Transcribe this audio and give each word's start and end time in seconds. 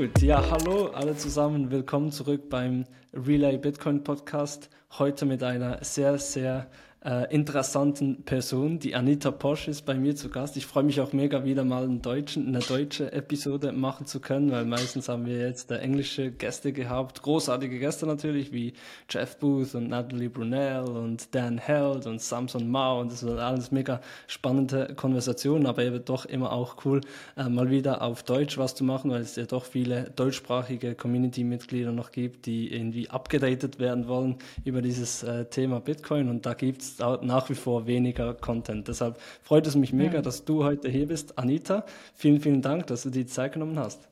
Gut, 0.00 0.22
ja, 0.22 0.42
hallo 0.50 0.86
alle 0.94 1.14
zusammen, 1.14 1.70
willkommen 1.70 2.10
zurück 2.10 2.48
beim 2.48 2.86
Relay 3.12 3.58
Bitcoin 3.58 4.02
Podcast. 4.02 4.70
Heute 4.98 5.26
mit 5.26 5.42
einer 5.42 5.84
sehr, 5.84 6.16
sehr 6.16 6.70
äh, 7.04 7.32
interessanten 7.32 8.24
Person. 8.24 8.78
Die 8.78 8.94
Anita 8.94 9.30
Posch 9.30 9.68
ist 9.68 9.86
bei 9.86 9.94
mir 9.94 10.14
zu 10.16 10.28
Gast. 10.28 10.56
Ich 10.56 10.66
freue 10.66 10.82
mich 10.82 11.00
auch 11.00 11.12
mega 11.12 11.44
wieder 11.44 11.64
mal 11.64 11.84
einen 11.84 12.02
deutschen, 12.02 12.48
eine 12.48 12.58
deutsche 12.58 13.10
Episode 13.12 13.72
machen 13.72 14.06
zu 14.06 14.20
können, 14.20 14.50
weil 14.50 14.66
meistens 14.66 15.08
haben 15.08 15.24
wir 15.24 15.38
jetzt 15.38 15.70
äh, 15.70 15.78
englische 15.78 16.30
Gäste 16.30 16.72
gehabt. 16.72 17.22
Großartige 17.22 17.78
Gäste 17.78 18.06
natürlich, 18.06 18.52
wie 18.52 18.74
Jeff 19.08 19.38
Booth 19.38 19.74
und 19.74 19.88
Natalie 19.88 20.28
Brunel 20.28 20.84
und 20.84 21.34
Dan 21.34 21.56
Held 21.56 22.06
und 22.06 22.20
Samson 22.20 22.68
Mao 22.68 23.00
und 23.00 23.12
das 23.12 23.20
sind 23.20 23.38
alles 23.38 23.70
mega 23.70 24.00
spannende 24.26 24.92
Konversationen, 24.94 25.66
aber 25.66 25.82
eben 25.82 26.04
doch 26.04 26.26
immer 26.26 26.52
auch 26.52 26.84
cool, 26.84 27.00
äh, 27.36 27.48
mal 27.48 27.70
wieder 27.70 28.02
auf 28.02 28.24
Deutsch 28.24 28.58
was 28.58 28.74
zu 28.74 28.84
machen, 28.84 29.10
weil 29.10 29.22
es 29.22 29.36
ja 29.36 29.46
doch 29.46 29.64
viele 29.64 30.10
deutschsprachige 30.16 30.94
Community-Mitglieder 30.94 31.92
noch 31.92 32.12
gibt, 32.12 32.44
die 32.44 32.74
irgendwie 32.74 33.08
abgedatet 33.08 33.78
werden 33.78 34.06
wollen 34.06 34.36
über 34.64 34.82
dieses 34.82 35.22
äh, 35.22 35.46
Thema 35.46 35.80
Bitcoin 35.80 36.28
und 36.28 36.44
da 36.44 36.52
gibt's 36.52 36.89
nach 36.98 37.48
wie 37.48 37.54
vor 37.54 37.86
weniger 37.86 38.34
Content. 38.34 38.88
Deshalb 38.88 39.20
freut 39.42 39.66
es 39.66 39.76
mich 39.76 39.92
mega, 39.92 40.16
ja. 40.16 40.22
dass 40.22 40.44
du 40.44 40.64
heute 40.64 40.88
hier 40.88 41.06
bist. 41.06 41.38
Anita, 41.38 41.84
vielen, 42.14 42.40
vielen 42.40 42.62
Dank, 42.62 42.86
dass 42.88 43.02
du 43.02 43.10
die 43.10 43.26
Zeit 43.26 43.52
genommen 43.52 43.78
hast. 43.78 44.08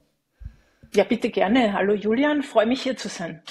Ja, 0.95 1.05
bitte 1.05 1.31
gerne. 1.31 1.73
Hallo 1.73 1.95
Julian, 1.95 2.43
freue 2.43 2.67
mich 2.67 2.83
hier 2.83 2.97
zu 2.97 3.09
sein. 3.09 3.43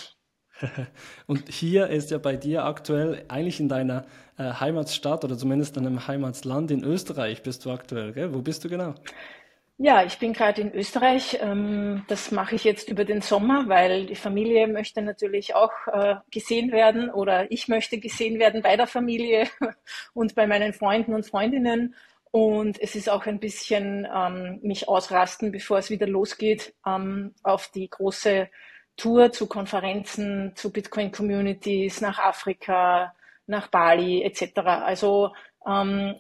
Und 1.28 1.50
hier 1.50 1.88
ist 1.88 2.12
ja 2.12 2.18
bei 2.18 2.36
dir 2.36 2.66
aktuell 2.66 3.24
eigentlich 3.28 3.60
in 3.60 3.70
deiner 3.70 4.06
äh, 4.38 4.44
Heimatstadt 4.44 5.24
oder 5.24 5.38
zumindest 5.38 5.78
in 5.78 5.86
einem 5.86 6.08
Heimatsland 6.08 6.72
in 6.72 6.84
Österreich 6.84 7.44
bist 7.44 7.66
du 7.66 7.72
aktuell, 7.72 8.14
gell? 8.14 8.34
Wo 8.34 8.42
bist 8.42 8.64
du 8.64 8.70
genau? 8.70 8.96
Ja, 9.80 10.04
ich 10.04 10.18
bin 10.18 10.34
gerade 10.34 10.62
in 10.62 10.74
Österreich. 10.74 11.38
Ähm, 11.40 12.04
das 12.08 12.32
mache 12.32 12.56
ich 12.56 12.64
jetzt 12.64 12.90
über 12.90 13.06
den 13.06 13.22
Sommer, 13.22 13.70
weil 13.70 14.08
die 14.08 14.16
Familie 14.16 14.68
möchte 14.68 15.04
natürlich 15.04 15.54
auch 15.54 15.72
äh, 15.92 16.16
gesehen 16.32 16.72
werden 16.72 17.12
oder 17.12 17.52
ich 17.52 17.68
möchte 17.68 18.00
gesehen 18.00 18.40
werden 18.40 18.64
bei 18.64 18.76
der 18.76 18.88
Familie 18.88 19.48
und 20.16 20.34
bei 20.34 20.48
meinen 20.48 20.74
Freunden 20.74 21.14
und 21.14 21.28
Freundinnen. 21.28 21.94
Und 22.32 22.82
es 22.82 22.96
ist 22.96 23.08
auch 23.10 23.28
ein 23.28 23.40
bisschen 23.40 24.08
ähm, 24.12 24.60
mich 24.64 24.88
ausrasten, 24.90 25.52
bevor 25.52 25.78
es 25.78 25.92
wieder 25.92 26.08
losgeht 26.08 26.74
ähm, 26.86 27.36
auf 27.44 27.68
die 27.70 27.88
große 27.88 28.50
Tour 28.98 29.32
zu 29.32 29.48
Konferenzen, 29.48 30.54
zu 30.56 30.72
Bitcoin-Communities 30.74 32.02
nach 32.02 32.18
Afrika, 32.18 33.14
nach 33.46 33.68
Bali 33.68 34.24
etc. 34.24 34.58
Also 34.60 35.34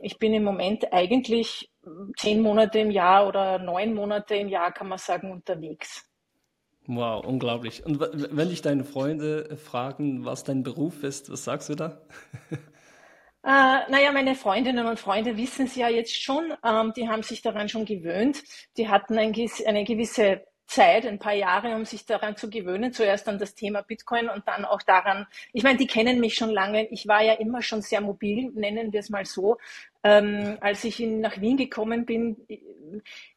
ich 0.01 0.19
bin 0.19 0.33
im 0.33 0.43
Moment 0.43 0.91
eigentlich 0.91 1.71
zehn 2.17 2.41
Monate 2.41 2.79
im 2.79 2.91
Jahr 2.91 3.27
oder 3.27 3.59
neun 3.59 3.93
Monate 3.93 4.35
im 4.35 4.49
Jahr, 4.49 4.73
kann 4.73 4.89
man 4.89 4.97
sagen, 4.97 5.31
unterwegs. 5.31 6.03
Wow, 6.85 7.25
unglaublich. 7.25 7.85
Und 7.85 7.99
wenn 7.99 8.49
dich 8.49 8.61
deine 8.61 8.83
Freunde 8.83 9.57
fragen, 9.57 10.25
was 10.25 10.43
dein 10.43 10.63
Beruf 10.63 11.03
ist, 11.03 11.31
was 11.31 11.43
sagst 11.43 11.69
du 11.69 11.75
da? 11.75 12.01
Äh, 13.43 13.89
naja, 13.89 14.11
meine 14.11 14.35
Freundinnen 14.35 14.87
und 14.87 14.99
Freunde 14.99 15.37
wissen 15.37 15.67
es 15.67 15.75
ja 15.77 15.87
jetzt 15.87 16.21
schon. 16.21 16.53
Ähm, 16.65 16.91
die 16.97 17.07
haben 17.07 17.23
sich 17.23 17.41
daran 17.41 17.69
schon 17.69 17.85
gewöhnt. 17.85 18.43
Die 18.75 18.89
hatten 18.89 19.17
ein, 19.17 19.33
eine 19.65 19.85
gewisse 19.85 20.43
Zeit, 20.67 21.05
ein 21.05 21.19
paar 21.19 21.33
Jahre, 21.33 21.75
um 21.75 21.85
sich 21.85 22.05
daran 22.05 22.35
zu 22.35 22.49
gewöhnen. 22.49 22.93
Zuerst 22.93 23.27
an 23.27 23.39
das 23.39 23.55
Thema 23.55 23.81
Bitcoin 23.81 24.29
und 24.29 24.47
dann 24.47 24.65
auch 24.65 24.81
daran, 24.81 25.25
ich 25.53 25.63
meine, 25.63 25.77
die 25.77 25.87
kennen 25.87 26.19
mich 26.19 26.35
schon 26.35 26.49
lange. 26.49 26.87
Ich 26.89 27.07
war 27.07 27.23
ja 27.23 27.33
immer 27.33 27.61
schon 27.61 27.81
sehr 27.81 28.01
mobil, 28.01 28.51
nennen 28.53 28.93
wir 28.93 28.99
es 28.99 29.09
mal 29.09 29.25
so. 29.25 29.57
Ähm, 30.03 30.57
als 30.61 30.83
ich 30.83 31.01
in, 31.01 31.21
nach 31.21 31.39
Wien 31.41 31.57
gekommen 31.57 32.05
bin, 32.05 32.37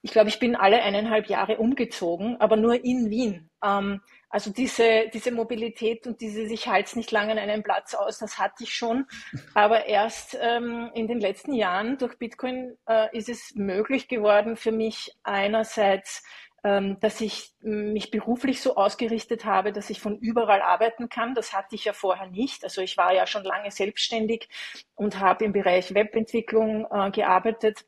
ich 0.02 0.10
glaube, 0.12 0.28
ich 0.28 0.38
bin 0.38 0.56
alle 0.56 0.82
eineinhalb 0.82 1.28
Jahre 1.28 1.56
umgezogen, 1.56 2.36
aber 2.40 2.56
nur 2.56 2.84
in 2.84 3.10
Wien. 3.10 3.48
Ähm, 3.64 4.00
also 4.28 4.52
diese, 4.52 5.10
diese 5.12 5.32
Mobilität 5.32 6.06
und 6.06 6.20
diese, 6.20 6.42
ich 6.42 6.68
halte 6.68 6.96
nicht 6.96 7.10
lange 7.10 7.32
an 7.32 7.38
einem 7.38 7.64
Platz 7.64 7.94
aus, 7.94 8.18
das 8.18 8.38
hatte 8.38 8.62
ich 8.62 8.72
schon. 8.72 9.06
Aber 9.54 9.86
erst 9.86 10.38
ähm, 10.40 10.90
in 10.94 11.08
den 11.08 11.18
letzten 11.18 11.52
Jahren 11.52 11.98
durch 11.98 12.16
Bitcoin 12.16 12.76
äh, 12.86 13.16
ist 13.16 13.28
es 13.28 13.54
möglich 13.56 14.06
geworden 14.06 14.56
für 14.56 14.70
mich 14.70 15.12
einerseits 15.24 16.22
dass 16.62 17.20
ich 17.20 17.54
mich 17.60 18.10
beruflich 18.10 18.60
so 18.60 18.76
ausgerichtet 18.76 19.44
habe, 19.44 19.72
dass 19.72 19.90
ich 19.90 20.00
von 20.00 20.18
überall 20.18 20.62
arbeiten 20.62 21.08
kann. 21.08 21.34
Das 21.34 21.52
hatte 21.52 21.74
ich 21.74 21.84
ja 21.84 21.92
vorher 21.92 22.26
nicht. 22.26 22.64
Also 22.64 22.82
ich 22.82 22.96
war 22.96 23.12
ja 23.12 23.26
schon 23.26 23.44
lange 23.44 23.70
selbstständig 23.70 24.48
und 24.94 25.18
habe 25.18 25.44
im 25.44 25.52
Bereich 25.52 25.94
Webentwicklung 25.94 26.86
äh, 26.90 27.10
gearbeitet. 27.10 27.84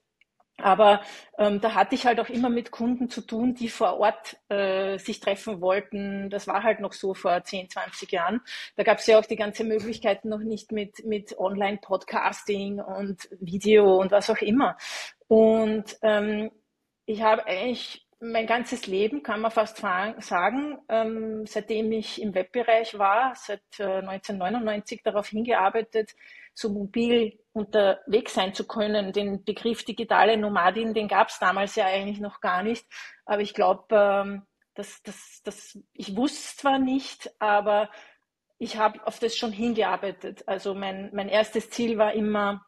Aber 0.59 1.03
ähm, 1.39 1.61
da 1.61 1.75
hatte 1.75 1.95
ich 1.95 2.07
halt 2.07 2.21
auch 2.21 2.29
immer 2.29 2.49
mit 2.49 2.71
Kunden 2.71 3.09
zu 3.09 3.23
tun, 3.23 3.55
die 3.55 3.69
vor 3.69 3.99
Ort 3.99 4.37
äh, 4.49 4.99
sich 4.99 5.19
treffen 5.21 5.61
wollten. 5.61 6.31
Das 6.31 6.47
war 6.47 6.63
halt 6.63 6.81
noch 6.81 6.93
so 6.93 7.15
vor 7.15 7.43
10, 7.43 7.71
20 7.71 8.13
Jahren. 8.13 8.41
Da 8.77 8.85
gab 8.85 8.99
es 8.99 9.07
ja 9.07 9.19
auch 9.19 9.25
die 9.25 9.37
ganze 9.37 9.65
Möglichkeiten 9.65 10.29
noch 10.29 10.39
nicht 10.39 10.71
mit, 10.71 11.05
mit 11.05 11.37
Online-Podcasting 11.39 12.81
und 12.81 13.29
Video 13.41 13.97
und 13.99 14.13
was 14.13 14.31
auch 14.31 14.39
immer. 14.39 14.77
Und 15.27 15.97
ähm, 16.03 16.51
ich 17.07 17.23
habe 17.23 17.47
eigentlich 17.47 18.07
mein 18.23 18.47
ganzes 18.47 18.87
Leben, 18.87 19.25
kann 19.25 19.41
man 19.41 19.51
fast 19.51 19.79
sagen, 19.79 20.79
ähm, 20.89 21.45
seitdem 21.45 21.91
ich 21.91 22.23
im 22.23 22.35
Webbereich 22.35 22.97
war, 22.97 23.35
seit 23.35 23.63
äh, 23.81 23.99
1999 23.99 25.03
darauf 25.03 25.29
hingearbeitet, 25.29 26.15
so 26.55 26.71
mobil 26.71 27.39
unterwegs 27.53 28.35
sein 28.35 28.55
zu 28.55 28.67
können. 28.67 29.13
Den 29.13 29.45
Begriff 29.45 29.85
digitale 29.85 30.37
Nomadin, 30.37 30.95
den 30.95 31.09
gab 31.09 31.29
es 31.29 31.41
damals 31.41 31.75
ja 31.75 31.87
eigentlich 31.87 32.21
noch 32.21 32.41
gar 32.41 32.63
nicht. 32.63 32.87
Aber 33.25 33.43
ich 33.43 33.55
glaube, 33.55 33.87
ähm, 33.91 34.43
das, 34.75 35.03
das, 35.03 35.41
das, 35.43 35.79
ich 35.93 36.17
wusste 36.17 36.57
zwar 36.59 36.79
nicht, 36.79 37.29
aber 37.41 37.91
ich 38.59 38.77
habe 38.77 39.05
auf 39.05 39.19
das 39.19 39.37
schon 39.37 39.51
hingearbeitet. 39.51 40.47
Also 40.47 40.75
mein, 40.75 41.11
mein 41.13 41.29
erstes 41.29 41.71
Ziel 41.71 41.99
war 41.99 42.13
immer, 42.13 42.65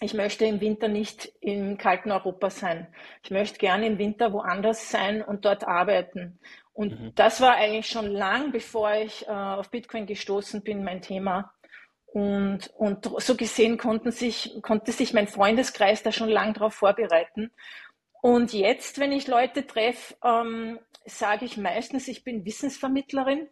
ich 0.00 0.14
möchte 0.14 0.44
im 0.44 0.60
Winter 0.60 0.88
nicht 0.88 1.32
im 1.40 1.76
kalten 1.76 2.12
Europa 2.12 2.50
sein. 2.50 2.86
Ich 3.22 3.30
möchte 3.30 3.58
gerne 3.58 3.86
im 3.86 3.98
Winter 3.98 4.32
woanders 4.32 4.90
sein 4.90 5.22
und 5.22 5.44
dort 5.44 5.66
arbeiten. 5.66 6.38
Und 6.72 7.00
mhm. 7.00 7.14
das 7.16 7.40
war 7.40 7.56
eigentlich 7.56 7.88
schon 7.88 8.06
lang, 8.06 8.52
bevor 8.52 8.92
ich 8.94 9.26
äh, 9.26 9.30
auf 9.30 9.70
Bitcoin 9.70 10.06
gestoßen 10.06 10.62
bin, 10.62 10.84
mein 10.84 11.02
Thema. 11.02 11.52
Und, 12.06 12.68
und 12.76 13.10
so 13.18 13.34
gesehen 13.36 13.76
konnten 13.76 14.12
sich, 14.12 14.56
konnte 14.62 14.92
sich 14.92 15.12
mein 15.12 15.26
Freundeskreis 15.26 16.02
da 16.02 16.12
schon 16.12 16.28
lang 16.28 16.54
darauf 16.54 16.74
vorbereiten. 16.74 17.50
Und 18.22 18.52
jetzt, 18.52 18.98
wenn 18.98 19.12
ich 19.12 19.26
Leute 19.26 19.66
treffe, 19.66 20.14
ähm, 20.24 20.78
sage 21.04 21.44
ich 21.44 21.56
meistens, 21.56 22.06
ich 22.08 22.22
bin 22.22 22.44
Wissensvermittlerin. 22.44 23.48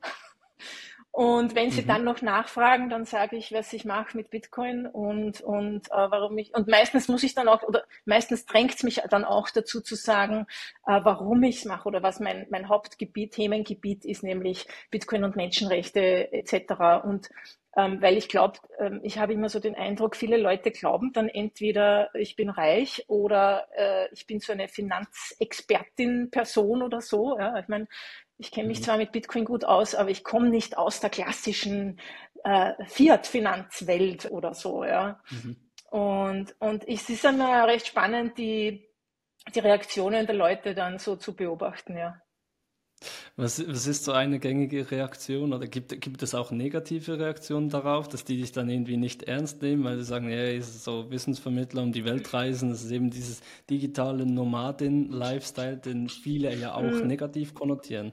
Und 1.17 1.55
wenn 1.55 1.71
Sie 1.71 1.81
mhm. 1.81 1.87
dann 1.87 2.05
noch 2.05 2.21
nachfragen, 2.21 2.91
dann 2.91 3.07
sage 3.07 3.37
ich, 3.37 3.51
was 3.51 3.73
ich 3.73 3.87
mache 3.87 4.15
mit 4.15 4.29
Bitcoin 4.29 4.87
und, 4.87 5.41
und 5.41 5.91
äh, 5.91 6.11
warum 6.11 6.37
ich, 6.37 6.55
und 6.55 6.69
meistens 6.69 7.09
muss 7.09 7.23
ich 7.23 7.35
dann 7.35 7.49
auch, 7.49 7.63
oder 7.63 7.85
meistens 8.05 8.45
drängt 8.45 8.75
es 8.75 8.83
mich 8.83 9.01
dann 9.09 9.25
auch 9.25 9.49
dazu 9.49 9.81
zu 9.81 9.95
sagen, 9.95 10.47
äh, 10.87 11.01
warum 11.03 11.43
ich 11.43 11.57
es 11.57 11.65
mache 11.65 11.89
oder 11.89 12.03
was 12.03 12.21
mein, 12.21 12.47
mein 12.51 12.69
Hauptgebiet, 12.69 13.33
Themengebiet 13.33 14.05
ist, 14.05 14.25
nämlich 14.25 14.67
Bitcoin 14.91 15.25
und 15.25 15.37
Menschenrechte 15.37 16.31
etc. 16.35 17.03
Und 17.03 17.31
ähm, 17.79 18.03
weil 18.03 18.19
ich 18.19 18.29
glaube, 18.29 18.59
ähm, 18.79 19.01
ich 19.03 19.19
habe 19.19 19.33
immer 19.33 19.49
so 19.49 19.59
den 19.59 19.75
Eindruck, 19.75 20.17
viele 20.17 20.37
Leute 20.37 20.71
glauben 20.71 21.15
dann 21.15 21.31
entweder, 21.31 22.15
ich 22.15 22.37
bin 22.37 22.51
reich 22.51 23.07
oder 23.09 23.69
äh, 23.75 24.13
ich 24.13 24.27
bin 24.27 24.41
so 24.41 24.53
eine 24.53 24.69
Finanzexpertin-Person 24.69 26.83
oder 26.83 27.01
so. 27.01 27.39
Ja? 27.39 27.59
Ich 27.59 27.69
meine, 27.69 27.89
ich 28.39 28.51
kenne 28.51 28.69
mich 28.69 28.81
mhm. 28.81 28.85
zwar 28.85 28.97
mit 28.99 29.13
Bitcoin 29.13 29.45
gut 29.45 29.65
aus, 29.65 29.95
aber 29.95 30.11
ich 30.11 30.25
komme 30.25 30.51
nicht 30.51 30.77
aus 30.77 31.01
der 31.01 31.11
klassischen 31.11 31.99
äh, 32.45 32.73
Fiat-Finanzwelt 32.87 34.31
oder 34.31 34.55
so, 34.55 34.85
ja. 34.85 35.21
Mhm. 35.31 35.57
Und, 35.91 36.55
und 36.59 36.87
es 36.87 37.09
ist 37.09 37.25
immer 37.25 37.67
recht 37.67 37.87
spannend, 37.87 38.37
die, 38.39 38.89
die 39.55 39.59
Reaktionen 39.61 40.27
der 40.27 40.35
Leute 40.35 40.75
dann 40.75 40.99
so 40.99 41.17
zu 41.17 41.35
beobachten, 41.35 41.97
ja. 41.97 42.21
Was, 43.37 43.67
was 43.69 43.87
ist 43.87 44.05
so 44.05 44.13
eine 44.13 44.39
gängige 44.39 44.91
Reaktion 44.91 45.53
oder 45.53 45.67
gibt, 45.67 46.01
gibt 46.01 46.23
es 46.23 46.35
auch 46.35 46.51
negative 46.51 47.19
Reaktionen 47.19 47.69
darauf, 47.69 48.09
dass 48.09 48.25
die 48.25 48.39
dich 48.39 48.53
dann 48.53 48.71
irgendwie 48.71 48.97
nicht 48.97 49.25
ernst 49.25 49.61
nehmen, 49.61 49.85
weil 49.85 49.99
sie 49.99 50.05
sagen, 50.05 50.31
ja, 50.31 50.45
ist 50.45 50.83
so 50.83 51.11
Wissensvermittler 51.11 51.83
um 51.83 51.93
die 51.93 52.07
Welt 52.07 52.33
reisen, 52.33 52.71
das 52.71 52.85
ist 52.85 52.91
eben 52.91 53.11
dieses 53.11 53.43
digitale 53.69 54.25
Nomadin-Lifestyle, 54.25 55.77
den 55.77 56.09
viele 56.09 56.55
ja 56.55 56.75
auch 56.75 56.83
mhm. 56.83 57.07
negativ 57.07 57.55
konnotieren? 57.55 58.13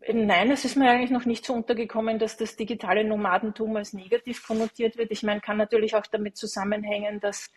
Nein, 0.00 0.50
es 0.50 0.64
ist 0.64 0.76
mir 0.76 0.90
eigentlich 0.90 1.10
noch 1.10 1.24
nicht 1.24 1.44
so 1.44 1.52
untergekommen, 1.52 2.18
dass 2.18 2.36
das 2.36 2.56
digitale 2.56 3.02
Nomadentum 3.04 3.74
als 3.76 3.92
negativ 3.92 4.46
konnotiert 4.46 4.96
wird. 4.96 5.10
Ich 5.10 5.22
meine, 5.22 5.40
kann 5.40 5.56
natürlich 5.56 5.96
auch 5.96 6.06
damit 6.06 6.36
zusammenhängen, 6.36 7.18
dass, 7.18 7.50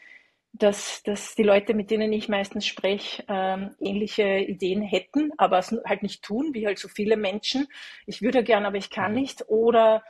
dass, 0.53 1.03
dass 1.03 1.35
die 1.35 1.43
Leute, 1.43 1.73
mit 1.73 1.91
denen 1.91 2.11
ich 2.11 2.27
meistens 2.27 2.65
spreche, 2.65 3.23
ähm, 3.27 3.75
ähnliche 3.79 4.39
Ideen 4.39 4.81
hätten, 4.81 5.31
aber 5.37 5.59
es 5.59 5.75
halt 5.85 6.01
nicht 6.01 6.23
tun, 6.23 6.53
wie 6.53 6.65
halt 6.65 6.79
so 6.79 6.87
viele 6.87 7.17
Menschen. 7.17 7.67
Ich 8.07 8.21
würde 8.21 8.43
gern, 8.43 8.65
aber 8.65 8.77
ich 8.77 8.89
kann 8.89 9.13
nicht. 9.13 9.47
Oder 9.47 10.03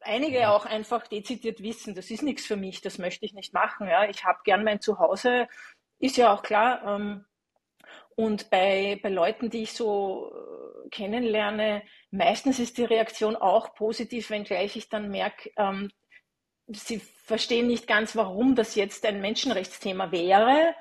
einige 0.00 0.50
auch 0.50 0.66
einfach 0.66 1.06
dezidiert 1.06 1.62
wissen, 1.62 1.94
das 1.94 2.10
ist 2.10 2.22
nichts 2.22 2.46
für 2.46 2.56
mich, 2.56 2.80
das 2.80 2.98
möchte 2.98 3.26
ich 3.26 3.34
nicht 3.34 3.52
machen. 3.52 3.88
Ja. 3.88 4.08
Ich 4.08 4.24
habe 4.24 4.38
gern 4.44 4.64
mein 4.64 4.80
Zuhause, 4.80 5.46
ist 5.98 6.16
ja 6.16 6.32
auch 6.32 6.42
klar. 6.42 6.82
Ähm, 6.84 7.24
Und 8.16 8.50
bei, 8.50 8.98
bei 9.02 9.10
Leuten, 9.10 9.50
die 9.50 9.62
ich 9.62 9.72
so 9.72 10.32
äh, 10.32 10.88
kennenlerne, 10.88 11.82
meistens 12.10 12.58
ist 12.58 12.78
die 12.78 12.84
Reaktion 12.84 13.36
auch 13.36 13.74
positiv, 13.74 14.30
wenngleich 14.30 14.76
ich 14.76 14.88
dann 14.88 15.10
merke, 15.10 15.50
ähm, 15.58 15.90
sie 16.68 16.98
verstehen 16.98 17.66
nicht 17.66 17.86
ganz, 17.86 18.16
warum 18.16 18.54
das 18.54 18.74
jetzt 18.74 19.04
ein 19.06 19.20
Menschenrechtsthema 19.20 20.10
wäre. 20.12 20.74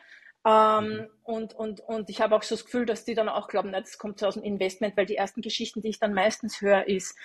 Ähm, 0.48 0.86
mhm. 0.86 1.08
und, 1.24 1.54
und, 1.56 1.80
und 1.82 2.10
ich 2.10 2.22
habe 2.22 2.36
auch 2.36 2.44
so 2.44 2.56
das 2.56 2.66
Gefühl, 2.66 2.86
dass 2.86 3.04
die 3.04 3.16
dann 3.16 3.30
auch 3.30 3.48
glauben, 3.48 3.72
na, 3.72 3.82
das 3.82 3.98
kommt 3.98 4.20
so 4.20 4.28
aus 4.28 4.36
dem 4.36 4.44
Investment, 4.44 4.96
weil 4.96 5.08
die 5.08 5.16
ersten 5.16 5.42
Geschichten, 5.42 5.82
die 5.82 5.90
ich 5.90 6.00
dann 6.00 6.14
meistens 6.14 6.62
höre, 6.62 6.88
ist, 6.88 7.18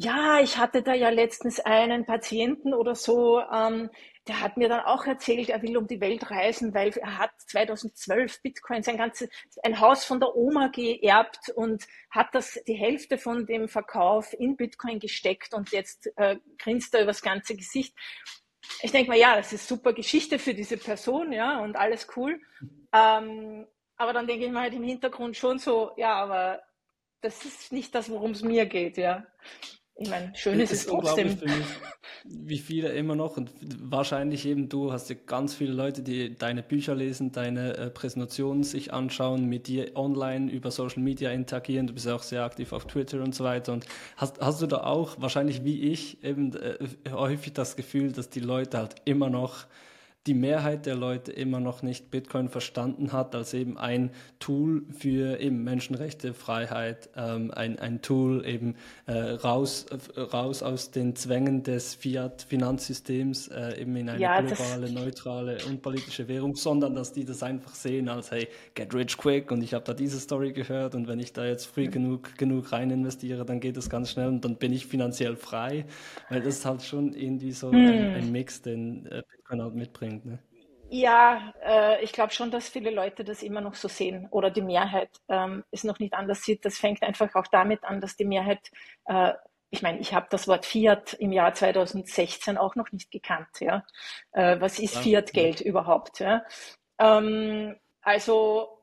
ja, 0.00 0.38
ich 0.40 0.58
hatte 0.58 0.82
da 0.82 0.94
ja 0.94 1.08
letztens 1.08 1.58
einen 1.58 2.06
Patienten 2.06 2.72
oder 2.72 2.94
so, 2.94 3.40
ähm, 3.40 3.90
der 4.28 4.40
hat 4.40 4.56
mir 4.56 4.68
dann 4.68 4.82
auch 4.82 5.04
erzählt, 5.06 5.48
er 5.48 5.60
will 5.62 5.76
um 5.76 5.88
die 5.88 6.00
Welt 6.00 6.30
reisen, 6.30 6.72
weil 6.72 6.90
er 6.90 7.18
hat 7.18 7.32
2012 7.38 8.40
Bitcoin 8.42 8.84
sein 8.84 8.96
ganzes, 8.96 9.28
ein 9.64 9.80
Haus 9.80 10.04
von 10.04 10.20
der 10.20 10.36
Oma 10.36 10.68
geerbt 10.68 11.48
und 11.48 11.84
hat 12.10 12.28
das, 12.32 12.60
die 12.68 12.74
Hälfte 12.74 13.18
von 13.18 13.44
dem 13.46 13.68
Verkauf 13.68 14.32
in 14.34 14.56
Bitcoin 14.56 15.00
gesteckt 15.00 15.52
und 15.52 15.72
jetzt 15.72 16.08
äh, 16.14 16.36
grinst 16.58 16.94
er 16.94 17.02
übers 17.02 17.20
ganze 17.20 17.56
Gesicht. 17.56 17.92
Ich 18.82 18.92
denke 18.92 19.10
mal, 19.10 19.18
ja, 19.18 19.34
das 19.34 19.52
ist 19.52 19.66
super 19.66 19.92
Geschichte 19.94 20.38
für 20.38 20.54
diese 20.54 20.76
Person, 20.76 21.32
ja, 21.32 21.58
und 21.58 21.74
alles 21.74 22.06
cool. 22.14 22.40
Ähm, 22.92 23.66
aber 23.96 24.12
dann 24.12 24.28
denke 24.28 24.46
ich 24.46 24.52
mal 24.52 24.62
halt 24.62 24.74
im 24.74 24.84
Hintergrund 24.84 25.36
schon 25.36 25.58
so, 25.58 25.90
ja, 25.96 26.12
aber 26.14 26.62
das 27.20 27.44
ist 27.44 27.72
nicht 27.72 27.96
das, 27.96 28.08
worum 28.10 28.30
es 28.30 28.42
mir 28.42 28.66
geht, 28.66 28.96
ja 28.96 29.26
ich 30.00 30.10
meine, 30.10 30.32
schön 30.34 30.60
ist 30.60 30.72
es 30.72 30.86
trotzdem. 30.86 31.36
Für 31.36 31.46
mich, 31.46 31.66
wie 32.24 32.58
viele 32.58 32.90
immer 32.90 33.16
noch 33.16 33.36
und 33.36 33.50
wahrscheinlich 33.80 34.46
eben 34.46 34.68
du 34.68 34.92
hast 34.92 35.10
ja 35.10 35.16
ganz 35.26 35.54
viele 35.54 35.72
Leute, 35.72 36.02
die 36.02 36.36
deine 36.36 36.62
Bücher 36.62 36.94
lesen, 36.94 37.32
deine 37.32 37.76
äh, 37.76 37.90
Präsentationen 37.90 38.62
sich 38.62 38.92
anschauen, 38.92 39.46
mit 39.46 39.66
dir 39.66 39.96
online 39.96 40.50
über 40.52 40.70
Social 40.70 41.02
Media 41.02 41.30
interagieren. 41.30 41.88
Du 41.88 41.94
bist 41.94 42.06
ja 42.06 42.14
auch 42.14 42.22
sehr 42.22 42.44
aktiv 42.44 42.72
auf 42.72 42.86
Twitter 42.86 43.22
und 43.22 43.34
so 43.34 43.42
weiter. 43.42 43.72
Und 43.72 43.86
hast, 44.16 44.40
hast 44.40 44.62
du 44.62 44.66
da 44.66 44.84
auch 44.84 45.16
wahrscheinlich 45.18 45.64
wie 45.64 45.90
ich 45.90 46.22
eben 46.22 46.54
äh, 46.54 46.78
häufig 47.10 47.52
das 47.52 47.74
Gefühl, 47.74 48.12
dass 48.12 48.30
die 48.30 48.40
Leute 48.40 48.78
halt 48.78 48.94
immer 49.04 49.30
noch 49.30 49.66
die 50.26 50.34
Mehrheit 50.34 50.84
der 50.84 50.94
Leute 50.94 51.32
immer 51.32 51.58
noch 51.58 51.82
nicht 51.82 52.10
Bitcoin 52.10 52.48
verstanden 52.48 53.12
hat 53.12 53.34
als 53.34 53.54
eben 53.54 53.78
ein 53.78 54.10
Tool 54.38 54.82
für 54.90 55.40
eben 55.40 55.64
Menschenrechte, 55.64 56.34
Freiheit, 56.34 57.08
ähm, 57.16 57.50
ein, 57.50 57.78
ein 57.78 58.02
Tool 58.02 58.44
eben 58.46 58.76
äh, 59.06 59.12
raus, 59.12 59.86
äh, 60.16 60.20
raus 60.20 60.62
aus 60.62 60.90
den 60.90 61.16
Zwängen 61.16 61.62
des 61.62 61.94
Fiat-Finanzsystems 61.94 63.48
äh, 63.48 63.80
eben 63.80 63.96
in 63.96 64.10
eine 64.10 64.20
ja, 64.20 64.40
globale, 64.42 64.92
neutrale 64.92 65.58
und 65.66 65.80
politische 65.80 66.28
Währung, 66.28 66.56
sondern 66.56 66.94
dass 66.94 67.12
die 67.12 67.24
das 67.24 67.42
einfach 67.42 67.74
sehen 67.74 68.10
als 68.10 68.30
hey, 68.30 68.48
get 68.74 68.94
rich 68.94 69.16
quick 69.16 69.50
und 69.50 69.62
ich 69.62 69.72
habe 69.72 69.84
da 69.84 69.94
diese 69.94 70.20
Story 70.20 70.52
gehört 70.52 70.94
und 70.94 71.08
wenn 71.08 71.20
ich 71.20 71.32
da 71.32 71.46
jetzt 71.46 71.66
früh 71.66 71.88
genug, 71.88 72.36
genug 72.36 72.72
rein 72.72 72.90
investiere, 72.90 73.46
dann 73.46 73.60
geht 73.60 73.78
das 73.78 73.88
ganz 73.88 74.10
schnell 74.10 74.28
und 74.28 74.44
dann 74.44 74.56
bin 74.56 74.74
ich 74.74 74.86
finanziell 74.86 75.36
frei, 75.36 75.86
weil 76.28 76.42
das 76.42 76.58
ist 76.58 76.66
halt 76.66 76.82
schon 76.82 77.14
irgendwie 77.14 77.52
so 77.52 77.70
ein, 77.70 78.14
ein, 78.14 78.32
Mix, 78.32 78.62
den 78.62 79.06
äh, 79.06 79.22
Halt 79.48 79.74
mitbringt. 79.74 80.26
Ne? 80.26 80.38
Ja, 80.90 81.52
äh, 81.62 82.02
ich 82.02 82.12
glaube 82.12 82.32
schon, 82.32 82.50
dass 82.50 82.68
viele 82.68 82.90
Leute 82.90 83.22
das 83.22 83.42
immer 83.42 83.60
noch 83.60 83.74
so 83.74 83.88
sehen 83.88 84.26
oder 84.30 84.50
die 84.50 84.62
Mehrheit 84.62 85.10
ähm, 85.28 85.64
es 85.70 85.84
noch 85.84 85.98
nicht 85.98 86.14
anders 86.14 86.42
sieht. 86.42 86.64
Das 86.64 86.78
fängt 86.78 87.02
einfach 87.02 87.34
auch 87.34 87.46
damit 87.46 87.84
an, 87.84 88.00
dass 88.00 88.16
die 88.16 88.24
Mehrheit, 88.24 88.70
äh, 89.04 89.34
ich 89.70 89.82
meine, 89.82 89.98
ich 89.98 90.14
habe 90.14 90.28
das 90.30 90.48
Wort 90.48 90.64
Fiat 90.64 91.12
im 91.14 91.32
Jahr 91.32 91.52
2016 91.52 92.56
auch 92.56 92.74
noch 92.74 92.90
nicht 92.90 93.10
gekannt. 93.10 93.48
Ja, 93.60 93.84
äh, 94.32 94.58
was 94.60 94.78
ist 94.78 94.94
ja, 94.94 95.00
Fiat-Geld 95.02 95.60
ja. 95.60 95.66
überhaupt? 95.66 96.20
Ja? 96.20 96.42
Ähm, 96.98 97.76
also 98.00 98.78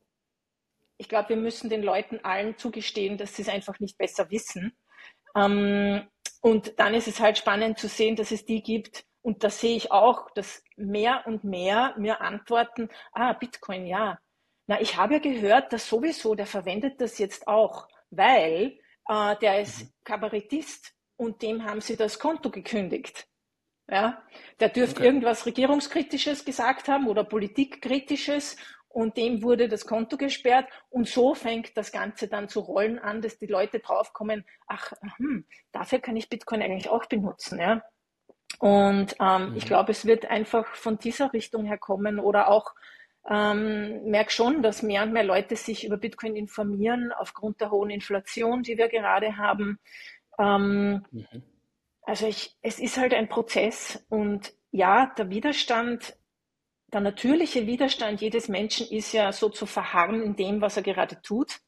ich 0.98 1.10
glaube, 1.10 1.30
wir 1.30 1.38
müssen 1.38 1.70
den 1.70 1.82
Leuten 1.82 2.20
allen 2.24 2.58
zugestehen, 2.58 3.18
dass 3.18 3.36
sie 3.36 3.42
es 3.42 3.50
einfach 3.50 3.80
nicht 3.80 3.98
besser 3.98 4.30
wissen. 4.30 4.78
Ähm, 5.36 6.08
und 6.42 6.80
dann 6.80 6.94
ist 6.94 7.08
es 7.08 7.20
halt 7.20 7.40
spannend 7.40 7.80
zu 7.80 7.88
sehen, 7.88 8.16
dass 8.16 8.32
es 8.32 8.46
die 8.46 8.62
gibt, 8.62 9.06
und 9.26 9.44
da 9.44 9.50
sehe 9.50 9.76
ich 9.76 9.92
auch, 9.92 10.30
dass 10.36 10.64
mehr 10.76 11.24
und 11.26 11.44
mehr 11.44 11.96
mir 11.98 12.22
antworten, 12.22 12.90
ah, 13.12 13.34
Bitcoin, 13.34 13.88
ja. 13.88 14.20
Na, 14.68 14.80
ich 14.80 14.98
habe 14.98 15.16
ja 15.16 15.20
gehört, 15.20 15.74
dass 15.74 15.90
sowieso, 15.90 16.36
der 16.36 16.46
verwendet 16.46 17.02
das 17.02 17.18
jetzt 17.18 17.48
auch, 17.48 17.88
weil 18.12 18.78
äh, 19.10 19.36
der 19.38 19.62
ist 19.62 19.82
mhm. 19.82 19.90
Kabarettist 20.04 20.94
und 21.18 21.42
dem 21.42 21.66
haben 21.66 21.82
sie 21.82 21.96
das 21.96 22.20
Konto 22.20 22.52
gekündigt. 22.52 23.28
Ja, 23.90 24.24
der 24.60 24.70
dürfte 24.70 24.98
okay. 24.98 25.08
irgendwas 25.08 25.48
Regierungskritisches 25.48 26.46
gesagt 26.46 26.88
haben 26.88 27.08
oder 27.08 27.24
Politikkritisches 27.24 28.58
und 28.90 29.18
dem 29.18 29.42
wurde 29.42 29.68
das 29.68 29.88
Konto 29.88 30.18
gesperrt 30.18 30.68
und 30.90 31.08
so 31.08 31.34
fängt 31.34 31.76
das 31.78 31.92
Ganze 31.92 32.28
dann 32.28 32.48
zu 32.48 32.60
rollen 32.60 33.00
an, 33.00 33.24
dass 33.24 33.40
die 33.40 33.48
Leute 33.48 33.80
draufkommen, 33.80 34.46
ach, 34.68 34.92
hm, 35.18 35.48
dafür 35.72 35.98
kann 35.98 36.16
ich 36.16 36.30
Bitcoin 36.30 36.62
eigentlich 36.62 36.90
auch 36.90 37.08
benutzen, 37.08 37.60
ja. 37.60 37.82
Und 38.60 39.16
ähm, 39.20 39.52
mhm. 39.52 39.58
ich 39.58 39.66
glaube, 39.66 39.92
es 39.92 40.06
wird 40.06 40.26
einfach 40.26 40.66
von 40.76 40.98
dieser 40.98 41.34
Richtung 41.34 41.66
her 41.66 41.78
kommen 41.78 42.20
oder 42.20 42.50
auch 42.50 42.74
ähm, 43.30 44.04
merke 44.06 44.32
schon, 44.32 44.62
dass 44.62 44.84
mehr 44.84 45.04
und 45.04 45.14
mehr 45.14 45.24
Leute 45.24 45.56
sich 45.56 45.86
über 45.86 45.98
Bitcoin 45.98 46.36
informieren 46.36 47.12
aufgrund 47.12 47.60
der 47.60 47.72
hohen 47.72 47.90
Inflation, 47.90 48.62
die 48.62 48.78
wir 48.78 48.88
gerade 48.88 49.38
haben. 49.38 49.80
Ähm, 50.38 51.06
mhm. 51.12 51.44
Also 52.04 52.28
ich, 52.28 52.56
es 52.62 52.80
ist 52.80 52.98
halt 52.98 53.14
ein 53.14 53.30
Prozess 53.30 54.06
und 54.10 54.54
ja, 54.72 55.08
der 55.18 55.32
Widerstand, 55.32 56.16
der 56.94 57.02
natürliche 57.02 57.66
Widerstand 57.66 58.22
jedes 58.22 58.48
Menschen 58.48 58.88
ist 58.88 59.12
ja 59.12 59.32
so 59.32 59.50
zu 59.50 59.66
verharren 59.66 60.22
in 60.22 60.36
dem, 60.36 60.62
was 60.62 60.78
er 60.78 60.84
gerade 60.84 61.20
tut 61.24 61.60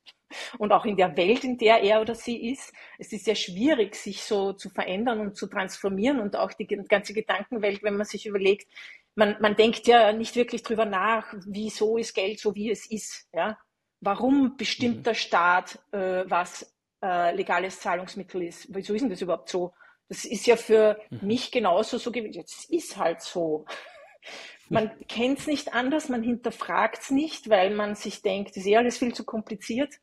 und 0.58 0.72
auch 0.72 0.86
in 0.86 0.98
der 0.98 1.16
Welt, 1.18 1.44
in 1.44 1.58
der 1.58 1.82
er 1.82 2.02
oder 2.02 2.16
sie 2.16 2.52
ist. 2.52 2.74
Es 2.98 3.14
ist 3.14 3.26
sehr 3.26 3.36
schwierig, 3.36 3.96
sich 3.96 4.24
so 4.24 4.54
zu 4.54 4.70
verändern 4.70 5.20
und 5.20 5.36
zu 5.36 5.48
transformieren 5.48 6.20
und 6.20 6.36
auch 6.36 6.54
die 6.54 6.68
ganze 6.68 7.14
Gedankenwelt, 7.14 7.84
wenn 7.84 7.98
man 7.98 8.06
sich 8.06 8.26
überlegt, 8.26 8.68
man, 9.16 9.36
man 9.40 9.56
denkt 9.56 9.88
ja 9.88 10.14
nicht 10.14 10.36
wirklich 10.36 10.62
drüber 10.62 10.86
nach, 10.86 11.34
wieso 11.48 11.98
ist 11.98 12.14
Geld 12.14 12.40
so, 12.40 12.54
wie 12.54 12.70
es 12.70 12.90
ist. 12.90 13.28
Ja? 13.34 13.58
Warum 14.00 14.58
bestimmt 14.58 14.98
mhm. 14.98 15.04
der 15.04 15.16
Staat, 15.16 15.80
äh, 15.92 16.24
was 16.28 16.72
äh, 17.02 17.36
legales 17.36 17.80
Zahlungsmittel 17.80 18.44
ist? 18.44 18.68
Wieso 18.70 18.94
ist 18.94 19.02
denn 19.02 19.10
das 19.10 19.22
überhaupt 19.22 19.50
so? 19.50 19.74
Das 20.08 20.24
ist 20.24 20.46
ja 20.46 20.56
für 20.56 21.00
mhm. 21.10 21.28
mich 21.28 21.52
genauso 21.52 21.98
so 21.98 22.12
gewesen. 22.12 22.44
Es 22.46 22.66
ist 22.70 22.98
halt 22.98 23.22
so. 23.22 23.66
Man 24.70 24.92
kennt 25.08 25.40
es 25.40 25.48
nicht 25.48 25.74
anders, 25.74 26.10
man 26.10 26.22
hinterfragt 26.22 27.02
es 27.02 27.10
nicht, 27.10 27.50
weil 27.50 27.74
man 27.74 27.96
sich 27.96 28.22
denkt, 28.22 28.58
ist 28.58 28.68
eh 28.68 28.76
alles 28.76 28.98
viel 28.98 29.14
zu 29.14 29.24
kompliziert. 29.24 29.94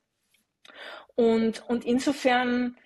Und, 1.16 1.68
und 1.68 1.85
insofern 1.85 2.76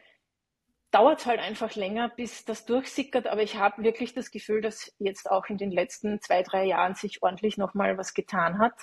dauert 0.91 1.21
es 1.21 1.27
halt 1.27 1.41
einfach 1.41 1.75
länger, 1.75 2.09
bis 2.09 2.45
das 2.45 2.65
durchsickert. 2.65 3.27
Aber 3.27 3.43
ich 3.43 3.57
habe 3.57 3.83
wirklich 3.83 4.15
das 4.15 4.31
Gefühl, 4.31 4.61
dass 4.61 4.93
jetzt 4.99 5.31
auch 5.31 5.47
in 5.47 5.59
den 5.59 5.71
letzten 5.71 6.21
zwei, 6.21 6.43
drei 6.43 6.65
Jahren 6.65 6.95
sich 6.95 7.23
ordentlich 7.23 7.57
nochmal 7.57 7.99
was 7.99 8.15
getan 8.15 8.59
hat 8.59 8.75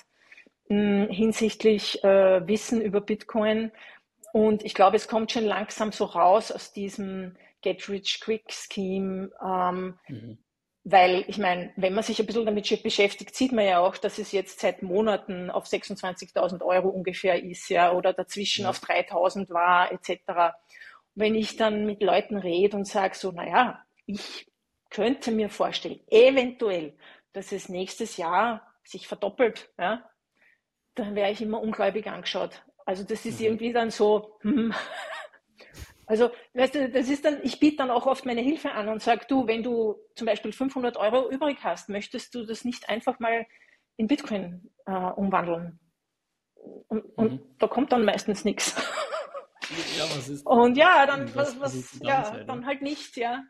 mh, 0.68 1.06
hm, 1.06 1.10
hinsichtlich 1.10 2.02
äh, 2.04 2.46
Wissen 2.46 2.80
über 2.80 3.00
Bitcoin. 3.00 3.72
Und 4.32 4.64
ich 4.64 4.74
glaube, 4.74 4.96
es 4.96 5.08
kommt 5.08 5.32
schon 5.32 5.44
langsam 5.44 5.92
so 5.92 6.04
raus 6.04 6.52
aus 6.52 6.72
diesem 6.72 7.36
Get-Rich-Quick-Scheme. 7.62 9.30
Ähm, 9.42 9.98
mhm. 10.08 10.38
Weil 10.88 11.24
ich 11.26 11.36
meine, 11.38 11.72
wenn 11.74 11.94
man 11.94 12.04
sich 12.04 12.20
ein 12.20 12.26
bisschen 12.26 12.46
damit 12.46 12.82
beschäftigt, 12.84 13.34
sieht 13.34 13.50
man 13.50 13.64
ja 13.64 13.80
auch, 13.80 13.96
dass 13.96 14.18
es 14.18 14.30
jetzt 14.30 14.60
seit 14.60 14.82
Monaten 14.82 15.50
auf 15.50 15.66
26.000 15.66 16.62
Euro 16.64 16.90
ungefähr 16.90 17.42
ist, 17.42 17.68
ja, 17.70 17.92
oder 17.92 18.12
dazwischen 18.12 18.62
ja. 18.62 18.70
auf 18.70 18.78
3.000 18.78 19.50
war, 19.50 19.90
etc. 19.90 20.54
Wenn 21.16 21.34
ich 21.34 21.56
dann 21.56 21.86
mit 21.86 22.04
Leuten 22.04 22.36
rede 22.36 22.76
und 22.76 22.86
sage 22.86 23.16
so, 23.16 23.32
naja, 23.32 23.84
ich 24.06 24.46
könnte 24.88 25.32
mir 25.32 25.50
vorstellen, 25.50 25.98
eventuell, 26.08 26.96
dass 27.32 27.50
es 27.50 27.68
nächstes 27.68 28.16
Jahr 28.16 28.62
sich 28.84 29.08
verdoppelt, 29.08 29.68
ja, 29.76 30.08
dann 30.94 31.16
wäre 31.16 31.32
ich 31.32 31.42
immer 31.42 31.60
ungläubig 31.60 32.06
angeschaut. 32.06 32.62
Also 32.84 33.02
das 33.02 33.26
ist 33.26 33.40
mhm. 33.40 33.46
irgendwie 33.46 33.72
dann 33.72 33.90
so, 33.90 34.38
hm, 34.42 34.72
also, 36.06 36.30
weißt 36.54 36.74
du, 36.74 36.88
das 36.88 37.08
ist 37.08 37.24
dann, 37.24 37.40
ich 37.42 37.58
biete 37.58 37.78
dann 37.78 37.90
auch 37.90 38.06
oft 38.06 38.24
meine 38.26 38.40
Hilfe 38.40 38.72
an 38.72 38.88
und 38.88 39.02
sage, 39.02 39.26
du, 39.28 39.46
wenn 39.46 39.62
du 39.62 39.96
zum 40.14 40.26
Beispiel 40.26 40.52
500 40.52 40.96
Euro 40.96 41.28
übrig 41.30 41.58
hast, 41.62 41.88
möchtest 41.88 42.34
du 42.34 42.44
das 42.44 42.64
nicht 42.64 42.88
einfach 42.88 43.18
mal 43.18 43.46
in 43.96 44.06
Bitcoin 44.06 44.70
äh, 44.86 44.92
umwandeln? 44.92 45.80
Und, 46.88 47.04
und 47.16 47.32
mhm. 47.32 47.56
da 47.58 47.66
kommt 47.66 47.92
dann 47.92 48.04
meistens 48.04 48.44
nichts. 48.44 48.76
Ja, 49.98 50.04
was 50.04 50.28
ist, 50.28 50.46
und 50.46 50.76
ja, 50.76 51.06
dann, 51.06 51.34
was, 51.34 51.58
was, 51.58 51.74
was 51.74 52.00
ja, 52.00 52.44
dann 52.44 52.66
halt 52.66 52.82
nichts, 52.82 53.16
ja. 53.16 53.42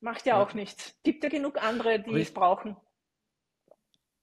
Macht 0.00 0.24
ja, 0.24 0.36
ja, 0.36 0.42
auch 0.42 0.54
nichts. 0.54 0.94
Gibt 1.02 1.24
ja 1.24 1.28
genug 1.28 1.60
andere, 1.60 1.98
die 1.98 2.20
es 2.20 2.32
brauchen. 2.32 2.76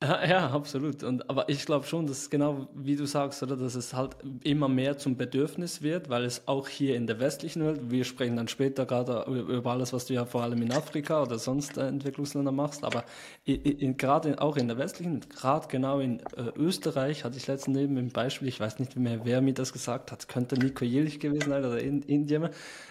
Ja, 0.27 0.49
absolut. 0.49 1.03
Und, 1.03 1.29
aber 1.29 1.49
ich 1.49 1.65
glaube 1.65 1.85
schon, 1.85 2.07
dass 2.07 2.29
genau 2.29 2.67
wie 2.73 2.95
du 2.95 3.05
sagst, 3.05 3.43
oder, 3.43 3.55
dass 3.55 3.75
es 3.75 3.93
halt 3.93 4.15
immer 4.43 4.67
mehr 4.67 4.97
zum 4.97 5.17
Bedürfnis 5.17 5.81
wird, 5.81 6.09
weil 6.09 6.23
es 6.23 6.47
auch 6.47 6.67
hier 6.67 6.95
in 6.95 7.07
der 7.07 7.19
westlichen 7.19 7.63
Welt, 7.65 7.79
wir 7.89 8.03
sprechen 8.03 8.35
dann 8.35 8.47
später 8.47 8.85
gerade 8.85 9.23
über 9.29 9.71
alles, 9.71 9.93
was 9.93 10.05
du 10.05 10.13
ja 10.13 10.25
vor 10.25 10.43
allem 10.43 10.61
in 10.61 10.71
Afrika 10.71 11.21
oder 11.21 11.39
sonst 11.39 11.77
äh, 11.77 11.87
Entwicklungsländern 11.87 12.55
machst, 12.55 12.83
aber 12.83 13.05
gerade 13.45 14.41
auch 14.41 14.57
in 14.57 14.67
der 14.67 14.77
westlichen, 14.77 15.21
gerade 15.21 15.67
genau 15.67 15.99
in 15.99 16.19
äh, 16.19 16.51
Österreich, 16.55 17.23
hatte 17.23 17.37
ich 17.37 17.47
letztens 17.47 17.77
neben 17.77 17.97
im 17.97 18.09
Beispiel, 18.09 18.47
ich 18.47 18.59
weiß 18.59 18.79
nicht 18.79 18.95
mehr, 18.95 19.21
wer 19.23 19.41
mir 19.41 19.53
das 19.53 19.73
gesagt 19.73 20.11
hat, 20.11 20.27
könnte 20.27 20.57
Nico 20.57 20.85
Jilch 20.85 21.19
gewesen 21.19 21.49
sein 21.49 21.65
oder 21.65 21.79
in, 21.79 22.01
Indien, 22.03 22.49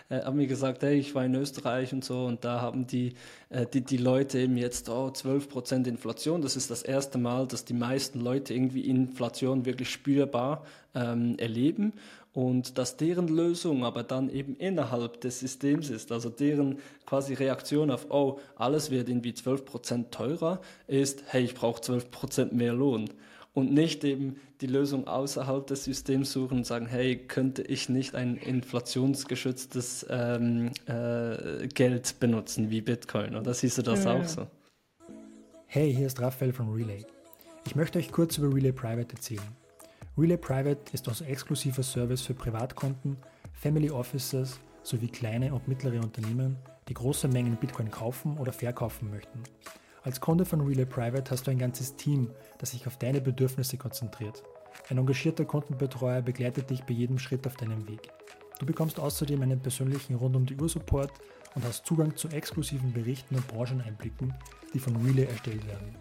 äh, 0.08 0.20
haben 0.22 0.36
mir 0.36 0.46
gesagt, 0.46 0.82
hey, 0.82 0.96
ich 0.98 1.14
war 1.14 1.24
in 1.24 1.34
Österreich 1.34 1.92
und 1.92 2.04
so 2.04 2.24
und 2.24 2.44
da 2.44 2.60
haben 2.60 2.86
die, 2.86 3.14
äh, 3.50 3.66
die, 3.66 3.80
die 3.80 3.96
Leute 3.96 4.38
eben 4.38 4.56
jetzt 4.56 4.88
oh, 4.88 5.08
12% 5.08 5.86
Inflation, 5.86 6.42
das 6.42 6.56
ist 6.56 6.70
das 6.70 6.82
erste 6.82 7.03
erste 7.04 7.18
Mal, 7.18 7.46
dass 7.46 7.66
die 7.66 7.74
meisten 7.74 8.20
Leute 8.20 8.54
irgendwie 8.54 8.88
Inflation 8.88 9.66
wirklich 9.66 9.90
spürbar 9.90 10.64
ähm, 10.94 11.36
erleben 11.38 11.92
und 12.32 12.78
dass 12.78 12.96
deren 12.96 13.28
Lösung 13.28 13.84
aber 13.84 14.02
dann 14.04 14.30
eben 14.30 14.56
innerhalb 14.56 15.20
des 15.20 15.40
Systems 15.40 15.90
ist, 15.90 16.10
also 16.12 16.30
deren 16.30 16.78
quasi 17.04 17.34
Reaktion 17.34 17.90
auf, 17.90 18.06
oh, 18.10 18.38
alles 18.56 18.90
wird 18.90 19.10
irgendwie 19.10 19.32
12% 19.32 20.10
teurer, 20.10 20.62
ist, 20.86 21.24
hey, 21.26 21.44
ich 21.44 21.54
brauche 21.54 21.82
12% 21.82 22.54
mehr 22.54 22.72
Lohn. 22.72 23.10
Und 23.52 23.70
nicht 23.72 24.02
eben 24.02 24.36
die 24.62 24.66
Lösung 24.66 25.06
außerhalb 25.06 25.66
des 25.66 25.84
Systems 25.84 26.32
suchen 26.32 26.58
und 26.58 26.66
sagen, 26.66 26.86
hey, 26.86 27.16
könnte 27.16 27.60
ich 27.62 27.90
nicht 27.90 28.14
ein 28.14 28.36
inflationsgeschütztes 28.38 30.06
ähm, 30.08 30.70
äh, 30.86 31.68
Geld 31.68 32.18
benutzen 32.18 32.70
wie 32.70 32.80
Bitcoin? 32.80 33.36
Oder 33.36 33.52
siehst 33.52 33.76
du 33.76 33.82
das 33.82 34.04
ja. 34.04 34.14
auch 34.14 34.24
so? 34.24 34.46
Hey, 35.74 35.92
hier 35.92 36.06
ist 36.06 36.20
Raphael 36.20 36.52
von 36.52 36.72
Relay. 36.72 37.04
Ich 37.66 37.74
möchte 37.74 37.98
euch 37.98 38.12
kurz 38.12 38.38
über 38.38 38.54
Relay 38.54 38.70
Private 38.70 39.12
erzählen. 39.16 39.56
Relay 40.16 40.36
Private 40.36 40.78
ist 40.92 41.08
unser 41.08 41.26
exklusiver 41.26 41.82
Service 41.82 42.22
für 42.22 42.32
Privatkonten, 42.32 43.16
Family 43.54 43.90
Offices 43.90 44.60
sowie 44.84 45.08
kleine 45.08 45.52
und 45.52 45.66
mittlere 45.66 46.00
Unternehmen, 46.00 46.58
die 46.88 46.94
große 46.94 47.26
Mengen 47.26 47.56
Bitcoin 47.56 47.90
kaufen 47.90 48.38
oder 48.38 48.52
verkaufen 48.52 49.10
möchten. 49.10 49.42
Als 50.04 50.20
Kunde 50.20 50.44
von 50.44 50.60
Relay 50.60 50.86
Private 50.86 51.28
hast 51.32 51.48
du 51.48 51.50
ein 51.50 51.58
ganzes 51.58 51.96
Team, 51.96 52.30
das 52.58 52.70
sich 52.70 52.86
auf 52.86 52.96
deine 52.96 53.20
Bedürfnisse 53.20 53.76
konzentriert. 53.76 54.44
Ein 54.90 54.98
engagierter 54.98 55.44
Kundenbetreuer 55.44 56.22
begleitet 56.22 56.70
dich 56.70 56.84
bei 56.84 56.94
jedem 56.94 57.18
Schritt 57.18 57.48
auf 57.48 57.56
deinem 57.56 57.88
Weg. 57.88 58.12
Du 58.60 58.64
bekommst 58.64 59.00
außerdem 59.00 59.42
einen 59.42 59.58
persönlichen 59.58 60.14
rund 60.14 60.36
um 60.36 60.46
die 60.46 60.54
Uhr 60.54 60.68
Support 60.68 61.10
und 61.56 61.64
hast 61.64 61.84
Zugang 61.84 62.14
zu 62.14 62.28
exklusiven 62.28 62.92
Berichten 62.92 63.34
und 63.34 63.48
Brancheneinblicken, 63.48 64.32
die 64.74 64.80
von 64.80 64.96
Relay 64.96 65.24
erstellt 65.24 65.66
werden. 65.66 65.96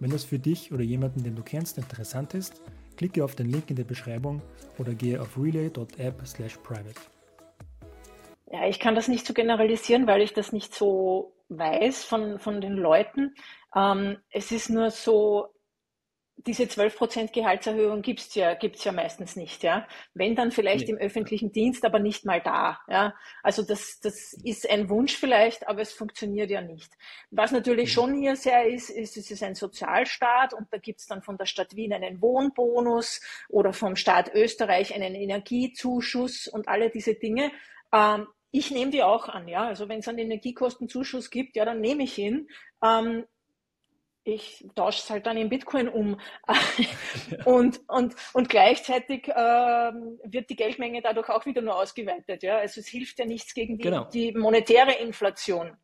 Wenn 0.00 0.10
das 0.10 0.24
für 0.24 0.38
dich 0.38 0.72
oder 0.72 0.82
jemanden, 0.82 1.22
den 1.22 1.34
du 1.34 1.42
kennst, 1.42 1.78
interessant 1.78 2.34
ist, 2.34 2.60
klicke 2.96 3.24
auf 3.24 3.34
den 3.34 3.48
Link 3.48 3.70
in 3.70 3.76
der 3.76 3.84
Beschreibung 3.84 4.42
oder 4.78 4.94
gehe 4.94 5.20
auf 5.20 5.38
relay.app/private. 5.38 7.00
Ja, 8.50 8.68
ich 8.68 8.78
kann 8.78 8.94
das 8.94 9.08
nicht 9.08 9.26
so 9.26 9.34
generalisieren, 9.34 10.06
weil 10.06 10.22
ich 10.22 10.32
das 10.32 10.52
nicht 10.52 10.74
so 10.74 11.32
weiß 11.48 12.04
von, 12.04 12.38
von 12.38 12.60
den 12.60 12.74
Leuten. 12.74 13.34
Ähm, 13.74 14.18
es 14.30 14.52
ist 14.52 14.70
nur 14.70 14.90
so, 14.90 15.53
diese 16.36 16.64
12% 16.64 17.32
Gehaltserhöhung 17.32 18.02
gibt's 18.02 18.34
ja, 18.34 18.54
gibt's 18.54 18.84
ja 18.84 18.92
meistens 18.92 19.36
nicht, 19.36 19.62
ja. 19.62 19.86
Wenn 20.14 20.34
dann 20.34 20.50
vielleicht 20.50 20.88
nee. 20.88 20.94
im 20.94 20.98
öffentlichen 20.98 21.52
Dienst, 21.52 21.84
aber 21.84 22.00
nicht 22.00 22.24
mal 22.24 22.40
da, 22.40 22.80
ja. 22.88 23.14
Also 23.42 23.62
das, 23.62 24.00
das 24.00 24.32
ist 24.32 24.68
ein 24.68 24.88
Wunsch 24.88 25.16
vielleicht, 25.16 25.68
aber 25.68 25.80
es 25.80 25.92
funktioniert 25.92 26.50
ja 26.50 26.60
nicht. 26.60 26.92
Was 27.30 27.52
natürlich 27.52 27.90
mhm. 27.90 27.92
schon 27.92 28.14
hier 28.14 28.36
sehr 28.36 28.66
ist, 28.66 28.90
ist, 28.90 29.16
es 29.16 29.30
ist 29.30 29.42
ein 29.42 29.54
Sozialstaat 29.54 30.54
und 30.54 30.66
da 30.70 30.78
gibt's 30.78 31.06
dann 31.06 31.22
von 31.22 31.38
der 31.38 31.46
Stadt 31.46 31.76
Wien 31.76 31.92
einen 31.92 32.20
Wohnbonus 32.20 33.20
oder 33.48 33.72
vom 33.72 33.96
Staat 33.96 34.34
Österreich 34.34 34.94
einen 34.94 35.14
Energiezuschuss 35.14 36.48
und 36.48 36.68
alle 36.68 36.90
diese 36.90 37.14
Dinge. 37.14 37.52
Ähm, 37.92 38.26
ich 38.50 38.70
nehme 38.70 38.90
die 38.90 39.02
auch 39.02 39.28
an, 39.28 39.48
ja. 39.48 39.66
Also 39.66 39.88
wenn 39.88 40.00
es 40.00 40.08
einen 40.08 40.18
Energiekostenzuschuss 40.18 41.30
gibt, 41.30 41.56
ja, 41.56 41.64
dann 41.64 41.80
nehme 41.80 42.04
ich 42.04 42.18
ihn. 42.18 42.48
Ähm, 42.82 43.24
ich 44.24 44.66
tausche 44.74 45.00
es 45.02 45.10
halt 45.10 45.26
dann 45.26 45.36
in 45.36 45.50
Bitcoin 45.50 45.88
um. 45.88 46.18
und, 47.44 47.80
und, 47.88 48.14
und 48.32 48.48
gleichzeitig 48.48 49.28
ähm, 49.28 50.18
wird 50.24 50.50
die 50.50 50.56
Geldmenge 50.56 51.02
dadurch 51.02 51.28
auch 51.28 51.46
wieder 51.46 51.62
nur 51.62 51.76
ausgeweitet. 51.76 52.42
Ja? 52.42 52.58
Also 52.58 52.80
es 52.80 52.88
hilft 52.88 53.18
ja 53.18 53.26
nichts 53.26 53.54
gegen 53.54 53.76
die, 53.76 53.84
genau. 53.84 54.04
die 54.06 54.32
monetäre 54.32 54.94
Inflation. 54.94 55.76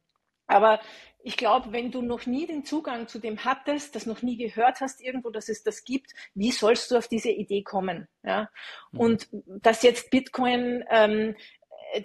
Aber 0.46 0.80
ich 1.22 1.36
glaube, 1.36 1.72
wenn 1.72 1.92
du 1.92 2.02
noch 2.02 2.26
nie 2.26 2.46
den 2.46 2.64
Zugang 2.64 3.06
zu 3.06 3.18
dem 3.18 3.44
hattest, 3.44 3.94
das 3.94 4.06
noch 4.06 4.22
nie 4.22 4.36
gehört 4.36 4.80
hast 4.80 5.00
irgendwo, 5.00 5.30
dass 5.30 5.48
es 5.48 5.62
das 5.62 5.84
gibt, 5.84 6.12
wie 6.34 6.50
sollst 6.50 6.90
du 6.90 6.96
auf 6.96 7.08
diese 7.08 7.30
Idee 7.30 7.62
kommen? 7.62 8.08
Ja? 8.24 8.48
Mhm. 8.90 9.00
Und 9.00 9.28
dass 9.30 9.82
jetzt 9.82 10.10
Bitcoin 10.10 10.82
ähm, 10.90 11.36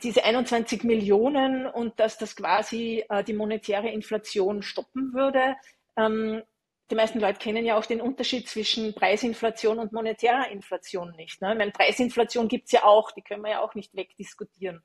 diese 0.03 0.23
21 0.25 0.83
Millionen 0.83 1.65
und 1.65 1.99
dass 1.99 2.17
das 2.17 2.35
quasi 2.35 3.05
äh, 3.09 3.23
die 3.23 3.33
monetäre 3.33 3.89
Inflation 3.89 4.61
stoppen 4.61 5.13
würde, 5.13 5.55
ähm, 5.97 6.43
die 6.91 6.95
meisten 6.95 7.19
Leute 7.19 7.39
kennen 7.39 7.65
ja 7.65 7.77
auch 7.77 7.85
den 7.85 8.01
Unterschied 8.01 8.47
zwischen 8.47 8.93
Preisinflation 8.93 9.79
und 9.79 9.91
monetärer 9.91 10.49
Inflation 10.51 11.15
nicht. 11.15 11.41
Ne? 11.41 11.51
Ich 11.53 11.57
meine, 11.57 11.71
Preisinflation 11.71 12.47
gibt's 12.47 12.71
ja 12.71 12.83
auch, 12.83 13.11
die 13.11 13.21
können 13.21 13.43
wir 13.43 13.51
ja 13.51 13.61
auch 13.61 13.73
nicht 13.73 13.95
wegdiskutieren. 13.95 14.83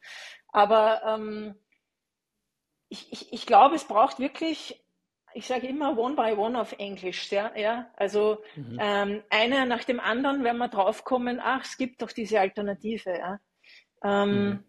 Aber 0.49 1.03
ähm, 1.07 1.55
ich, 2.89 3.13
ich, 3.13 3.33
ich 3.33 3.47
glaube, 3.47 3.75
es 3.75 3.85
braucht 3.85 4.19
wirklich, 4.19 4.83
ich 5.35 5.47
sage 5.47 5.67
immer 5.67 5.97
one 5.99 6.17
by 6.17 6.33
one 6.33 6.59
auf 6.59 6.73
Englisch. 6.79 7.31
Ja, 7.31 7.55
ja? 7.55 7.91
Also 7.97 8.43
mhm. 8.57 8.79
ähm, 8.81 9.23
einer 9.29 9.67
nach 9.67 9.85
dem 9.85 10.01
anderen, 10.01 10.43
wenn 10.43 10.57
wir 10.57 10.69
draufkommen, 10.69 11.39
ach, 11.39 11.65
es 11.65 11.77
gibt 11.77 12.01
doch 12.01 12.13
diese 12.13 12.41
Alternative. 12.41 13.11
Ja? 13.11 13.41
Ähm, 14.03 14.45
mhm. 14.45 14.65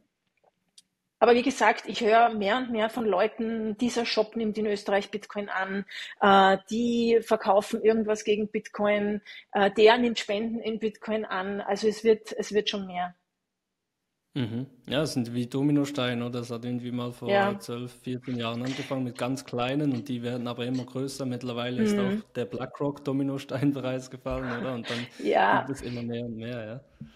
Aber 1.21 1.35
wie 1.35 1.43
gesagt, 1.43 1.83
ich 1.85 2.01
höre 2.01 2.29
mehr 2.29 2.57
und 2.57 2.71
mehr 2.71 2.89
von 2.89 3.05
Leuten, 3.05 3.77
dieser 3.77 4.07
Shop 4.07 4.35
nimmt 4.35 4.57
in 4.57 4.65
Österreich 4.65 5.11
Bitcoin 5.11 5.49
an, 5.49 5.85
äh, 6.19 6.57
die 6.71 7.19
verkaufen 7.21 7.79
irgendwas 7.83 8.23
gegen 8.23 8.49
Bitcoin, 8.49 9.21
äh, 9.51 9.69
der 9.69 9.99
nimmt 9.99 10.17
Spenden 10.17 10.59
in 10.59 10.79
Bitcoin 10.79 11.23
an. 11.23 11.61
Also 11.61 11.87
es 11.87 12.03
wird, 12.03 12.33
es 12.35 12.53
wird 12.53 12.69
schon 12.69 12.87
mehr. 12.87 13.13
Mhm. 14.33 14.65
Ja, 14.87 15.03
es 15.03 15.13
sind 15.13 15.31
wie 15.35 15.45
Dominosteine, 15.45 16.25
oder? 16.25 16.39
Das 16.39 16.49
hat 16.49 16.65
irgendwie 16.65 16.91
mal 16.91 17.11
vor 17.11 17.29
ja. 17.29 17.59
12, 17.59 18.01
14 18.01 18.37
Jahren 18.37 18.63
angefangen 18.63 19.03
mit 19.03 19.15
ganz 19.15 19.45
kleinen 19.45 19.91
und 19.91 20.09
die 20.09 20.23
werden 20.23 20.47
aber 20.47 20.65
immer 20.65 20.85
größer. 20.85 21.27
Mittlerweile 21.27 21.81
mhm. 21.81 21.85
ist 21.85 21.99
auch 21.99 22.33
der 22.33 22.45
BlackRock 22.45 23.05
Dominostein 23.05 23.73
bereits 23.75 24.09
gefallen, 24.09 24.59
oder? 24.59 24.73
Und 24.73 24.89
dann 24.89 25.05
ja. 25.23 25.59
gibt 25.59 25.77
es 25.77 25.81
immer 25.83 26.01
mehr 26.01 26.25
und 26.25 26.35
mehr, 26.37 26.65
ja. 26.65 27.07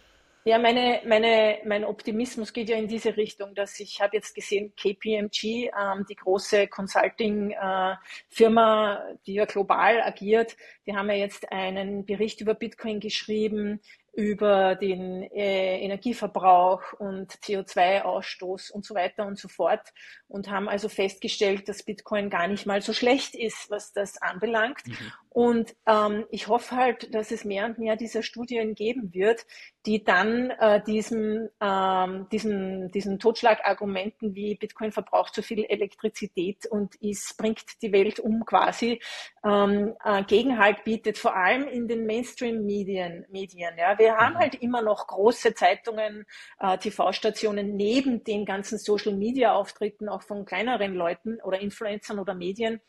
Ja, 0.47 0.59
meine, 0.59 1.01
meine, 1.07 1.57
mein 1.65 1.83
Optimismus 1.83 2.53
geht 2.53 2.69
ja 2.69 2.77
in 2.77 2.87
diese 2.87 3.17
Richtung, 3.17 3.55
dass 3.55 3.79
ich 3.79 3.99
habe 3.99 4.17
jetzt 4.17 4.35
gesehen, 4.35 4.75
KPMG, 4.75 5.71
ähm, 5.75 6.05
die 6.07 6.15
große 6.15 6.67
Consulting-Firma, 6.67 8.93
äh, 8.93 9.15
die 9.25 9.33
ja 9.33 9.45
global 9.45 10.03
agiert, 10.03 10.55
die 10.85 10.95
haben 10.95 11.09
ja 11.09 11.15
jetzt 11.15 11.51
einen 11.51 12.05
Bericht 12.05 12.41
über 12.41 12.53
Bitcoin 12.53 12.99
geschrieben, 12.99 13.81
über 14.15 14.75
den 14.75 15.23
äh, 15.23 15.79
Energieverbrauch 15.81 16.93
und 16.93 17.33
CO2-Ausstoß 17.33 18.71
und 18.71 18.85
so 18.85 18.95
weiter 18.95 19.25
und 19.25 19.37
so 19.37 19.49
fort 19.49 19.93
und 20.27 20.49
haben 20.49 20.69
also 20.69 20.87
festgestellt, 20.87 21.67
dass 21.67 21.83
Bitcoin 21.83 22.29
gar 22.29 22.47
nicht 22.47 22.65
mal 22.65 22.81
so 22.81 22.93
schlecht 22.93 23.35
ist, 23.35 23.69
was 23.69 23.91
das 23.91 24.21
anbelangt. 24.21 24.85
Mhm. 24.85 24.95
Und 25.29 25.75
ähm, 25.85 26.25
ich 26.31 26.47
hoffe 26.47 26.77
halt, 26.77 27.13
dass 27.13 27.31
es 27.31 27.43
mehr 27.43 27.65
und 27.65 27.77
mehr 27.77 27.97
dieser 27.97 28.23
Studien 28.23 28.73
geben 28.73 29.13
wird, 29.13 29.45
die 29.85 30.01
dann 30.01 30.49
äh, 30.51 30.81
diesem, 30.81 31.49
ähm, 31.59 32.27
diesen, 32.31 32.89
diesen 32.91 33.19
Totschlagargumenten 33.19 34.33
wie 34.33 34.55
Bitcoin 34.55 34.93
verbraucht 34.93 35.35
so 35.35 35.41
viel 35.41 35.65
Elektrizität 35.65 36.65
und 36.67 36.95
ist, 37.01 37.37
bringt 37.37 37.65
die 37.81 37.91
Welt 37.91 38.21
um 38.21 38.45
quasi, 38.45 39.01
ähm, 39.45 39.93
äh, 40.03 40.23
Gegenhalt 40.23 40.83
bietet, 40.83 41.17
vor 41.17 41.35
allem 41.35 41.67
in 41.67 41.87
den 41.87 42.05
Mainstream-Medien. 42.05 43.25
Medien, 43.29 43.77
ja. 43.77 43.97
Wir 43.99 44.17
haben 44.17 44.33
mhm. 44.33 44.39
halt 44.39 44.55
immer 44.55 44.81
noch 44.81 45.05
große 45.07 45.53
Zeitungen, 45.53 46.25
äh, 46.59 46.77
TV-Stationen 46.77 47.75
neben 47.75 48.23
den 48.23 48.45
ganzen 48.45 48.79
Social-Media-Auftritten 48.79 50.09
auch 50.09 50.23
von 50.23 50.45
kleineren 50.45 50.95
Leuten 50.95 51.39
oder 51.41 51.59
Influencern 51.59 52.17
oder 52.19 52.33
Medien, 52.33 52.81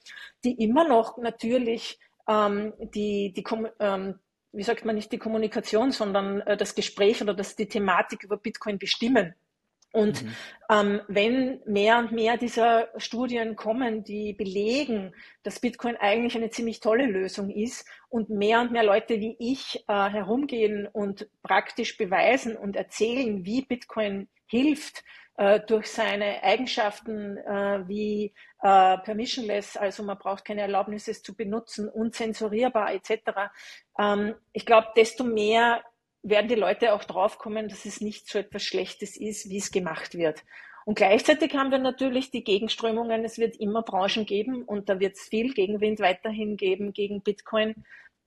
die 0.45 0.63
immer 0.65 0.89
noch 0.89 1.19
natürlich 1.19 1.99
ähm, 2.27 2.73
die, 2.79 3.33
die 3.33 3.45
ähm, 3.81 4.19
wie 4.53 4.63
sagt 4.63 4.87
man 4.87 4.95
nicht 4.95 5.13
die 5.13 5.19
Kommunikation, 5.19 5.93
sondern 5.93 6.41
äh, 6.41 6.57
das 6.57 6.75
Gespräch 6.75 7.21
oder 7.21 7.35
das, 7.35 7.57
die 7.57 7.69
Thematik 7.69 8.25
über 8.25 8.39
Bitcoin 8.39 8.79
bestimmen. 8.79 9.35
Und 9.97 10.25
mhm. 10.25 10.37
ähm, 10.69 11.01
wenn 11.09 11.61
mehr 11.65 11.97
und 11.97 12.13
mehr 12.13 12.37
dieser 12.37 12.89
Studien 12.99 13.57
kommen, 13.57 14.05
die 14.05 14.35
belegen, 14.35 15.15
dass 15.43 15.59
Bitcoin 15.59 15.97
eigentlich 15.97 16.37
eine 16.37 16.51
ziemlich 16.51 16.81
tolle 16.81 17.07
Lösung 17.07 17.49
ist 17.49 17.89
und 18.11 18.29
mehr 18.29 18.61
und 18.61 18.73
mehr 18.73 18.85
Leute 18.85 19.21
wie 19.21 19.37
ich 19.39 19.83
äh, 19.89 20.11
herumgehen 20.11 20.87
und 20.87 21.27
praktisch 21.43 21.97
beweisen 21.97 22.59
und 22.59 22.77
erzählen, 22.77 23.47
wie 23.47 23.63
Bitcoin 23.63 24.29
hilft, 24.45 25.03
äh, 25.39 25.61
durch 25.61 25.91
seine 25.91 26.43
Eigenschaften 26.43 27.39
äh, 27.39 27.89
wie 27.89 28.35
äh, 28.61 28.99
permissionless, 28.99 29.79
also 29.79 30.03
man 30.03 30.19
braucht 30.19 30.45
keine 30.45 30.61
Erlaubnisse 30.61 31.11
es 31.11 31.23
zu 31.23 31.35
benutzen, 31.35 31.89
unzensurierbar 31.89 32.93
etc. 32.93 33.31
Ähm, 33.99 34.35
ich 34.53 34.67
glaube, 34.67 34.89
desto 34.95 35.25
mehr 35.25 35.83
werden 36.29 36.49
die 36.49 36.55
Leute 36.55 36.93
auch 36.93 37.05
draufkommen, 37.05 37.69
dass 37.69 37.85
es 37.85 38.01
nicht 38.01 38.29
so 38.29 38.39
etwas 38.39 38.63
Schlechtes 38.63 39.17
ist, 39.17 39.49
wie 39.49 39.59
es 39.59 39.71
gemacht 39.71 40.15
wird. 40.15 40.43
Und 40.85 40.97
gleichzeitig 40.97 41.55
haben 41.55 41.71
wir 41.71 41.79
natürlich 41.79 42.31
die 42.31 42.45
Gegenströmungen. 42.45 43.25
Es 43.25 43.39
wird 43.39 43.57
immer 43.57 43.83
Branchen 43.83 44.25
geben 44.25 44.63
und 44.63 44.89
da 44.89 45.01
wird 45.01 45.17
es 45.17 45.23
viel 45.23 45.53
Gegenwind 45.53 46.01
weiterhin 46.01 46.57
geben 46.57 46.93
gegen 46.93 47.23
Bitcoin, 47.23 47.85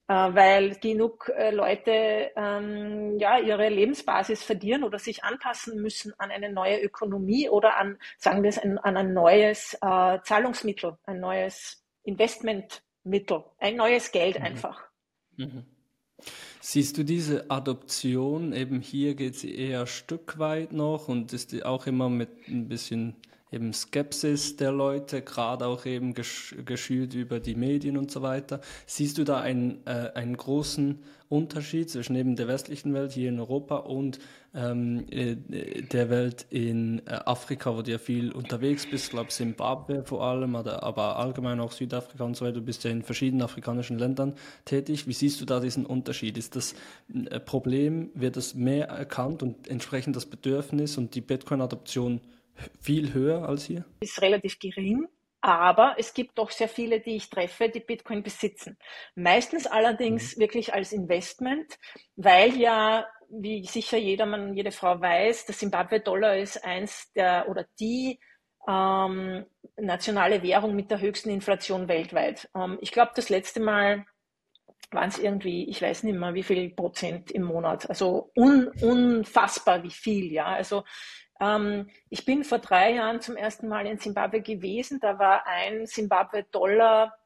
äh, 0.08 0.12
weil 0.12 0.74
genug 0.76 1.30
äh, 1.34 1.52
Leute 1.52 2.30
ähm, 2.36 3.18
ja 3.18 3.38
ihre 3.38 3.68
Lebensbasis 3.68 4.42
verlieren 4.42 4.84
oder 4.84 4.98
sich 4.98 5.24
anpassen 5.24 5.80
müssen 5.80 6.12
an 6.18 6.30
eine 6.30 6.52
neue 6.52 6.82
Ökonomie 6.82 7.48
oder 7.48 7.78
an, 7.78 7.98
sagen 8.18 8.42
wir 8.42 8.50
es, 8.50 8.58
an, 8.58 8.76
an 8.78 8.96
ein 8.96 9.14
neues 9.14 9.74
äh, 9.80 10.18
Zahlungsmittel, 10.22 10.98
ein 11.04 11.20
neues 11.20 11.82
Investmentmittel, 12.02 13.44
ein 13.58 13.76
neues 13.76 14.12
Geld 14.12 14.38
mhm. 14.38 14.44
einfach. 14.44 14.88
Mhm. 15.36 15.64
Siehst 16.62 16.98
du 16.98 17.04
diese 17.04 17.50
Adoption, 17.50 18.52
eben 18.52 18.82
hier 18.82 19.14
geht 19.14 19.34
sie 19.34 19.54
eher 19.54 19.86
Stück 19.86 20.38
weit 20.38 20.72
noch 20.72 21.08
und 21.08 21.32
ist 21.32 21.64
auch 21.64 21.86
immer 21.86 22.10
mit 22.10 22.48
ein 22.48 22.68
bisschen 22.68 23.16
eben 23.52 23.72
Skepsis 23.72 24.56
der 24.56 24.72
Leute, 24.72 25.22
gerade 25.22 25.66
auch 25.66 25.86
eben 25.86 26.14
gesch 26.14 26.54
geschürt 26.64 27.14
über 27.14 27.40
die 27.40 27.54
Medien 27.54 27.96
und 27.96 28.10
so 28.10 28.22
weiter. 28.22 28.60
Siehst 28.86 29.18
du 29.18 29.24
da 29.24 29.40
einen, 29.40 29.84
äh, 29.86 30.10
einen 30.14 30.36
großen 30.36 31.00
Unterschied 31.28 31.88
zwischen 31.88 32.16
eben 32.16 32.34
der 32.34 32.48
westlichen 32.48 32.92
Welt 32.92 33.12
hier 33.12 33.28
in 33.28 33.38
Europa 33.38 33.76
und 33.76 34.18
ähm, 34.52 35.06
äh, 35.10 35.36
der 35.36 36.10
Welt 36.10 36.44
in 36.50 37.06
äh, 37.06 37.20
Afrika, 37.24 37.76
wo 37.76 37.82
du 37.82 37.92
ja 37.92 37.98
viel 37.98 38.32
unterwegs 38.32 38.84
bist, 38.90 39.04
ich 39.06 39.10
glaube 39.10 39.28
Zimbabwe 39.28 40.02
vor 40.02 40.24
allem, 40.24 40.56
aber 40.56 41.16
allgemein 41.16 41.60
auch 41.60 41.70
Südafrika 41.70 42.24
und 42.24 42.36
so 42.36 42.44
weiter. 42.44 42.56
Du 42.56 42.62
bist 42.62 42.82
ja 42.82 42.90
in 42.90 43.02
verschiedenen 43.02 43.42
afrikanischen 43.42 43.96
Ländern 43.96 44.34
tätig. 44.64 45.06
Wie 45.06 45.12
siehst 45.12 45.40
du 45.40 45.44
da 45.44 45.60
diesen 45.60 45.86
Unterschied? 45.86 46.36
Ist 46.36 46.56
das 46.56 46.74
äh, 47.14 47.38
Problem, 47.38 48.10
wird 48.14 48.36
das 48.36 48.54
mehr 48.56 48.88
erkannt 48.88 49.44
und 49.44 49.68
entsprechend 49.68 50.16
das 50.16 50.26
Bedürfnis 50.26 50.98
und 50.98 51.14
die 51.14 51.20
Bitcoin-Adoption 51.20 52.20
viel 52.80 53.14
höher 53.14 53.48
als 53.48 53.64
hier? 53.64 53.84
Ist 54.00 54.20
relativ 54.20 54.58
gering. 54.58 55.06
Aber 55.42 55.94
es 55.98 56.12
gibt 56.12 56.36
doch 56.36 56.50
sehr 56.50 56.68
viele, 56.68 57.00
die 57.00 57.16
ich 57.16 57.30
treffe, 57.30 57.70
die 57.70 57.80
Bitcoin 57.80 58.22
besitzen. 58.22 58.76
Meistens 59.14 59.66
allerdings 59.66 60.36
mhm. 60.36 60.40
wirklich 60.42 60.74
als 60.74 60.92
Investment, 60.92 61.78
weil 62.16 62.56
ja, 62.58 63.06
wie 63.30 63.64
sicher 63.64 63.96
jedermann, 63.96 64.54
jede 64.54 64.70
Frau 64.70 65.00
weiß, 65.00 65.46
der 65.46 65.54
Zimbabwe-Dollar 65.54 66.36
ist 66.36 66.62
eins 66.64 67.10
der 67.14 67.48
oder 67.48 67.64
die 67.78 68.18
ähm, 68.68 69.46
nationale 69.76 70.42
Währung 70.42 70.74
mit 70.74 70.90
der 70.90 71.00
höchsten 71.00 71.30
Inflation 71.30 71.88
weltweit. 71.88 72.50
Ähm, 72.54 72.76
ich 72.82 72.92
glaube, 72.92 73.12
das 73.14 73.30
letzte 73.30 73.60
Mal 73.60 74.04
waren 74.90 75.08
es 75.08 75.18
irgendwie, 75.18 75.68
ich 75.68 75.80
weiß 75.80 76.02
nicht 76.02 76.18
mehr, 76.18 76.34
wie 76.34 76.42
viel 76.42 76.70
Prozent 76.70 77.30
im 77.30 77.44
Monat. 77.44 77.88
Also 77.88 78.30
un, 78.36 78.68
unfassbar 78.82 79.82
wie 79.82 79.90
viel, 79.90 80.32
ja. 80.32 80.46
Also 80.46 80.84
ich 82.10 82.24
bin 82.24 82.44
vor 82.44 82.58
drei 82.58 82.94
Jahren 82.94 83.20
zum 83.20 83.36
ersten 83.36 83.68
Mal 83.68 83.86
in 83.86 83.98
Simbabwe 83.98 84.42
gewesen. 84.42 85.00
Da 85.00 85.18
war 85.18 85.46
ein 85.46 85.86
Simbabwe-Dollar 85.86 87.16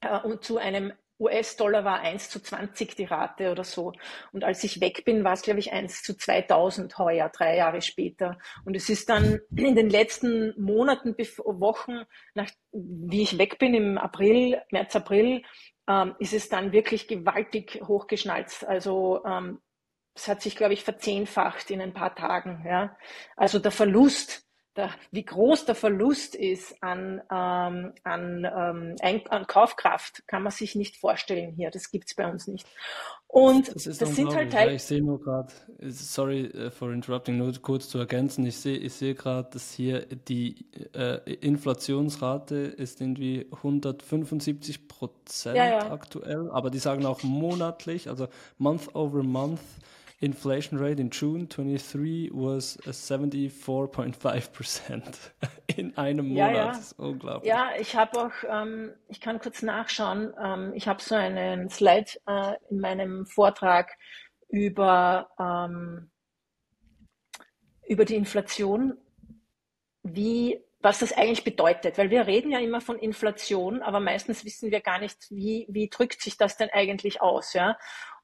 äh, 0.00 0.18
und 0.20 0.44
zu 0.44 0.58
einem 0.58 0.92
US-Dollar 1.18 1.84
war 1.84 2.00
1 2.00 2.28
zu 2.28 2.40
20 2.40 2.94
die 2.94 3.04
Rate 3.04 3.50
oder 3.50 3.64
so. 3.64 3.92
Und 4.32 4.44
als 4.44 4.62
ich 4.64 4.80
weg 4.80 5.04
bin, 5.04 5.24
war 5.24 5.32
es, 5.32 5.42
glaube 5.42 5.60
ich, 5.60 5.72
1 5.72 6.02
zu 6.02 6.16
2000 6.16 6.98
heuer, 6.98 7.30
drei 7.30 7.56
Jahre 7.56 7.80
später. 7.80 8.38
Und 8.64 8.76
es 8.76 8.88
ist 8.90 9.08
dann 9.08 9.40
in 9.56 9.74
den 9.74 9.88
letzten 9.88 10.54
Monaten, 10.60 11.16
Wochen, 11.16 12.02
nach, 12.34 12.50
wie 12.72 13.22
ich 13.22 13.38
weg 13.38 13.58
bin, 13.58 13.74
im 13.74 13.98
April, 13.98 14.60
März, 14.70 14.94
April, 14.96 15.42
ähm, 15.88 16.14
ist 16.18 16.34
es 16.34 16.48
dann 16.48 16.72
wirklich 16.72 17.08
gewaltig 17.08 17.80
hochgeschnalzt. 17.86 18.66
Also 18.66 19.24
ähm, 19.24 19.60
es 20.16 20.28
hat 20.28 20.42
sich, 20.42 20.56
glaube 20.56 20.72
ich, 20.72 20.82
verzehnfacht 20.82 21.70
in 21.70 21.80
ein 21.80 21.92
paar 21.92 22.14
Tagen. 22.14 22.64
Ja? 22.66 22.96
Also 23.36 23.58
der 23.58 23.70
Verlust, 23.70 24.44
der, 24.74 24.90
wie 25.10 25.24
groß 25.24 25.66
der 25.66 25.74
Verlust 25.74 26.34
ist 26.34 26.82
an, 26.82 27.20
ähm, 27.30 27.92
an, 28.02 28.44
ähm, 28.44 29.20
an 29.28 29.46
Kaufkraft, 29.46 30.26
kann 30.26 30.42
man 30.42 30.52
sich 30.52 30.74
nicht 30.74 30.96
vorstellen 30.96 31.52
hier. 31.54 31.70
Das 31.70 31.90
gibt 31.90 32.08
es 32.08 32.14
bei 32.14 32.26
uns 32.26 32.46
nicht. 32.46 32.66
Und 33.28 33.74
das, 33.74 33.84
das 33.98 34.16
sind 34.16 34.34
halt 34.34 34.52
Teil. 34.52 34.74
Ich 34.74 34.84
sehe 34.84 35.02
nur 35.02 35.20
gerade, 35.20 35.52
sorry 35.80 36.50
uh, 36.54 36.70
for 36.70 36.90
interrupting, 36.92 37.36
nur 37.36 37.52
kurz 37.60 37.88
zu 37.88 37.98
ergänzen. 37.98 38.46
Ich 38.46 38.56
sehe 38.56 38.78
ich 38.78 38.94
sehe 38.94 39.14
gerade, 39.14 39.50
dass 39.52 39.72
hier 39.72 40.06
die 40.06 40.64
äh, 40.94 41.18
Inflationsrate 41.34 42.54
ist 42.54 43.02
irgendwie 43.02 43.46
175 43.52 44.88
Prozent 44.88 45.56
ja, 45.56 45.66
ja. 45.66 45.90
aktuell, 45.92 46.50
aber 46.50 46.70
die 46.70 46.78
sagen 46.78 47.04
auch 47.04 47.22
monatlich, 47.22 48.08
also 48.08 48.28
month 48.56 48.94
over 48.94 49.22
month 49.22 49.60
inflation 50.20 50.78
rate 50.78 51.00
in 51.00 51.10
June 51.10 51.46
23 51.46 52.30
was 52.32 52.78
74.5% 52.78 55.02
in 55.76 55.96
einem 55.98 56.28
Monat. 56.28 56.50
Ja, 56.50 56.56
ja. 56.56 56.66
Das 56.68 56.78
ist 56.78 56.98
unglaublich. 56.98 57.48
Ja, 57.48 57.70
ich 57.78 57.96
habe 57.96 58.20
auch, 58.20 58.32
ähm, 58.48 58.92
ich 59.08 59.20
kann 59.20 59.38
kurz 59.38 59.62
nachschauen, 59.62 60.32
ähm, 60.42 60.72
ich 60.74 60.88
habe 60.88 61.02
so 61.02 61.14
einen 61.14 61.68
Slide 61.68 62.10
äh, 62.26 62.54
in 62.70 62.80
meinem 62.80 63.26
Vortrag 63.26 63.92
über, 64.48 65.28
ähm, 65.38 66.10
über 67.86 68.04
die 68.04 68.16
Inflation, 68.16 68.98
wie 70.02 70.60
was 70.80 70.98
das 71.00 71.12
eigentlich 71.12 71.42
bedeutet, 71.42 71.98
weil 71.98 72.10
wir 72.10 72.28
reden 72.28 72.52
ja 72.52 72.60
immer 72.60 72.80
von 72.80 72.96
Inflation, 72.98 73.82
aber 73.82 73.98
meistens 73.98 74.44
wissen 74.44 74.70
wir 74.70 74.80
gar 74.80 75.00
nicht, 75.00 75.28
wie, 75.30 75.66
wie 75.68 75.88
drückt 75.88 76.22
sich 76.22 76.36
das 76.36 76.56
denn 76.56 76.70
eigentlich 76.70 77.20
aus, 77.20 77.54
ja? 77.54 77.76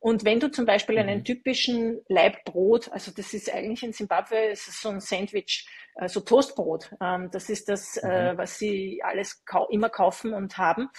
Und 0.02 0.24
wenn 0.24 0.40
du 0.40 0.50
zum 0.50 0.66
Beispiel 0.66 0.98
einen 0.98 1.20
mhm. 1.20 1.24
typischen 1.24 2.00
Laib 2.08 2.44
Brot, 2.44 2.90
also 2.90 3.12
das 3.12 3.32
ist 3.34 3.54
eigentlich 3.54 3.84
in 3.84 3.92
Zimbabwe, 3.92 4.46
ist 4.46 4.82
so 4.82 4.88
ein 4.88 4.98
Sandwich, 4.98 5.68
äh, 5.94 6.08
so 6.08 6.18
Toastbrot, 6.18 6.90
ähm, 7.00 7.30
das 7.30 7.48
ist 7.48 7.68
das, 7.68 7.98
äh, 7.98 8.32
mhm. 8.32 8.38
was 8.38 8.58
sie 8.58 9.00
alles 9.04 9.44
immer 9.70 9.90
kaufen 9.90 10.34
und 10.34 10.58
haben. 10.58 10.90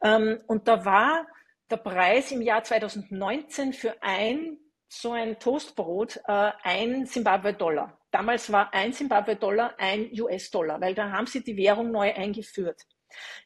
Ähm, 0.00 0.40
und 0.46 0.68
da 0.68 0.84
war 0.84 1.26
der 1.72 1.78
Preis 1.78 2.30
im 2.30 2.40
Jahr 2.40 2.62
2019 2.62 3.72
für 3.72 4.00
ein 4.00 4.58
so 4.86 5.10
ein 5.10 5.40
Toastbrot 5.40 6.20
äh, 6.28 6.52
ein 6.62 7.06
Zimbabwe-Dollar. 7.06 7.98
Damals 8.12 8.52
war 8.52 8.72
ein 8.74 8.92
Zimbabwe-Dollar 8.92 9.74
ein 9.78 10.08
US-Dollar, 10.20 10.80
weil 10.80 10.94
da 10.94 11.10
haben 11.10 11.26
sie 11.26 11.42
die 11.42 11.56
Währung 11.56 11.90
neu 11.90 12.14
eingeführt. 12.14 12.82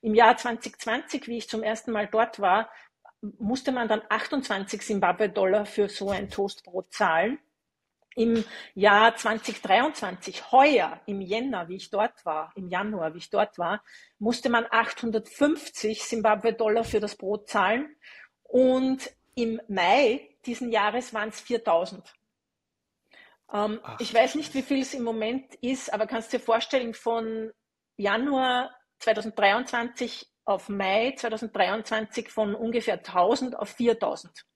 Im 0.03 0.15
Jahr 0.15 0.37
2020, 0.37 1.27
wie 1.27 1.39
ich 1.39 1.49
zum 1.49 1.63
ersten 1.63 1.93
Mal 1.93 2.07
dort 2.07 2.39
war, 2.39 2.69
musste 3.39 3.73
man 3.73 3.89
dann 3.89 4.03
28 4.09 4.83
Zimbabwe-Dollar 4.83 5.67
für 5.67 5.89
so 5.89 6.11
ein 6.11 6.31
Toastbrot 6.31 6.93
zahlen. 6.93 7.39
Im 8.15 8.45
Jahr 8.75 9.15
2023, 9.15 10.51
heuer, 10.51 11.01
im 11.05 11.21
Jänner, 11.21 11.69
wie 11.69 11.77
ich 11.77 11.91
dort 11.91 12.25
war, 12.25 12.51
im 12.57 12.69
Januar, 12.69 13.13
wie 13.13 13.19
ich 13.19 13.29
dort 13.29 13.59
war, 13.59 13.83
musste 14.19 14.49
man 14.49 14.67
850 14.71 16.01
Zimbabwe-Dollar 16.03 16.85
für 16.85 17.01
das 17.01 17.17
Brot 17.17 17.49
zahlen. 17.49 17.95
Und 18.43 19.11
im 19.35 19.61
Mai 19.69 20.37
diesen 20.47 20.73
Jahres 20.73 21.13
waren 21.13 21.29
es 21.29 21.41
4000. 21.41 22.15
Ähm, 23.53 23.81
ich 23.99 24.13
weiß 24.13 24.35
nicht, 24.37 24.55
wie 24.55 24.63
viel 24.63 24.81
es 24.81 24.95
im 24.95 25.05
Moment 25.05 25.55
ist, 25.57 25.93
aber 25.93 26.07
kannst 26.07 26.33
du 26.33 26.39
dir 26.39 26.43
vorstellen, 26.45 26.95
von 26.95 27.53
Januar 27.97 28.75
2023 28.99 30.27
auf 30.47 30.69
Mai 30.69 31.15
2023 31.17 32.31
von 32.31 32.55
ungefähr 32.55 32.95
1000 32.95 33.59
auf 33.59 33.69
4000. 33.71 34.47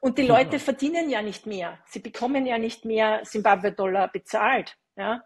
Und 0.00 0.18
die 0.18 0.26
Leute 0.26 0.58
verdienen 0.58 1.10
ja 1.10 1.22
nicht 1.22 1.46
mehr. 1.46 1.78
Sie 1.86 2.00
bekommen 2.00 2.46
ja 2.46 2.58
nicht 2.58 2.84
mehr 2.84 3.22
Zimbabwe-Dollar 3.24 4.08
bezahlt. 4.08 4.76
Ja? 4.96 5.24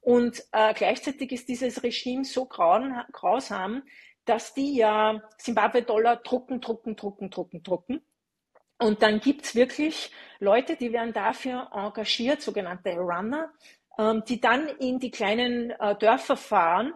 Und 0.00 0.42
äh, 0.52 0.74
gleichzeitig 0.74 1.32
ist 1.32 1.48
dieses 1.48 1.82
Regime 1.82 2.24
so 2.24 2.46
grauen, 2.46 3.00
grausam, 3.12 3.84
dass 4.24 4.54
die 4.54 4.76
ja 4.76 5.22
Zimbabwe-Dollar 5.38 6.16
drucken, 6.16 6.60
drucken, 6.60 6.96
drucken, 6.96 7.30
drucken, 7.30 7.62
drucken. 7.62 8.02
Und 8.78 9.02
dann 9.02 9.20
gibt's 9.20 9.54
wirklich 9.54 10.10
Leute, 10.38 10.76
die 10.76 10.92
werden 10.92 11.12
dafür 11.12 11.68
engagiert, 11.72 12.40
sogenannte 12.40 12.94
Runner, 12.94 13.52
ähm, 13.98 14.24
die 14.26 14.40
dann 14.40 14.68
in 14.68 14.98
die 14.98 15.10
kleinen 15.10 15.70
äh, 15.70 15.94
Dörfer 15.96 16.36
fahren 16.36 16.94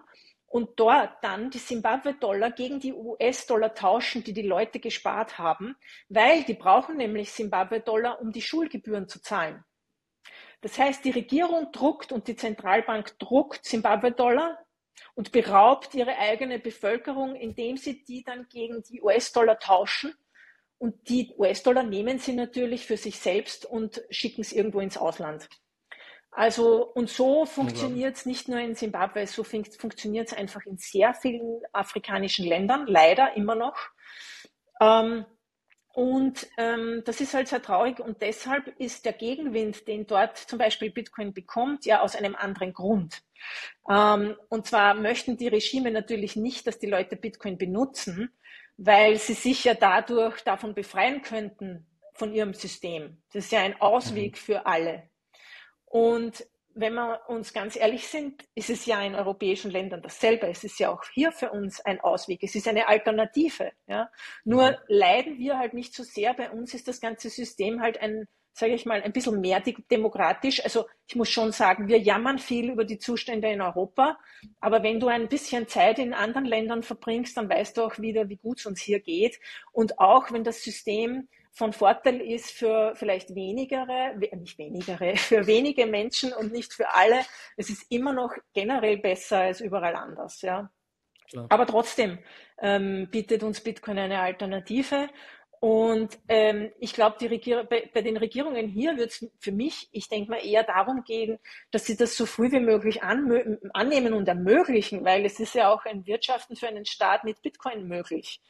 und 0.54 0.78
dort 0.78 1.10
dann 1.22 1.50
die 1.50 1.58
Zimbabwe-Dollar 1.58 2.52
gegen 2.52 2.78
die 2.78 2.92
US-Dollar 2.92 3.74
tauschen, 3.74 4.22
die 4.22 4.32
die 4.32 4.46
Leute 4.46 4.78
gespart 4.78 5.36
haben, 5.36 5.74
weil 6.08 6.44
die 6.44 6.54
brauchen 6.54 6.96
nämlich 6.96 7.32
Zimbabwe-Dollar, 7.32 8.20
um 8.20 8.30
die 8.30 8.40
Schulgebühren 8.40 9.08
zu 9.08 9.20
zahlen. 9.20 9.64
Das 10.60 10.78
heißt, 10.78 11.04
die 11.04 11.10
Regierung 11.10 11.72
druckt 11.72 12.12
und 12.12 12.28
die 12.28 12.36
Zentralbank 12.36 13.18
druckt 13.18 13.64
Zimbabwe-Dollar 13.64 14.64
und 15.16 15.32
beraubt 15.32 15.92
ihre 15.92 16.16
eigene 16.18 16.60
Bevölkerung, 16.60 17.34
indem 17.34 17.76
sie 17.76 18.04
die 18.04 18.22
dann 18.22 18.46
gegen 18.48 18.84
die 18.84 19.02
US-Dollar 19.02 19.58
tauschen. 19.58 20.14
Und 20.78 21.08
die 21.08 21.34
US-Dollar 21.36 21.82
nehmen 21.82 22.20
sie 22.20 22.32
natürlich 22.32 22.86
für 22.86 22.96
sich 22.96 23.18
selbst 23.18 23.66
und 23.66 24.04
schicken 24.08 24.42
es 24.42 24.52
irgendwo 24.52 24.78
ins 24.78 24.98
Ausland. 24.98 25.48
Also, 26.36 26.84
und 26.84 27.08
so 27.08 27.46
funktioniert 27.46 28.16
es 28.16 28.26
nicht 28.26 28.48
nur 28.48 28.58
in 28.58 28.74
Simbabwe, 28.74 29.24
so 29.28 29.44
fun 29.44 29.64
funktioniert 29.64 30.28
es 30.28 30.34
einfach 30.36 30.66
in 30.66 30.76
sehr 30.78 31.14
vielen 31.14 31.60
afrikanischen 31.72 32.44
Ländern, 32.44 32.86
leider 32.88 33.36
immer 33.36 33.54
noch. 33.54 33.76
Ähm, 34.80 35.24
und 35.92 36.48
ähm, 36.58 37.02
das 37.04 37.20
ist 37.20 37.34
halt 37.34 37.46
sehr 37.46 37.62
traurig 37.62 38.00
und 38.00 38.20
deshalb 38.20 38.66
ist 38.80 39.04
der 39.04 39.12
Gegenwind, 39.12 39.86
den 39.86 40.08
dort 40.08 40.36
zum 40.36 40.58
Beispiel 40.58 40.90
Bitcoin 40.90 41.32
bekommt, 41.32 41.86
ja 41.86 42.00
aus 42.00 42.16
einem 42.16 42.34
anderen 42.34 42.72
Grund. 42.72 43.22
Ähm, 43.88 44.34
und 44.48 44.66
zwar 44.66 44.94
möchten 44.94 45.36
die 45.36 45.46
Regime 45.46 45.92
natürlich 45.92 46.34
nicht, 46.34 46.66
dass 46.66 46.80
die 46.80 46.88
Leute 46.88 47.14
Bitcoin 47.14 47.58
benutzen, 47.58 48.32
weil 48.76 49.18
sie 49.18 49.34
sich 49.34 49.62
ja 49.62 49.74
dadurch 49.74 50.42
davon 50.42 50.74
befreien 50.74 51.22
könnten 51.22 51.86
von 52.12 52.34
ihrem 52.34 52.54
System. 52.54 53.22
Das 53.32 53.44
ist 53.44 53.52
ja 53.52 53.60
ein 53.60 53.80
Ausweg 53.80 54.32
mhm. 54.32 54.36
für 54.36 54.66
alle. 54.66 55.08
Und 55.94 56.44
wenn 56.74 56.94
wir 56.94 57.20
uns 57.28 57.52
ganz 57.52 57.76
ehrlich 57.76 58.08
sind, 58.08 58.42
ist 58.56 58.68
es 58.68 58.84
ja 58.84 59.00
in 59.00 59.14
europäischen 59.14 59.70
Ländern 59.70 60.02
dasselbe. 60.02 60.48
Es 60.48 60.64
ist 60.64 60.80
ja 60.80 60.92
auch 60.92 61.04
hier 61.14 61.30
für 61.30 61.52
uns 61.52 61.80
ein 61.82 62.00
Ausweg. 62.00 62.42
Es 62.42 62.56
ist 62.56 62.66
eine 62.66 62.88
Alternative. 62.88 63.70
Ja? 63.86 64.10
Nur 64.42 64.72
mhm. 64.72 64.76
leiden 64.88 65.38
wir 65.38 65.56
halt 65.56 65.72
nicht 65.72 65.94
so 65.94 66.02
sehr. 66.02 66.34
Bei 66.34 66.50
uns 66.50 66.74
ist 66.74 66.88
das 66.88 67.00
ganze 67.00 67.30
System 67.30 67.80
halt 67.80 68.02
ein, 68.02 68.26
sage 68.54 68.74
ich 68.74 68.86
mal, 68.86 69.02
ein 69.02 69.12
bisschen 69.12 69.40
mehr 69.40 69.62
demokratisch. 69.88 70.64
Also 70.64 70.86
ich 71.06 71.14
muss 71.14 71.30
schon 71.30 71.52
sagen, 71.52 71.86
wir 71.86 71.98
jammern 71.98 72.40
viel 72.40 72.72
über 72.72 72.84
die 72.84 72.98
Zustände 72.98 73.46
in 73.52 73.60
Europa. 73.60 74.18
Aber 74.60 74.82
wenn 74.82 74.98
du 74.98 75.06
ein 75.06 75.28
bisschen 75.28 75.68
Zeit 75.68 76.00
in 76.00 76.12
anderen 76.12 76.44
Ländern 76.44 76.82
verbringst, 76.82 77.36
dann 77.36 77.48
weißt 77.48 77.76
du 77.76 77.82
auch 77.82 78.00
wieder, 78.00 78.28
wie 78.28 78.36
gut 78.38 78.58
es 78.58 78.66
uns 78.66 78.80
hier 78.80 78.98
geht. 78.98 79.38
Und 79.70 80.00
auch 80.00 80.32
wenn 80.32 80.42
das 80.42 80.64
System 80.64 81.28
von 81.54 81.72
Vorteil 81.72 82.20
ist 82.20 82.50
für 82.50 82.94
vielleicht 82.96 83.34
wenigere, 83.34 84.16
nicht 84.16 84.58
wenigere, 84.58 85.16
für 85.16 85.46
wenige 85.46 85.86
Menschen 85.86 86.32
und 86.32 86.52
nicht 86.52 86.72
für 86.72 86.92
alle. 86.92 87.20
Es 87.56 87.70
ist 87.70 87.90
immer 87.90 88.12
noch 88.12 88.32
generell 88.52 88.98
besser 88.98 89.38
als 89.38 89.60
überall 89.60 89.94
anders, 89.94 90.42
ja. 90.42 90.70
Klar. 91.30 91.46
Aber 91.48 91.66
trotzdem 91.66 92.18
ähm, 92.60 93.08
bietet 93.10 93.42
uns 93.42 93.60
Bitcoin 93.60 93.98
eine 93.98 94.20
Alternative. 94.20 95.08
Und 95.60 96.18
ähm, 96.28 96.72
ich 96.78 96.92
glaube, 96.92 97.16
bei, 97.70 97.90
bei, 97.94 98.02
den 98.02 98.18
Regierungen 98.18 98.68
hier 98.68 98.98
wird 98.98 99.12
es 99.12 99.26
für 99.38 99.50
mich, 99.50 99.88
ich 99.92 100.10
denke 100.10 100.30
mal, 100.30 100.44
eher 100.44 100.62
darum 100.62 101.04
gehen, 101.04 101.38
dass 101.70 101.86
sie 101.86 101.96
das 101.96 102.18
so 102.18 102.26
früh 102.26 102.52
wie 102.52 102.60
möglich 102.60 103.02
annehmen 103.02 104.12
und 104.12 104.28
ermöglichen, 104.28 105.06
weil 105.06 105.24
es 105.24 105.40
ist 105.40 105.54
ja 105.54 105.72
auch 105.72 105.86
ein 105.86 106.04
Wirtschaften 106.04 106.54
für 106.54 106.68
einen 106.68 106.84
Staat 106.84 107.24
mit 107.24 107.40
Bitcoin 107.40 107.88
möglich. 107.88 108.42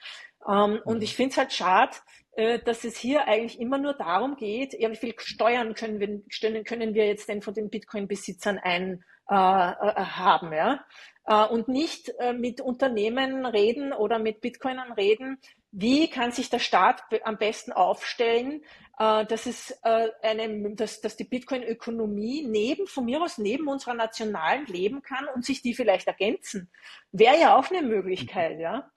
Ähm, 0.48 0.72
mhm. 0.72 0.80
Und 0.84 1.02
ich 1.02 1.16
finde 1.16 1.30
es 1.32 1.38
halt 1.38 1.52
schade, 1.52 1.96
äh, 2.32 2.58
dass 2.60 2.84
es 2.84 2.96
hier 2.96 3.26
eigentlich 3.28 3.60
immer 3.60 3.78
nur 3.78 3.94
darum 3.94 4.36
geht, 4.36 4.74
ja, 4.74 4.90
wie 4.90 4.96
viel 4.96 5.14
Steuern 5.18 5.74
können 5.74 6.00
wir, 6.00 6.64
können 6.64 6.94
wir 6.94 7.06
jetzt 7.06 7.28
denn 7.28 7.42
von 7.42 7.54
den 7.54 7.70
Bitcoin-Besitzern 7.70 8.58
ein 8.58 9.04
äh, 9.30 9.34
äh, 9.34 9.36
haben, 9.36 10.52
ja? 10.52 10.84
Äh, 11.26 11.46
und 11.46 11.68
nicht 11.68 12.12
äh, 12.18 12.34
mit 12.34 12.60
Unternehmen 12.60 13.46
reden 13.46 13.94
oder 13.94 14.18
mit 14.18 14.42
Bitcoinern 14.42 14.92
reden, 14.92 15.38
wie 15.70 16.10
kann 16.10 16.30
sich 16.30 16.50
der 16.50 16.58
Staat 16.58 17.02
am 17.24 17.38
besten 17.38 17.72
aufstellen, 17.72 18.62
dass 18.96 19.46
es 19.46 19.76
eine, 19.82 20.76
dass, 20.76 21.00
dass 21.00 21.16
die 21.16 21.24
Bitcoin-Ökonomie 21.24 22.46
neben, 22.46 22.86
von 22.86 23.04
mir 23.04 23.20
aus 23.20 23.38
neben 23.38 23.66
unserer 23.66 23.94
nationalen 23.94 24.66
leben 24.66 25.02
kann 25.02 25.26
und 25.34 25.44
sich 25.44 25.62
die 25.62 25.74
vielleicht 25.74 26.06
ergänzen. 26.06 26.70
Wäre 27.10 27.40
ja 27.40 27.56
auch 27.56 27.72
eine 27.72 27.82
Möglichkeit, 27.82 28.60
ja. 28.60 28.88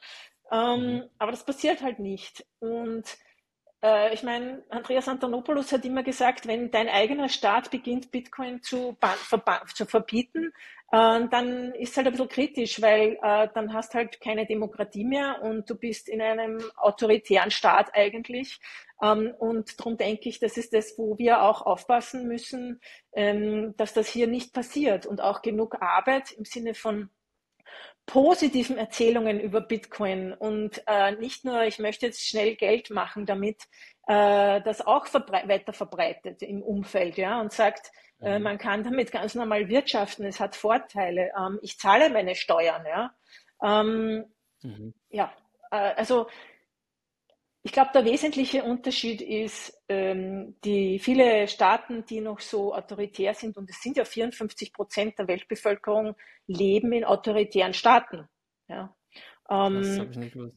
Ähm, 0.51 0.93
mhm. 0.93 1.03
aber 1.19 1.31
das 1.31 1.45
passiert 1.45 1.81
halt 1.81 1.99
nicht. 1.99 2.45
Und 2.59 3.05
äh, 3.83 4.13
ich 4.13 4.23
meine, 4.23 4.63
Andreas 4.69 5.07
Antonopoulos 5.07 5.71
hat 5.71 5.85
immer 5.85 6.03
gesagt, 6.03 6.47
wenn 6.47 6.71
dein 6.71 6.89
eigener 6.89 7.29
Staat 7.29 7.69
beginnt, 7.69 8.11
Bitcoin 8.11 8.61
zu, 8.63 8.97
zu 9.73 9.85
verbieten, 9.85 10.53
äh, 10.91 11.27
dann 11.27 11.73
ist 11.75 11.91
es 11.91 11.97
halt 11.97 12.07
ein 12.07 12.13
bisschen 12.13 12.29
kritisch, 12.29 12.81
weil 12.81 13.17
äh, 13.21 13.47
dann 13.53 13.73
hast 13.73 13.93
halt 13.93 14.21
keine 14.21 14.45
Demokratie 14.45 15.03
mehr 15.03 15.41
und 15.41 15.69
du 15.69 15.75
bist 15.75 16.09
in 16.09 16.21
einem 16.21 16.59
autoritären 16.77 17.51
Staat 17.51 17.93
eigentlich. 17.93 18.59
Ähm, 19.01 19.33
und 19.37 19.79
darum 19.79 19.97
denke 19.97 20.29
ich, 20.29 20.39
das 20.39 20.57
ist 20.57 20.73
das, 20.73 20.97
wo 20.97 21.17
wir 21.17 21.43
auch 21.43 21.61
aufpassen 21.61 22.27
müssen, 22.27 22.79
ähm, 23.13 23.75
dass 23.77 23.93
das 23.93 24.07
hier 24.07 24.27
nicht 24.27 24.53
passiert 24.53 25.05
und 25.05 25.21
auch 25.21 25.41
genug 25.41 25.81
Arbeit 25.81 26.31
im 26.31 26.45
Sinne 26.45 26.73
von 26.73 27.09
positiven 28.07 28.77
Erzählungen 28.77 29.39
über 29.39 29.61
Bitcoin 29.61 30.33
und 30.33 30.81
äh, 30.87 31.11
nicht 31.11 31.45
nur, 31.45 31.63
ich 31.63 31.77
möchte 31.77 32.07
jetzt 32.07 32.25
schnell 32.25 32.55
Geld 32.55 32.89
machen 32.89 33.25
damit, 33.25 33.61
äh, 34.07 34.61
das 34.61 34.85
auch 34.85 35.05
verbre 35.05 35.43
weiter 35.47 35.73
verbreitet 35.73 36.41
im 36.41 36.63
Umfeld, 36.63 37.17
ja, 37.17 37.39
und 37.41 37.51
sagt, 37.51 37.91
äh, 38.21 38.39
mhm. 38.39 38.43
man 38.43 38.57
kann 38.57 38.83
damit 38.83 39.11
ganz 39.11 39.35
normal 39.35 39.67
wirtschaften, 39.67 40.25
es 40.25 40.39
hat 40.39 40.55
Vorteile, 40.55 41.31
ähm, 41.37 41.59
ich 41.61 41.77
zahle 41.77 42.09
meine 42.09 42.33
Steuern, 42.33 42.85
ja. 42.85 43.11
Ähm, 43.61 44.25
mhm. 44.63 44.93
Ja, 45.09 45.33
äh, 45.69 45.75
also 45.75 46.27
ich 47.67 47.73
glaube, 47.73 47.91
der 47.93 48.05
wesentliche 48.05 48.63
Unterschied 48.63 49.21
ist, 49.21 49.77
ähm, 49.89 50.55
die 50.63 50.99
viele 50.99 51.49
Staaten, 51.49 52.05
die 52.05 52.21
noch 52.21 52.39
so 52.39 52.73
autoritär 52.73 53.33
sind, 53.33 53.57
und 53.57 53.69
es 53.69 53.81
sind 53.81 53.97
ja 53.97 54.05
54 54.05 54.71
Prozent 54.71 55.19
der 55.19 55.27
Weltbevölkerung, 55.27 56.15
leben 56.47 56.93
in 56.93 57.03
autoritären 57.03 57.73
Staaten. 57.73 58.29
Ja, 58.69 58.95
ähm, 59.49 59.81
das 59.81 59.99
habe 59.99 60.11
ich 60.11 60.17
nicht 60.17 60.33
gewusst. 60.33 60.55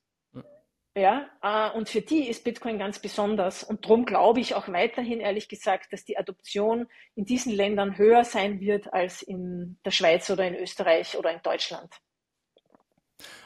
Ja, 0.97 1.29
äh, 1.43 1.77
und 1.77 1.89
für 1.89 2.01
die 2.01 2.29
ist 2.29 2.45
Bitcoin 2.45 2.79
ganz 2.79 3.01
besonders. 3.01 3.65
Und 3.65 3.85
darum 3.85 4.05
glaube 4.05 4.39
ich 4.39 4.55
auch 4.55 4.69
weiterhin, 4.69 5.19
ehrlich 5.19 5.49
gesagt, 5.49 5.93
dass 5.93 6.05
die 6.05 6.17
Adoption 6.17 6.87
in 7.17 7.25
diesen 7.25 7.53
Ländern 7.53 7.99
höher 7.99 8.25
sein 8.25 8.61
wird 8.61 8.93
als 8.93 9.23
in 9.23 9.81
der 9.85 9.91
Schweiz 9.91 10.31
oder 10.31 10.47
in 10.47 10.55
Österreich 10.55 11.19
oder 11.19 11.33
in 11.33 11.43
Deutschland. 11.43 11.93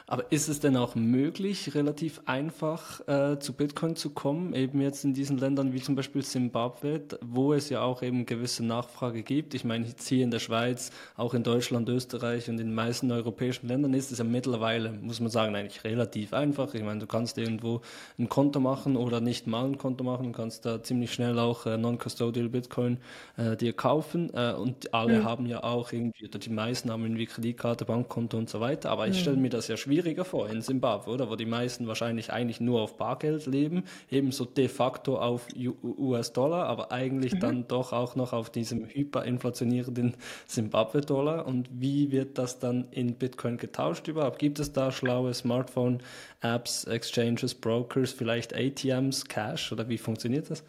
Aber 0.07 0.31
ist 0.31 0.49
es 0.49 0.59
denn 0.59 0.77
auch 0.77 0.93
möglich, 0.93 1.73
relativ 1.73 2.21
einfach 2.25 3.07
äh, 3.07 3.39
zu 3.39 3.53
Bitcoin 3.53 3.95
zu 3.95 4.11
kommen, 4.11 4.53
eben 4.53 4.79
jetzt 4.79 5.03
in 5.03 5.15
diesen 5.15 5.39
Ländern 5.39 5.73
wie 5.73 5.81
zum 5.81 5.95
Beispiel 5.95 6.21
Simbabwe, 6.21 7.01
wo 7.21 7.53
es 7.53 7.69
ja 7.69 7.81
auch 7.81 8.03
eben 8.03 8.27
gewisse 8.27 8.63
Nachfrage 8.63 9.23
gibt? 9.23 9.55
Ich 9.55 9.63
meine, 9.63 9.87
jetzt 9.87 10.07
hier 10.07 10.23
in 10.23 10.29
der 10.29 10.37
Schweiz, 10.37 10.91
auch 11.17 11.33
in 11.33 11.41
Deutschland, 11.41 11.89
Österreich 11.89 12.47
und 12.49 12.59
in 12.59 12.67
den 12.67 12.75
meisten 12.75 13.11
europäischen 13.11 13.67
Ländern 13.67 13.95
ist 13.95 14.11
es 14.11 14.19
ja 14.19 14.23
mittlerweile, 14.23 14.91
muss 14.91 15.19
man 15.19 15.31
sagen, 15.31 15.55
eigentlich 15.55 15.83
relativ 15.83 16.33
einfach. 16.33 16.75
Ich 16.75 16.83
meine, 16.83 16.99
du 16.99 17.07
kannst 17.07 17.39
irgendwo 17.39 17.81
ein 18.19 18.29
Konto 18.29 18.59
machen 18.59 18.97
oder 18.97 19.21
nicht 19.21 19.47
mal 19.47 19.65
ein 19.65 19.79
Konto 19.79 20.03
machen, 20.03 20.27
du 20.27 20.31
kannst 20.33 20.67
da 20.67 20.83
ziemlich 20.83 21.13
schnell 21.13 21.39
auch 21.39 21.65
äh, 21.65 21.77
Non-Custodial 21.77 22.49
Bitcoin 22.49 22.99
äh, 23.37 23.57
dir 23.57 23.73
kaufen 23.73 24.29
äh, 24.35 24.53
und 24.53 24.93
alle 24.93 25.21
mhm. 25.21 25.23
haben 25.23 25.45
ja 25.47 25.63
auch 25.63 25.91
irgendwie, 25.91 26.27
oder 26.27 26.37
die 26.37 26.51
meisten 26.51 26.91
haben 26.91 27.01
irgendwie 27.01 27.25
Kreditkarte, 27.25 27.85
Bankkonto 27.85 28.37
und 28.37 28.51
so 28.51 28.59
weiter, 28.59 28.91
aber 28.91 29.07
ich 29.07 29.15
mhm. 29.15 29.21
stelle 29.21 29.37
mir 29.37 29.49
das 29.49 29.67
ja 29.67 29.77
schwierig 29.77 29.94
schwieriger 29.95 30.25
vor 30.25 30.49
in 30.49 30.61
Simbabwe, 30.61 31.09
oder? 31.09 31.29
Wo 31.29 31.35
die 31.37 31.45
meisten 31.45 31.87
wahrscheinlich 31.87 32.31
eigentlich 32.31 32.59
nur 32.59 32.81
auf 32.81 32.97
Bargeld 32.97 33.45
leben, 33.45 33.83
ebenso 34.09 34.43
de 34.43 34.67
facto 34.67 35.17
auf 35.17 35.47
US-Dollar, 35.55 36.65
aber 36.65 36.91
eigentlich 36.91 37.35
mhm. 37.35 37.39
dann 37.39 37.67
doch 37.67 37.93
auch 37.93 38.15
noch 38.15 38.33
auf 38.33 38.49
diesem 38.49 38.85
hyperinflationierenden 38.85 40.15
Simbabwe-Dollar. 40.47 41.45
Und 41.45 41.69
wie 41.71 42.11
wird 42.11 42.37
das 42.37 42.59
dann 42.59 42.87
in 42.91 43.15
Bitcoin 43.15 43.57
getauscht 43.57 44.07
überhaupt? 44.09 44.39
Gibt 44.39 44.59
es 44.59 44.73
da 44.73 44.91
schlaue 44.91 45.33
Smartphone-Apps, 45.33 46.83
Exchanges, 46.85 47.55
Brokers, 47.55 48.11
vielleicht 48.11 48.53
ATMs, 48.53 49.25
Cash 49.25 49.71
oder 49.71 49.87
wie 49.87 49.97
funktioniert 49.97 50.49
das? 50.49 50.63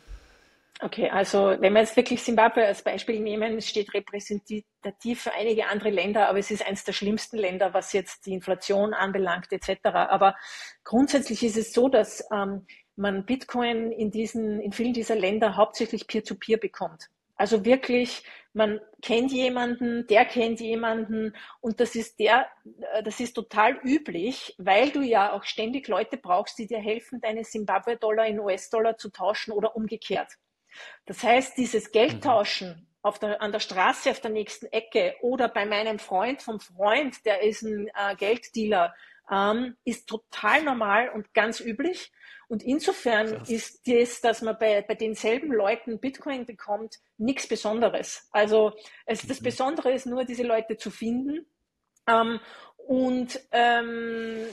Okay, 0.81 1.09
also 1.09 1.57
wenn 1.59 1.73
wir 1.73 1.81
jetzt 1.81 1.97
wirklich 1.97 2.23
Simbabwe 2.23 2.67
als 2.67 2.83
Beispiel 2.83 3.21
nehmen, 3.21 3.57
es 3.57 3.67
steht 3.67 3.95
repräsentativ 3.95 5.23
für 5.23 5.33
einige 5.33 5.69
andere 5.69 5.89
Länder, 5.89 6.29
aber 6.29 6.39
es 6.39 6.51
ist 6.51 6.67
eines 6.67 6.85
der 6.85 6.93
schlimmsten 6.93 7.39
Länder, 7.39 7.73
was 7.73 7.95
jetzt 7.95 8.27
die 8.27 8.35
Inflation 8.35 8.93
anbelangt 8.93 9.51
etc. 9.53 9.81
Aber 9.85 10.37
grundsätzlich 10.85 11.43
ist 11.43 11.57
es 11.57 11.73
so, 11.73 11.89
dass 11.89 12.23
ähm, 12.31 12.67
man 12.95 13.25
Bitcoin 13.25 13.91
in 13.91 14.11
diesen, 14.11 14.61
in 14.61 14.73
vielen 14.73 14.93
dieser 14.93 15.17
Länder 15.17 15.57
hauptsächlich 15.57 16.07
Peer-to-Peer 16.07 16.59
-Peer 16.59 16.61
bekommt. 16.61 17.09
Also 17.37 17.65
wirklich, 17.65 18.23
man 18.53 18.81
kennt 19.03 19.33
jemanden, 19.33 20.07
der 20.09 20.27
kennt 20.27 20.61
jemanden 20.61 21.35
und 21.61 21.81
das 21.81 21.95
ist 21.95 22.19
der, 22.19 22.49
äh, 22.95 23.03
das 23.03 23.21
ist 23.21 23.33
total 23.33 23.79
üblich, 23.83 24.55
weil 24.59 24.91
du 24.91 25.01
ja 25.01 25.33
auch 25.33 25.45
ständig 25.45 25.89
Leute 25.89 26.19
brauchst, 26.19 26.59
die 26.59 26.67
dir 26.67 26.79
helfen, 26.79 27.21
deine 27.21 27.43
Zimbabwe-Dollar 27.43 28.27
in 28.27 28.41
US-Dollar 28.41 28.99
zu 28.99 29.11
tauschen 29.11 29.53
oder 29.53 29.75
umgekehrt. 29.75 30.33
Das 31.07 31.23
heißt, 31.23 31.57
dieses 31.57 31.93
Geldtauschen 31.93 32.69
mhm. 32.69 32.87
auf 33.03 33.19
der, 33.19 33.41
an 33.43 33.53
der 33.53 33.61
Straße 33.61 34.11
auf 34.11 34.21
der 34.21 34.31
nächsten 34.31 34.67
Ecke 34.67 35.15
oder 35.23 35.49
bei 35.49 35.67
meinem 35.67 35.99
Freund 35.99 36.43
vom 36.43 36.61
Freund, 36.61 37.25
der 37.25 37.43
ist 37.43 37.63
ein 37.63 37.89
äh, 37.89 38.17
Gelddealer, 38.17 38.95
ähm, 39.31 39.77
ist 39.85 40.09
total 40.09 40.63
normal 40.63 41.11
und 41.11 41.35
ganz 41.35 41.61
üblich. 41.61 42.13
Und 42.49 42.63
insofern 42.63 43.27
Krass. 43.27 43.51
ist 43.51 43.89
das, 43.89 44.21
dass 44.21 44.43
man 44.43 44.57
bei, 44.59 44.83
bei 44.83 44.95
denselben 44.95 45.53
Leuten 45.53 45.99
Bitcoin 45.99 46.47
bekommt, 46.47 46.97
nichts 47.19 47.49
Besonderes. 47.49 48.29
Also 48.31 48.73
es, 49.05 49.27
das 49.27 49.41
mhm. 49.41 49.45
Besondere 49.45 49.93
ist 49.93 50.07
nur, 50.07 50.25
diese 50.25 50.45
Leute 50.45 50.77
zu 50.77 50.91
finden. 50.91 51.47
Ähm, 52.09 52.39
und 52.77 53.41
ähm, 53.51 54.47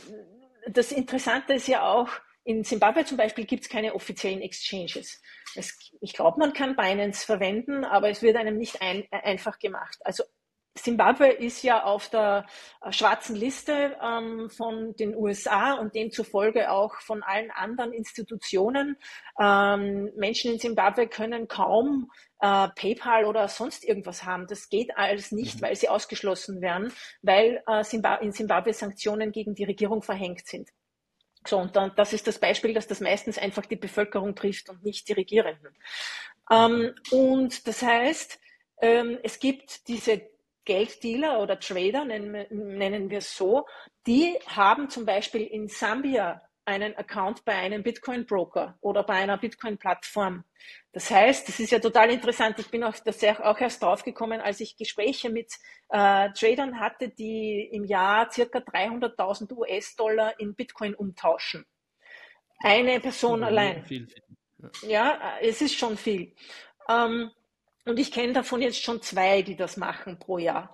das 0.68 0.92
Interessante 0.92 1.54
ist 1.54 1.68
ja 1.68 1.88
auch, 1.88 2.10
in 2.44 2.64
Zimbabwe 2.64 3.06
zum 3.06 3.18
Beispiel 3.18 3.46
gibt 3.46 3.64
es 3.64 3.70
keine 3.70 3.96
offiziellen 3.96 4.42
Exchanges. 4.42 5.22
Es, 5.56 5.78
ich 6.02 6.14
glaube, 6.14 6.40
man 6.40 6.54
kann 6.54 6.76
Binance 6.76 7.26
verwenden, 7.26 7.86
aber 7.86 8.10
es 8.10 8.22
wird 8.22 8.36
einem 8.36 8.58
nicht 8.58 8.82
ein, 8.82 9.06
einfach 9.12 9.60
gemacht. 9.60 9.98
Also 10.04 10.24
Zimbabwe 10.76 11.28
ist 11.28 11.62
ja 11.62 11.84
auf 11.84 12.10
der 12.10 12.48
äh, 12.82 12.92
schwarzen 12.92 13.36
Liste 13.36 13.96
ähm, 14.02 14.50
von 14.50 14.96
den 14.96 15.16
USA 15.16 15.74
und 15.74 15.94
demzufolge 15.94 16.72
auch 16.72 17.00
von 17.00 17.22
allen 17.22 17.52
anderen 17.52 17.94
Institutionen. 17.94 18.98
Ähm, 19.40 20.12
Menschen 20.16 20.54
in 20.54 20.60
Zimbabwe 20.60 21.08
können 21.08 21.48
kaum 21.48 22.10
äh, 22.40 22.70
PayPal 22.70 23.26
oder 23.26 23.48
sonst 23.50 23.84
irgendwas 23.86 24.24
haben. 24.24 24.48
Das 24.48 24.68
geht 24.68 24.98
alles 24.98 25.32
nicht, 25.32 25.58
mhm. 25.58 25.66
weil 25.66 25.76
sie 25.76 25.90
ausgeschlossen 25.90 26.60
werden, 26.62 26.92
weil 27.22 27.64
äh, 27.68 28.24
in 28.26 28.34
Zimbabwe 28.34 28.74
Sanktionen 28.74 29.32
gegen 29.32 29.54
die 29.54 29.66
Regierung 29.66 30.02
verhängt 30.02 30.48
sind. 30.48 30.70
So, 31.46 31.58
und 31.58 31.76
dann, 31.76 31.92
das 31.96 32.14
ist 32.14 32.28
das 32.28 32.40
Beispiel, 32.40 32.74
dass 32.74 32.88
das 32.88 33.00
meistens 33.02 33.38
einfach 33.38 33.66
die 33.66 33.76
Bevölkerung 33.76 34.36
trifft 34.36 34.70
und 34.70 34.84
nicht 34.84 35.08
die 35.08 35.14
Regierenden. 35.14 35.76
Ähm, 36.50 36.94
und 37.12 37.68
das 37.68 37.82
heißt, 37.82 38.40
ähm, 38.82 39.20
es 39.24 39.40
gibt 39.40 39.88
diese 39.88 40.22
Gelddealer 40.66 41.42
oder 41.42 41.60
Trader, 41.60 42.06
nennen, 42.06 42.46
nennen 42.50 43.10
wir 43.10 43.18
es 43.20 43.36
so, 43.36 43.66
die 44.08 44.38
haben 44.48 44.90
zum 44.90 45.06
Beispiel 45.06 45.42
in 45.42 45.68
Sambia 45.68 46.42
einen 46.65 46.95
Account 46.95 47.43
bei 47.45 47.54
einem 47.54 47.84
Bitcoin-Broker 47.84 48.78
oder 48.82 49.04
bei 49.04 49.15
einer 49.15 49.38
Bitcoin-Plattform. 49.38 50.43
Das 50.91 51.10
heißt, 51.12 51.47
das 51.47 51.60
ist 51.60 51.71
ja 51.71 51.80
total 51.80 52.10
interessant. 52.12 52.60
Ich 52.60 52.69
bin 52.69 52.84
auf 52.84 53.02
das 53.02 53.23
auch 53.23 53.60
erst 53.60 53.82
draufgekommen, 53.84 54.39
als 54.41 54.60
ich 54.60 54.78
Gespräche 54.78 55.30
mit 55.30 55.52
äh, 55.89 56.30
Tradern 56.32 56.80
hatte, 56.80 57.10
die 57.10 57.69
im 57.71 57.84
Jahr 57.84 58.32
circa 58.32 58.60
300.000 58.60 59.52
US-Dollar 59.52 60.39
in 60.39 60.56
Bitcoin 60.56 60.95
umtauschen. 60.95 61.65
Eine 62.60 62.99
Person 62.99 63.41
ja, 63.41 63.47
allein. 63.47 63.84
Viel, 63.86 64.08
viel. 64.08 64.23
Ja. 64.84 64.89
ja. 64.89 65.39
es 65.41 65.62
ist 65.62 65.78
schon 65.78 65.97
viel. 65.97 66.34
Ähm, 66.88 67.32
und 67.86 67.99
ich 67.99 68.12
kenne 68.12 68.32
davon 68.32 68.62
jetzt 68.62 68.82
schon 68.82 69.02
zwei, 69.02 69.41
die 69.41 69.58
das 69.58 69.76
machen 69.76 70.17
pro 70.17 70.38
Jahr. 70.38 70.73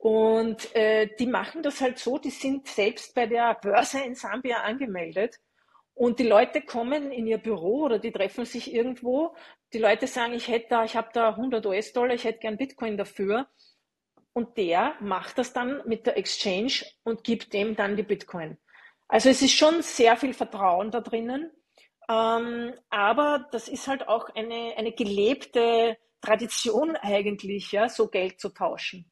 Und 0.00 0.74
äh, 0.74 1.14
die 1.18 1.26
machen 1.26 1.62
das 1.62 1.82
halt 1.82 1.98
so, 1.98 2.16
die 2.16 2.30
sind 2.30 2.66
selbst 2.66 3.14
bei 3.14 3.26
der 3.26 3.52
Börse 3.54 4.00
in 4.00 4.14
Sambia 4.14 4.62
angemeldet. 4.62 5.38
Und 5.92 6.18
die 6.18 6.26
Leute 6.26 6.62
kommen 6.62 7.12
in 7.12 7.26
ihr 7.26 7.36
Büro 7.36 7.82
oder 7.82 7.98
die 7.98 8.10
treffen 8.10 8.46
sich 8.46 8.72
irgendwo. 8.72 9.34
Die 9.74 9.78
Leute 9.78 10.06
sagen, 10.06 10.32
ich 10.32 10.48
hätte 10.48 10.68
da, 10.70 10.84
ich 10.84 10.96
habe 10.96 11.10
da 11.12 11.28
100 11.28 11.66
US-Dollar, 11.66 12.14
ich 12.14 12.24
hätte 12.24 12.38
gern 12.38 12.56
Bitcoin 12.56 12.96
dafür. 12.96 13.46
Und 14.32 14.56
der 14.56 14.94
macht 15.00 15.36
das 15.36 15.52
dann 15.52 15.82
mit 15.86 16.06
der 16.06 16.16
Exchange 16.16 16.86
und 17.04 17.22
gibt 17.22 17.52
dem 17.52 17.76
dann 17.76 17.96
die 17.96 18.02
Bitcoin. 18.02 18.56
Also 19.06 19.28
es 19.28 19.42
ist 19.42 19.52
schon 19.52 19.82
sehr 19.82 20.16
viel 20.16 20.32
Vertrauen 20.32 20.90
da 20.90 21.02
drinnen. 21.02 21.50
Ähm, 22.08 22.72
aber 22.88 23.48
das 23.52 23.68
ist 23.68 23.86
halt 23.86 24.08
auch 24.08 24.30
eine, 24.30 24.72
eine 24.78 24.92
gelebte 24.92 25.98
Tradition 26.22 26.96
eigentlich, 26.96 27.70
ja, 27.72 27.90
so 27.90 28.08
Geld 28.08 28.40
zu 28.40 28.48
tauschen. 28.48 29.10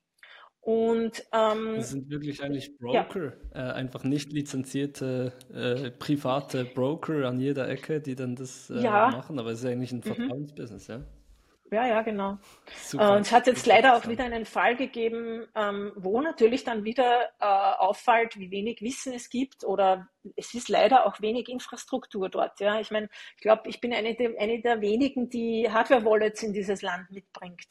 Und 0.68 1.24
ähm, 1.33 1.76
das 1.76 1.92
sind 1.92 2.11
wirklich 2.11 2.42
eigentlich 2.42 2.76
Broker, 2.76 3.33
ja. 3.54 3.70
äh, 3.70 3.72
einfach 3.72 4.04
nicht 4.04 4.35
lizenzierte 4.35 5.33
äh, 5.50 5.90
private 5.92 6.66
Broker 6.66 7.26
an 7.26 7.40
jeder 7.40 7.70
Ecke, 7.70 8.02
die 8.02 8.14
dann 8.14 8.37
das 8.37 8.68
äh, 8.68 8.83
ja. 8.83 9.09
machen, 9.09 9.38
aber 9.38 9.52
es 9.52 9.61
ist 9.61 9.64
eigentlich 9.64 9.92
ein 9.92 10.02
mhm. 10.04 10.14
Vertrauensbusiness, 10.14 10.88
mhm. 10.88 10.94
ja. 10.94 11.00
Ja, 11.70 11.87
ja, 11.87 12.02
genau. 12.02 12.38
Super, 12.83 13.16
und 13.16 13.22
es 13.22 13.33
hat 13.33 13.46
jetzt 13.46 13.66
leider 13.66 13.96
auch 13.96 14.09
wieder 14.09 14.24
einen 14.24 14.46
Fall 14.46 14.74
gegeben, 14.74 15.46
ähm, 15.54 15.92
wo 15.96 16.20
natürlich 16.22 16.64
dann 16.64 16.85
wieder 16.85 17.28
äh, 17.40 17.44
auffällt, 17.44 18.38
wie 18.38 18.50
wenig 18.50 18.81
Wissen 18.81 19.12
es 19.12 19.28
gibt 19.28 19.64
oder 19.64 20.09
es 20.37 20.54
ist 20.54 20.68
leider 20.68 21.07
auch 21.07 21.20
wenig 21.20 21.48
Infrastruktur 21.48 22.31
dort. 22.31 22.59
Ja, 22.61 22.81
ich 22.81 22.90
meine, 22.90 23.09
ich 23.37 23.42
glaube, 23.42 23.68
ich 23.68 23.81
bin 23.81 23.92
eine 23.92 24.14
der, 24.14 24.31
eine 24.38 24.62
der 24.62 24.81
wenigen, 24.81 25.28
die 25.28 25.70
Hardware-Wallets 25.70 26.42
in 26.42 26.54
dieses 26.54 26.81
Land 26.81 27.11
mitbringt. 27.11 27.66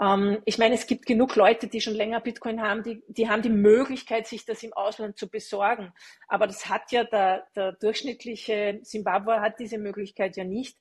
Ähm, 0.00 0.40
ich 0.44 0.58
meine, 0.58 0.76
es 0.76 0.86
gibt 0.86 1.06
genug 1.06 1.34
Leute, 1.34 1.66
die 1.66 1.80
schon 1.80 1.94
länger 1.94 2.20
Bitcoin 2.20 2.62
haben, 2.62 2.84
die, 2.84 3.02
die 3.08 3.28
haben 3.28 3.42
die 3.42 3.50
Möglichkeit, 3.50 4.28
sich 4.28 4.44
das 4.44 4.62
im 4.62 4.72
Ausland 4.72 5.18
zu 5.18 5.28
besorgen. 5.28 5.92
Aber 6.28 6.46
das 6.46 6.68
hat 6.68 6.92
ja 6.92 7.02
der, 7.02 7.44
der 7.56 7.72
durchschnittliche 7.72 8.80
Zimbabwe 8.84 9.40
hat 9.40 9.58
diese 9.58 9.78
Möglichkeit 9.78 10.36
ja 10.36 10.44
nicht. 10.44 10.78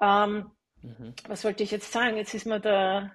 Ähm, 0.00 0.50
Mhm. 0.82 1.14
Was 1.28 1.44
wollte 1.44 1.62
ich 1.62 1.70
jetzt 1.70 1.92
sagen? 1.92 2.16
Jetzt 2.16 2.34
ist 2.34 2.46
mir 2.46 2.60
da, 2.60 3.10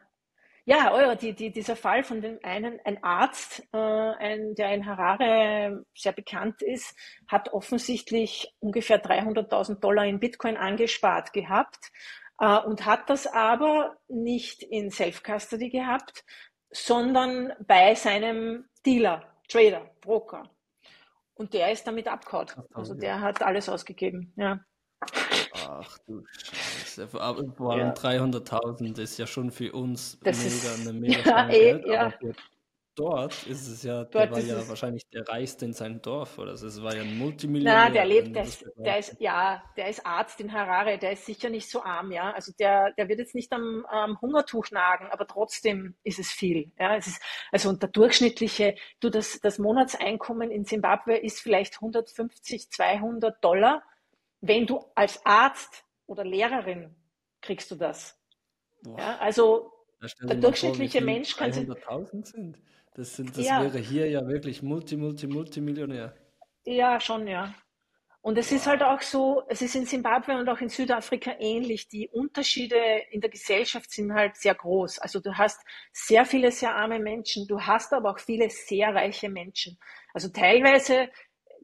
ja, 0.65 0.91
eure, 0.93 1.15
die, 1.15 1.33
die, 1.33 1.51
dieser 1.51 1.75
Fall 1.75 2.03
von 2.03 2.21
dem 2.21 2.39
einen, 2.43 2.79
ein 2.83 3.03
Arzt, 3.03 3.63
äh, 3.73 3.77
ein, 3.77 4.55
der 4.55 4.73
in 4.73 4.85
Harare 4.85 5.85
sehr 5.95 6.13
bekannt 6.13 6.61
ist, 6.61 6.97
hat 7.27 7.53
offensichtlich 7.53 8.53
ungefähr 8.59 9.01
300.000 9.03 9.79
Dollar 9.79 10.05
in 10.05 10.19
Bitcoin 10.19 10.57
angespart 10.57 11.33
gehabt 11.33 11.91
äh, 12.39 12.59
und 12.59 12.85
hat 12.85 13.09
das 13.09 13.27
aber 13.27 13.97
nicht 14.07 14.63
in 14.63 14.91
Self-Custody 14.91 15.69
gehabt, 15.69 16.23
sondern 16.69 17.53
bei 17.65 17.95
seinem 17.95 18.65
Dealer, 18.85 19.23
Trader, 19.47 19.89
Broker. 20.01 20.49
Und 21.33 21.53
der 21.53 21.71
ist 21.71 21.85
damit 21.85 22.07
abgehauen. 22.07 22.47
Also 22.73 22.95
der 22.95 23.21
hat 23.21 23.41
alles 23.41 23.69
ausgegeben, 23.69 24.33
ja. 24.37 24.59
Ach 25.69 25.97
du 26.07 26.23
Scheiße. 26.27 27.07
Vor 27.09 27.21
allem 27.21 27.53
ja. 27.59 27.93
300.000 27.93 28.99
ist 29.01 29.17
ja 29.17 29.27
schon 29.27 29.51
für 29.51 29.73
uns 29.73 30.17
das 30.23 30.37
mega, 30.37 30.49
ist, 30.49 30.79
eine 30.79 30.93
mega 30.99 31.19
ja, 31.19 31.49
ey, 31.49 31.73
Geld, 31.73 31.87
ja. 31.87 32.13
dort 32.95 33.45
ist 33.47 33.67
es 33.67 33.83
ja, 33.83 34.05
der 34.05 34.31
war 34.31 34.39
ja 34.39 34.67
wahrscheinlich 34.69 35.03
der 35.09 35.27
Reichste 35.27 35.65
in 35.65 35.73
seinem 35.73 36.01
Dorf, 36.01 36.37
oder? 36.37 36.51
Also 36.51 36.67
es 36.67 36.81
war 36.81 36.95
ja 36.95 37.01
ein 37.01 37.17
Multimillionär. 37.17 37.85
Na, 37.85 37.89
der 37.89 38.05
lebt, 38.05 38.33
der 38.33 38.43
ist, 38.43 38.65
der 38.77 38.99
ist, 38.99 39.17
ja, 39.19 39.61
der 39.75 39.89
ist 39.89 40.05
Arzt 40.05 40.39
in 40.39 40.53
Harare, 40.53 40.97
der 40.97 41.11
ist 41.11 41.25
sicher 41.25 41.49
nicht 41.49 41.69
so 41.69 41.83
arm, 41.83 42.13
ja. 42.13 42.31
Also 42.31 42.53
der, 42.57 42.93
der 42.93 43.09
wird 43.09 43.19
jetzt 43.19 43.35
nicht 43.35 43.51
am, 43.51 43.85
am 43.89 44.21
Hungertuch 44.21 44.71
nagen, 44.71 45.07
aber 45.11 45.27
trotzdem 45.27 45.95
ist 46.03 46.17
es 46.17 46.31
viel, 46.31 46.71
ja. 46.79 46.95
Es 46.95 47.07
ist, 47.07 47.21
also 47.51 47.67
und 47.67 47.81
der 47.81 47.89
durchschnittliche, 47.89 48.75
du, 49.01 49.09
das, 49.09 49.41
das 49.41 49.59
Monatseinkommen 49.59 50.49
in 50.49 50.63
Zimbabwe 50.63 51.17
ist 51.17 51.41
vielleicht 51.41 51.75
150, 51.75 52.69
200 52.71 53.43
Dollar 53.43 53.83
wenn 54.41 54.65
du 54.65 54.83
als 54.95 55.25
Arzt 55.25 55.83
oder 56.05 56.23
Lehrerin 56.23 56.95
kriegst 57.41 57.71
du 57.71 57.75
das. 57.75 58.19
Ja, 58.85 59.17
also 59.17 59.71
der 60.21 60.35
durchschnittliche 60.35 60.99
vor, 60.99 61.05
Mensch 61.05 61.35
kann 61.35 61.51
sich. 61.51 61.67
sind. 62.23 62.59
Das, 62.93 63.15
sind, 63.15 63.37
das 63.37 63.45
ja. 63.45 63.61
wäre 63.61 63.77
hier 63.79 64.09
ja 64.09 64.27
wirklich 64.27 64.61
Multi, 64.61 64.97
Multi, 64.97 65.27
Multimillionär. 65.27 66.15
Ja, 66.65 66.99
schon, 66.99 67.27
ja. 67.27 67.53
Und 68.21 68.37
es 68.37 68.51
ist 68.51 68.67
halt 68.67 68.83
auch 68.83 69.01
so, 69.01 69.43
es 69.47 69.61
ist 69.61 69.75
in 69.75 69.85
Simbabwe 69.85 70.37
und 70.37 70.49
auch 70.49 70.59
in 70.59 70.69
Südafrika 70.69 71.35
ähnlich. 71.39 71.87
Die 71.87 72.09
Unterschiede 72.09 72.75
in 73.11 73.21
der 73.21 73.29
Gesellschaft 73.29 73.89
sind 73.91 74.13
halt 74.13 74.35
sehr 74.35 74.53
groß. 74.53 74.99
Also 74.99 75.19
du 75.21 75.37
hast 75.37 75.61
sehr 75.93 76.25
viele 76.25 76.51
sehr 76.51 76.75
arme 76.75 76.99
Menschen, 76.99 77.47
du 77.47 77.61
hast 77.61 77.93
aber 77.93 78.11
auch 78.11 78.19
viele 78.19 78.49
sehr 78.49 78.93
reiche 78.93 79.29
Menschen. 79.29 79.79
Also 80.13 80.27
teilweise 80.27 81.09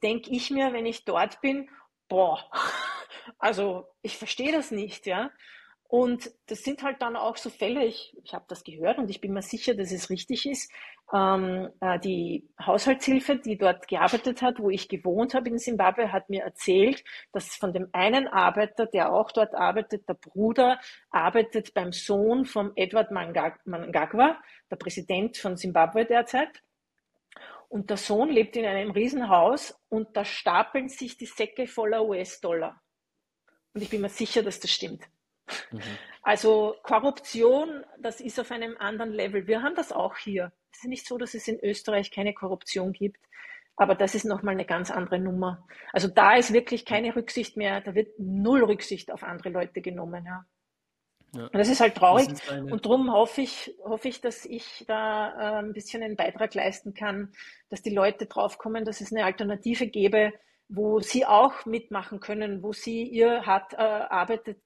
denke 0.01 0.29
ich 0.31 0.51
mir, 0.51 0.71
wenn 0.71 0.85
ich 0.85 1.03
dort 1.03 1.41
bin, 1.41 1.69
boah, 2.13 2.39
also 3.39 3.87
ich 4.03 4.17
verstehe 4.17 4.51
das 4.51 4.69
nicht, 4.69 5.07
ja. 5.07 5.31
Und 5.87 6.31
das 6.47 6.63
sind 6.63 6.81
halt 6.81 7.01
dann 7.03 7.15
auch 7.15 7.37
so 7.37 7.51
Fälle, 7.51 7.85
ich, 7.85 8.15
ich 8.23 8.33
habe 8.33 8.45
das 8.47 8.63
gehört 8.63 8.97
und 8.97 9.11
ich 9.11 9.21
bin 9.21 9.33
mir 9.33 9.43
sicher, 9.43 9.75
dass 9.75 9.91
es 9.91 10.09
richtig 10.09 10.47
ist. 10.47 10.71
Ähm, 11.13 11.69
äh, 11.81 11.99
die 11.99 12.49
Haushaltshilfe, 12.63 13.37
die 13.37 13.57
dort 13.57 13.87
gearbeitet 13.87 14.41
hat, 14.41 14.59
wo 14.59 14.71
ich 14.71 14.89
gewohnt 14.89 15.35
habe 15.35 15.49
in 15.49 15.59
Simbabwe, 15.59 16.11
hat 16.11 16.29
mir 16.29 16.43
erzählt, 16.43 17.03
dass 17.31 17.55
von 17.55 17.73
dem 17.73 17.89
einen 17.93 18.27
Arbeiter, 18.27 18.87
der 18.87 19.13
auch 19.13 19.31
dort 19.31 19.53
arbeitet, 19.53 20.07
der 20.09 20.15
Bruder 20.15 20.79
arbeitet 21.11 21.75
beim 21.75 21.91
Sohn 21.91 22.45
von 22.45 22.71
Edward 22.75 23.11
Mnangagwa, 23.11 24.37
der 24.71 24.75
Präsident 24.77 25.37
von 25.37 25.57
Simbabwe 25.57 26.05
derzeit. 26.05 26.63
Und 27.73 27.89
der 27.89 27.97
Sohn 27.97 28.29
lebt 28.29 28.55
in 28.55 28.65
einem 28.65 28.91
Riesenhaus 28.91 29.75
und 29.89 30.15
da 30.15 30.25
stapeln 30.25 30.89
sich 30.89 31.17
die 31.17 31.25
Säcke 31.25 31.65
voller 31.65 32.05
US-Dollar. 32.05 32.79
Und 33.73 33.81
ich 33.81 33.89
bin 33.89 34.01
mir 34.01 34.09
sicher, 34.09 34.43
dass 34.43 34.59
das 34.59 34.69
stimmt. 34.69 35.01
Mhm. 35.71 35.81
Also 36.21 36.75
Korruption, 36.83 37.83
das 37.97 38.21
ist 38.21 38.39
auf 38.39 38.51
einem 38.51 38.77
anderen 38.77 39.11
Level. 39.11 39.47
Wir 39.47 39.63
haben 39.63 39.73
das 39.73 39.91
auch 39.91 40.17
hier. 40.17 40.51
Es 40.71 40.83
ist 40.83 40.87
nicht 40.87 41.07
so, 41.07 41.17
dass 41.17 41.33
es 41.33 41.47
in 41.47 41.59
Österreich 41.61 42.11
keine 42.11 42.35
Korruption 42.35 42.93
gibt, 42.93 43.17
aber 43.75 43.95
das 43.95 44.13
ist 44.13 44.25
nochmal 44.25 44.53
eine 44.53 44.65
ganz 44.65 44.91
andere 44.91 45.17
Nummer. 45.17 45.67
Also 45.93 46.07
da 46.07 46.35
ist 46.35 46.53
wirklich 46.53 46.85
keine 46.85 47.15
Rücksicht 47.15 47.57
mehr, 47.57 47.81
da 47.81 47.95
wird 47.95 48.19
null 48.19 48.63
Rücksicht 48.63 49.11
auf 49.11 49.23
andere 49.23 49.49
Leute 49.49 49.81
genommen. 49.81 50.27
Ja. 50.27 50.45
Ja. 51.33 51.45
Und 51.45 51.55
das 51.55 51.67
ist 51.67 51.79
halt 51.79 51.95
traurig. 51.95 52.29
Ist 52.29 52.49
eine... 52.49 52.71
Und 52.71 52.85
darum 52.85 53.11
hoffe 53.11 53.41
ich, 53.41 53.73
hoffe 53.83 54.07
ich, 54.07 54.21
dass 54.21 54.45
ich 54.45 54.85
da 54.87 55.59
äh, 55.59 55.63
ein 55.63 55.73
bisschen 55.73 56.03
einen 56.03 56.15
Beitrag 56.15 56.53
leisten 56.53 56.93
kann, 56.93 57.33
dass 57.69 57.81
die 57.81 57.89
Leute 57.89 58.27
draufkommen, 58.27 58.85
dass 58.85 59.01
es 59.01 59.11
eine 59.11 59.25
Alternative 59.25 59.87
gäbe, 59.87 60.33
wo 60.69 60.99
sie 60.99 61.25
auch 61.25 61.65
mitmachen 61.65 62.19
können, 62.19 62.63
wo 62.63 62.71
sie 62.71 63.03
ihr 63.03 63.45
hart 63.45 63.73
äh, 63.73 63.77
arbeitet, 63.77 64.61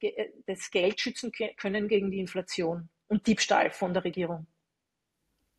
das 0.46 0.70
Geld 0.72 1.00
schützen 1.00 1.32
können 1.58 1.88
gegen 1.88 2.12
die 2.12 2.20
Inflation 2.20 2.90
und 3.08 3.28
Diebstahl 3.28 3.72
von 3.72 3.94
der 3.94 4.04
Regierung. 4.04 4.48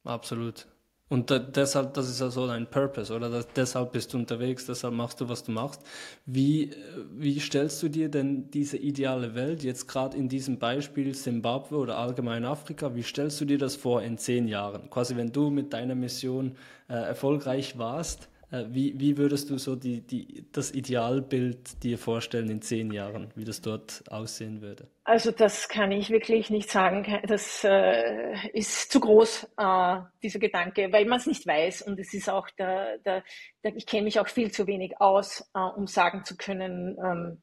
Absolut. 0.04 0.68
Und 1.08 1.30
da, 1.30 1.38
deshalb, 1.38 1.94
das 1.94 2.08
ist 2.08 2.20
ja 2.20 2.28
so 2.28 2.46
dein 2.46 2.66
Purpose, 2.66 3.14
oder? 3.14 3.30
Das, 3.30 3.48
deshalb 3.56 3.92
bist 3.92 4.12
du 4.12 4.18
unterwegs, 4.18 4.66
deshalb 4.66 4.92
machst 4.94 5.20
du, 5.20 5.28
was 5.28 5.42
du 5.42 5.52
machst. 5.52 5.80
Wie, 6.26 6.70
wie 7.10 7.40
stellst 7.40 7.82
du 7.82 7.88
dir 7.88 8.10
denn 8.10 8.50
diese 8.50 8.76
ideale 8.76 9.34
Welt, 9.34 9.62
jetzt 9.62 9.88
gerade 9.88 10.16
in 10.16 10.28
diesem 10.28 10.58
Beispiel 10.58 11.14
Simbabwe 11.14 11.76
oder 11.76 11.96
allgemein 11.96 12.44
Afrika, 12.44 12.94
wie 12.94 13.02
stellst 13.02 13.40
du 13.40 13.46
dir 13.46 13.58
das 13.58 13.74
vor 13.76 14.02
in 14.02 14.18
zehn 14.18 14.48
Jahren? 14.48 14.90
Quasi, 14.90 15.16
wenn 15.16 15.32
du 15.32 15.48
mit 15.48 15.72
deiner 15.72 15.94
Mission 15.94 16.56
äh, 16.88 16.94
erfolgreich 16.94 17.78
warst, 17.78 18.24
äh, 18.24 18.37
wie, 18.50 18.98
wie 18.98 19.18
würdest 19.18 19.50
du 19.50 19.58
so 19.58 19.76
die, 19.76 20.00
die, 20.00 20.46
das 20.52 20.70
Idealbild 20.70 21.82
dir 21.82 21.98
vorstellen 21.98 22.48
in 22.48 22.62
zehn 22.62 22.90
Jahren, 22.90 23.30
wie 23.34 23.44
das 23.44 23.60
dort 23.60 24.02
aussehen 24.10 24.62
würde? 24.62 24.88
Also 25.04 25.32
das 25.32 25.68
kann 25.68 25.92
ich 25.92 26.08
wirklich 26.08 26.48
nicht 26.48 26.70
sagen. 26.70 27.06
Das 27.26 27.62
äh, 27.64 28.48
ist 28.54 28.90
zu 28.90 29.00
groß, 29.00 29.48
äh, 29.58 30.00
dieser 30.22 30.38
Gedanke, 30.38 30.90
weil 30.92 31.04
man 31.04 31.18
es 31.18 31.26
nicht 31.26 31.46
weiß. 31.46 31.82
Und 31.82 32.00
es 32.00 32.14
ist 32.14 32.30
auch, 32.30 32.48
der, 32.50 32.98
der, 32.98 33.22
der 33.64 33.76
ich 33.76 33.84
kenne 33.84 34.04
mich 34.04 34.18
auch 34.18 34.28
viel 34.28 34.50
zu 34.50 34.66
wenig 34.66 34.98
aus, 34.98 35.50
äh, 35.54 35.60
um 35.60 35.86
sagen 35.86 36.24
zu 36.24 36.36
können, 36.36 36.96
ähm, 37.04 37.42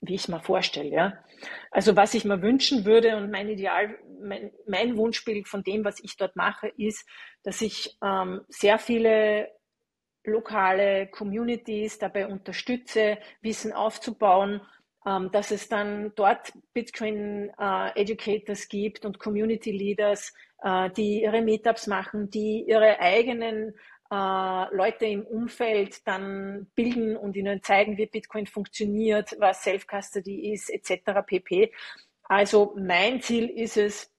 wie 0.00 0.14
ich 0.14 0.22
es 0.22 0.28
mir 0.28 0.40
vorstelle. 0.40 0.90
Ja? 0.90 1.24
Also 1.70 1.96
was 1.96 2.14
ich 2.14 2.24
mir 2.24 2.40
wünschen 2.40 2.86
würde 2.86 3.16
und 3.16 3.30
mein 3.30 3.48
Ideal, 3.50 3.96
mein, 4.22 4.52
mein 4.66 4.96
Wunschbild 4.96 5.48
von 5.48 5.62
dem, 5.62 5.84
was 5.84 6.02
ich 6.02 6.16
dort 6.16 6.34
mache, 6.34 6.68
ist, 6.78 7.06
dass 7.42 7.60
ich 7.60 7.98
ähm, 8.02 8.40
sehr 8.48 8.78
viele 8.78 9.48
lokale 10.26 11.06
Communities 11.08 11.98
dabei 11.98 12.26
unterstütze, 12.26 13.18
Wissen 13.42 13.72
aufzubauen, 13.72 14.60
ähm, 15.06 15.30
dass 15.32 15.50
es 15.50 15.68
dann 15.68 16.12
dort 16.16 16.52
Bitcoin 16.72 17.50
äh, 17.58 18.00
Educators 18.00 18.68
gibt 18.68 19.04
und 19.04 19.18
Community 19.18 19.70
Leaders, 19.70 20.34
äh, 20.62 20.90
die 20.90 21.22
ihre 21.22 21.42
Meetups 21.42 21.86
machen, 21.86 22.28
die 22.30 22.64
ihre 22.66 22.98
eigenen 22.98 23.74
äh, 24.10 24.74
Leute 24.74 25.06
im 25.06 25.24
Umfeld 25.24 26.06
dann 26.06 26.66
bilden 26.74 27.16
und 27.16 27.36
ihnen 27.36 27.62
zeigen, 27.62 27.96
wie 27.96 28.06
Bitcoin 28.06 28.46
funktioniert, 28.46 29.36
was 29.38 29.62
Self-Custody 29.62 30.52
ist, 30.52 30.70
etc. 30.70 31.22
pp. 31.26 31.72
Also 32.24 32.74
mein 32.76 33.20
Ziel 33.20 33.48
ist 33.48 33.76
es, 33.76 34.12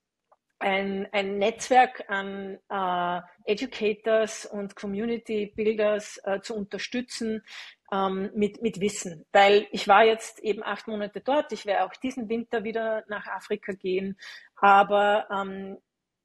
ein, 0.60 1.08
ein 1.12 1.38
Netzwerk 1.38 2.06
an 2.10 2.58
äh, 2.70 3.22
Educators 3.46 4.46
und 4.46 4.76
Community 4.76 5.54
Builders 5.56 6.20
äh, 6.24 6.41
zu 6.41 6.56
unterstützen 6.56 7.43
ähm, 7.91 8.32
mit, 8.34 8.62
mit 8.62 8.80
Wissen. 8.80 9.26
Weil 9.32 9.67
ich 9.72 9.88
war 9.88 10.04
jetzt 10.04 10.39
eben 10.39 10.63
acht 10.63 10.88
Monate 10.88 11.22
dort, 11.22 11.52
ich 11.52 11.65
werde 11.65 11.86
auch 11.86 11.93
diesen 11.96 12.30
Winter 12.30 12.63
wieder 12.63 13.04
nach 13.08 13.28
Afrika 13.28 13.74
gehen, 13.74 14.17
aber 14.56 15.28
ähm, 15.32 15.78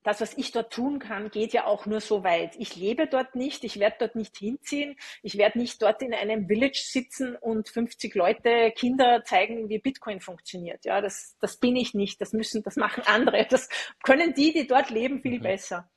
das, 0.03 0.21
was 0.21 0.37
ich 0.37 0.53
dort 0.53 0.73
tun 0.73 0.99
kann, 0.99 1.31
geht 1.31 1.53
ja 1.53 1.67
auch 1.67 1.87
nur 1.87 2.01
so 2.01 2.25
weit. 2.25 2.57
Ich 2.59 2.77
lebe 2.77 3.07
dort 3.07 3.35
nicht, 3.35 3.65
ich 3.65 3.79
werde 3.79 3.97
dort 4.01 4.17
nicht 4.17 4.37
hinziehen, 4.37 4.97
ich 5.23 5.39
werde 5.39 5.59
nicht 5.59 5.81
dort 5.81 6.03
in 6.03 6.13
einem 6.13 6.47
Village 6.47 6.83
sitzen 6.85 7.37
und 7.37 7.69
50 7.69 8.15
Leute, 8.15 8.73
Kinder 8.73 9.23
zeigen, 9.25 9.69
wie 9.69 9.79
Bitcoin 9.79 10.21
funktioniert. 10.21 10.85
Ja, 10.85 11.01
das, 11.01 11.37
das 11.41 11.57
bin 11.57 11.77
ich 11.77 11.95
nicht, 11.95 12.21
das 12.21 12.33
müssen, 12.33 12.63
das 12.63 12.77
machen 12.77 13.05
andere. 13.07 13.47
Das 13.49 13.69
können 14.03 14.35
die, 14.35 14.53
die 14.53 14.67
dort 14.67 14.91
leben, 14.91 15.21
viel 15.21 15.39
mhm. 15.39 15.43
besser. 15.43 15.91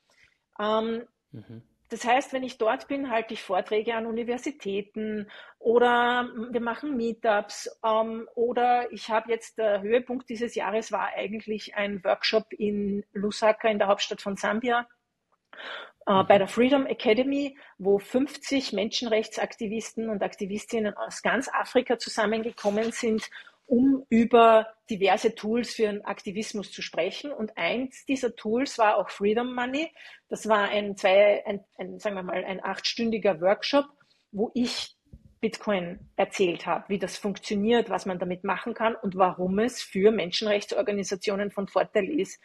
Ähm, 0.58 1.02
mhm. 1.32 1.62
Das 1.88 2.04
heißt, 2.04 2.32
wenn 2.32 2.42
ich 2.42 2.58
dort 2.58 2.88
bin, 2.88 3.10
halte 3.10 3.34
ich 3.34 3.42
Vorträge 3.42 3.94
an 3.94 4.06
Universitäten 4.06 5.30
oder 5.58 6.28
wir 6.50 6.60
machen 6.60 6.96
Meetups 6.96 7.78
ähm, 7.84 8.28
oder 8.34 8.92
ich 8.92 9.08
habe 9.08 9.30
jetzt 9.30 9.58
der 9.58 9.82
Höhepunkt 9.82 10.28
dieses 10.28 10.54
Jahres 10.54 10.90
war 10.90 11.08
eigentlich 11.14 11.76
ein 11.76 12.02
Workshop 12.04 12.52
in 12.52 13.04
Lusaka 13.12 13.68
in 13.68 13.78
der 13.78 13.88
Hauptstadt 13.88 14.20
von 14.20 14.36
Sambia 14.36 14.88
äh, 16.06 16.24
bei 16.24 16.38
der 16.38 16.48
Freedom 16.48 16.86
Academy, 16.86 17.56
wo 17.78 17.98
50 17.98 18.72
Menschenrechtsaktivisten 18.72 20.08
und 20.08 20.22
Aktivistinnen 20.22 20.96
aus 20.96 21.22
ganz 21.22 21.48
Afrika 21.52 21.98
zusammengekommen 21.98 22.90
sind, 22.90 23.30
um 23.66 24.04
über 24.08 24.68
diverse 24.88 25.34
Tools 25.34 25.74
für 25.74 25.82
den 25.82 26.04
Aktivismus 26.04 26.70
zu 26.70 26.82
sprechen. 26.82 27.32
Und 27.32 27.56
eins 27.56 28.06
dieser 28.06 28.34
Tools 28.36 28.78
war 28.78 28.96
auch 28.96 29.10
Freedom 29.10 29.54
Money. 29.54 29.92
Das 30.28 30.48
war 30.48 30.68
ein, 30.68 30.96
zwei, 30.96 31.44
ein, 31.44 31.64
ein 31.76 31.98
sagen 31.98 32.16
wir 32.16 32.22
mal, 32.22 32.44
ein 32.44 32.64
achtstündiger 32.64 33.40
Workshop, 33.40 33.86
wo 34.30 34.50
ich 34.54 34.96
Bitcoin 35.40 35.98
erzählt 36.16 36.66
habe, 36.66 36.88
wie 36.88 36.98
das 36.98 37.18
funktioniert, 37.18 37.90
was 37.90 38.06
man 38.06 38.18
damit 38.18 38.42
machen 38.44 38.74
kann 38.74 38.94
und 38.94 39.16
warum 39.16 39.58
es 39.58 39.82
für 39.82 40.10
Menschenrechtsorganisationen 40.10 41.50
von 41.50 41.68
Vorteil 41.68 42.08
ist. 42.08 42.40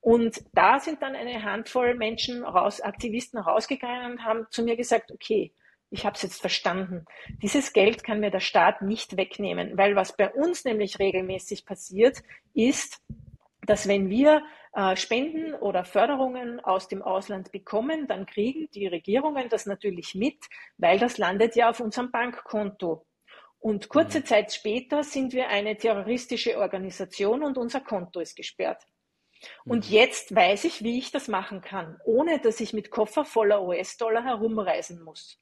Und 0.00 0.44
da 0.52 0.78
sind 0.78 1.02
dann 1.02 1.16
eine 1.16 1.42
Handvoll 1.42 1.94
Menschen 1.94 2.44
raus, 2.44 2.80
Aktivisten 2.80 3.40
rausgegangen 3.40 4.12
und 4.12 4.24
haben 4.24 4.46
zu 4.50 4.62
mir 4.62 4.76
gesagt, 4.76 5.10
okay, 5.10 5.52
ich 5.90 6.04
habe 6.04 6.16
es 6.16 6.22
jetzt 6.22 6.40
verstanden. 6.40 7.04
Dieses 7.42 7.72
Geld 7.72 8.02
kann 8.02 8.20
mir 8.20 8.30
der 8.30 8.40
Staat 8.40 8.82
nicht 8.82 9.16
wegnehmen, 9.16 9.76
weil 9.76 9.96
was 9.96 10.16
bei 10.16 10.32
uns 10.32 10.64
nämlich 10.64 10.98
regelmäßig 10.98 11.64
passiert, 11.64 12.22
ist, 12.54 13.00
dass 13.62 13.88
wenn 13.88 14.10
wir 14.10 14.42
äh, 14.74 14.96
Spenden 14.96 15.54
oder 15.54 15.84
Förderungen 15.84 16.60
aus 16.60 16.88
dem 16.88 17.02
Ausland 17.02 17.52
bekommen, 17.52 18.06
dann 18.06 18.26
kriegen 18.26 18.68
die 18.74 18.86
Regierungen 18.86 19.48
das 19.48 19.66
natürlich 19.66 20.14
mit, 20.14 20.38
weil 20.76 20.98
das 20.98 21.18
landet 21.18 21.56
ja 21.56 21.70
auf 21.70 21.80
unserem 21.80 22.10
Bankkonto. 22.10 23.06
Und 23.58 23.88
kurze 23.88 24.20
mhm. 24.20 24.26
Zeit 24.26 24.52
später 24.52 25.02
sind 25.02 25.32
wir 25.32 25.48
eine 25.48 25.76
terroristische 25.76 26.58
Organisation 26.58 27.42
und 27.42 27.58
unser 27.58 27.80
Konto 27.80 28.20
ist 28.20 28.36
gesperrt. 28.36 28.82
Und 29.64 29.88
mhm. 29.88 29.94
jetzt 29.94 30.34
weiß 30.34 30.64
ich, 30.64 30.82
wie 30.82 30.98
ich 30.98 31.10
das 31.10 31.28
machen 31.28 31.60
kann, 31.60 31.98
ohne 32.04 32.40
dass 32.40 32.60
ich 32.60 32.72
mit 32.72 32.90
Koffer 32.90 33.24
voller 33.24 33.62
US-Dollar 33.62 34.24
herumreisen 34.24 35.02
muss. 35.02 35.40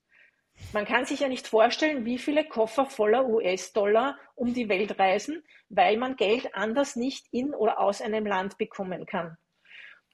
Man 0.72 0.84
kann 0.84 1.04
sich 1.04 1.20
ja 1.20 1.28
nicht 1.28 1.46
vorstellen, 1.46 2.04
wie 2.04 2.18
viele 2.18 2.44
Koffer 2.44 2.86
voller 2.86 3.28
US-Dollar 3.28 4.18
um 4.34 4.54
die 4.54 4.68
Welt 4.68 4.98
reisen, 4.98 5.42
weil 5.68 5.96
man 5.96 6.16
Geld 6.16 6.54
anders 6.54 6.96
nicht 6.96 7.26
in 7.32 7.54
oder 7.54 7.78
aus 7.80 8.00
einem 8.00 8.26
Land 8.26 8.58
bekommen 8.58 9.06
kann. 9.06 9.36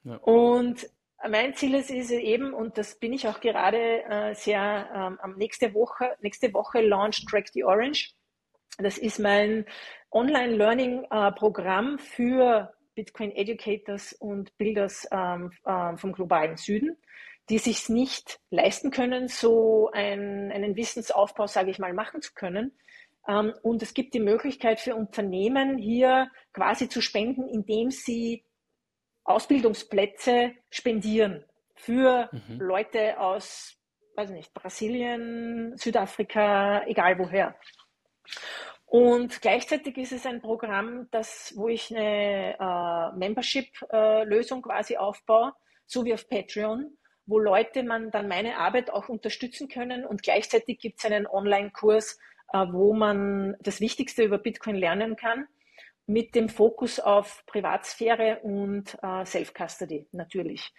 Ja. 0.03 0.17
Und 0.17 0.87
mein 1.29 1.53
Ziel 1.53 1.75
ist, 1.75 1.91
ist 1.91 2.11
eben, 2.11 2.53
und 2.53 2.77
das 2.77 2.97
bin 2.97 3.13
ich 3.13 3.27
auch 3.27 3.39
gerade 3.39 4.03
äh, 4.03 4.33
sehr 4.33 4.89
ähm, 4.93 5.19
am 5.21 5.35
nächste 5.37 5.73
Woche, 5.73 6.15
nächste 6.21 6.53
Woche 6.53 6.81
launch 6.81 7.25
Track 7.25 7.49
the 7.49 7.63
Orange. 7.63 8.13
Das 8.77 8.97
ist 8.97 9.19
mein 9.19 9.65
Online-Learning-Programm 10.11 11.95
äh, 11.95 11.97
für 11.99 12.73
Bitcoin 12.95 13.31
Educators 13.31 14.13
und 14.13 14.57
Builders 14.57 15.07
ähm, 15.11 15.51
äh, 15.65 15.95
vom 15.97 16.11
globalen 16.13 16.57
Süden 16.57 16.97
die 17.51 17.57
sich 17.57 17.89
nicht 17.89 18.39
leisten 18.49 18.91
können, 18.91 19.27
so 19.27 19.91
ein, 19.91 20.53
einen 20.53 20.77
Wissensaufbau, 20.77 21.47
sage 21.47 21.69
ich 21.69 21.79
mal, 21.79 21.93
machen 21.93 22.21
zu 22.21 22.33
können. 22.33 22.71
Ähm, 23.27 23.53
und 23.61 23.83
es 23.83 23.93
gibt 23.93 24.13
die 24.13 24.21
Möglichkeit 24.21 24.79
für 24.79 24.95
Unternehmen 24.95 25.77
hier 25.77 26.31
quasi 26.53 26.87
zu 26.87 27.01
spenden, 27.01 27.49
indem 27.49 27.91
sie 27.91 28.45
Ausbildungsplätze 29.25 30.53
spendieren 30.69 31.43
für 31.75 32.29
mhm. 32.31 32.61
Leute 32.61 33.19
aus, 33.19 33.75
weiß 34.15 34.29
nicht, 34.29 34.53
Brasilien, 34.53 35.75
Südafrika, 35.75 36.85
egal 36.85 37.19
woher. 37.19 37.55
Und 38.85 39.41
gleichzeitig 39.41 39.97
ist 39.97 40.13
es 40.13 40.25
ein 40.25 40.41
Programm, 40.41 41.09
das, 41.11 41.53
wo 41.57 41.67
ich 41.67 41.93
eine 41.93 42.55
äh, 42.57 43.17
Membership-Lösung 43.17 44.59
äh, 44.59 44.61
quasi 44.61 44.95
aufbaue, 44.95 45.53
so 45.85 46.05
wie 46.05 46.13
auf 46.13 46.29
Patreon, 46.29 46.97
wo 47.31 47.39
Leute 47.39 47.81
man 47.83 48.11
dann 48.11 48.27
meine 48.27 48.57
Arbeit 48.57 48.91
auch 48.91 49.09
unterstützen 49.09 49.69
können. 49.69 50.05
Und 50.05 50.21
gleichzeitig 50.21 50.79
gibt 50.79 50.99
es 50.99 51.05
einen 51.05 51.25
Online-Kurs, 51.25 52.19
äh, 52.53 52.65
wo 52.69 52.93
man 52.93 53.55
das 53.61 53.79
Wichtigste 53.79 54.23
über 54.23 54.37
Bitcoin 54.37 54.75
lernen 54.75 55.15
kann, 55.15 55.47
mit 56.05 56.35
dem 56.35 56.49
Fokus 56.49 56.99
auf 56.99 57.43
Privatsphäre 57.45 58.39
und 58.41 58.97
äh, 59.01 59.25
Self-Custody 59.25 60.07
natürlich. 60.11 60.71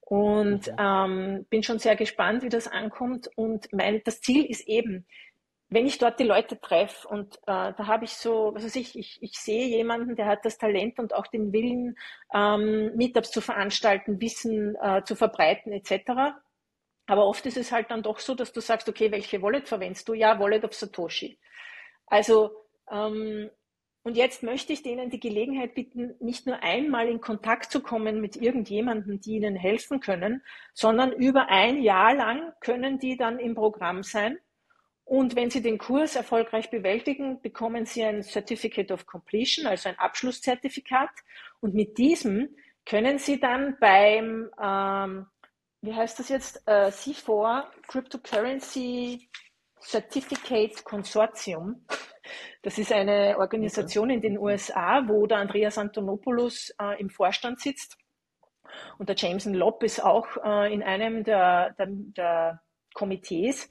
Und 0.00 0.72
ähm, 0.78 1.46
bin 1.50 1.64
schon 1.64 1.80
sehr 1.80 1.96
gespannt, 1.96 2.44
wie 2.44 2.48
das 2.48 2.68
ankommt. 2.68 3.28
Und 3.34 3.66
mein, 3.72 4.00
das 4.04 4.20
Ziel 4.20 4.44
ist 4.44 4.66
eben, 4.68 5.04
wenn 5.68 5.86
ich 5.86 5.98
dort 5.98 6.20
die 6.20 6.24
Leute 6.24 6.60
treffe 6.60 7.08
und 7.08 7.36
äh, 7.42 7.72
da 7.74 7.86
habe 7.86 8.04
ich 8.04 8.12
so, 8.12 8.52
was 8.54 8.64
weiß 8.64 8.76
ich, 8.76 8.96
ich, 8.96 9.18
ich 9.20 9.38
sehe 9.38 9.66
jemanden, 9.66 10.14
der 10.14 10.26
hat 10.26 10.44
das 10.44 10.58
Talent 10.58 10.98
und 10.98 11.12
auch 11.12 11.26
den 11.26 11.52
Willen, 11.52 11.98
ähm, 12.32 12.94
Meetups 12.96 13.32
zu 13.32 13.40
veranstalten, 13.40 14.20
Wissen 14.20 14.76
äh, 14.76 15.02
zu 15.04 15.16
verbreiten 15.16 15.72
etc. 15.72 16.36
Aber 17.06 17.26
oft 17.26 17.44
ist 17.46 17.56
es 17.56 17.72
halt 17.72 17.90
dann 17.90 18.02
doch 18.02 18.20
so, 18.20 18.34
dass 18.34 18.52
du 18.52 18.60
sagst, 18.60 18.88
okay, 18.88 19.10
welche 19.10 19.42
Wallet 19.42 19.68
verwendest 19.68 20.08
du? 20.08 20.14
Ja, 20.14 20.38
Wallet 20.38 20.64
of 20.64 20.74
Satoshi. 20.74 21.38
Also 22.06 22.52
ähm, 22.90 23.50
und 24.04 24.16
jetzt 24.16 24.44
möchte 24.44 24.72
ich 24.72 24.84
denen 24.84 25.10
die 25.10 25.18
Gelegenheit 25.18 25.74
bieten, 25.74 26.14
nicht 26.20 26.46
nur 26.46 26.62
einmal 26.62 27.08
in 27.08 27.20
Kontakt 27.20 27.72
zu 27.72 27.80
kommen 27.80 28.20
mit 28.20 28.36
irgendjemandem, 28.36 29.20
die 29.20 29.32
ihnen 29.32 29.56
helfen 29.56 29.98
können, 29.98 30.44
sondern 30.74 31.10
über 31.10 31.48
ein 31.48 31.82
Jahr 31.82 32.14
lang 32.14 32.52
können 32.60 33.00
die 33.00 33.16
dann 33.16 33.40
im 33.40 33.56
Programm 33.56 34.04
sein 34.04 34.38
und 35.06 35.36
wenn 35.36 35.48
Sie 35.48 35.62
den 35.62 35.78
Kurs 35.78 36.16
erfolgreich 36.16 36.68
bewältigen, 36.70 37.40
bekommen 37.40 37.86
Sie 37.86 38.04
ein 38.04 38.22
Certificate 38.22 38.90
of 38.90 39.06
Completion, 39.06 39.66
also 39.66 39.88
ein 39.88 39.98
Abschlusszertifikat. 39.98 41.10
Und 41.60 41.74
mit 41.74 41.96
diesem 41.96 42.54
können 42.84 43.18
Sie 43.18 43.40
dann 43.40 43.78
beim 43.80 44.50
ähm, 44.62 45.26
wie 45.86 45.94
heißt 45.94 46.18
das 46.18 46.28
jetzt? 46.28 46.62
Äh, 46.66 46.88
C4 46.88 47.64
Cryptocurrency 47.86 49.28
Certificate 49.80 50.82
Consortium. 50.82 51.86
Das 52.62 52.76
ist 52.78 52.90
eine 52.90 53.38
Organisation 53.38 54.10
in 54.10 54.20
den 54.20 54.36
USA, 54.36 55.06
wo 55.06 55.26
der 55.28 55.38
Andreas 55.38 55.78
Antonopoulos 55.78 56.74
äh, 56.80 57.00
im 57.00 57.08
Vorstand 57.08 57.60
sitzt. 57.60 57.96
Und 58.98 59.08
der 59.08 59.14
Jameson 59.14 59.54
Lopp 59.54 59.84
ist 59.84 60.02
auch 60.02 60.26
äh, 60.44 60.74
in 60.74 60.82
einem 60.82 61.22
der, 61.22 61.70
der, 61.78 61.86
der 61.88 62.62
Komitees. 62.92 63.70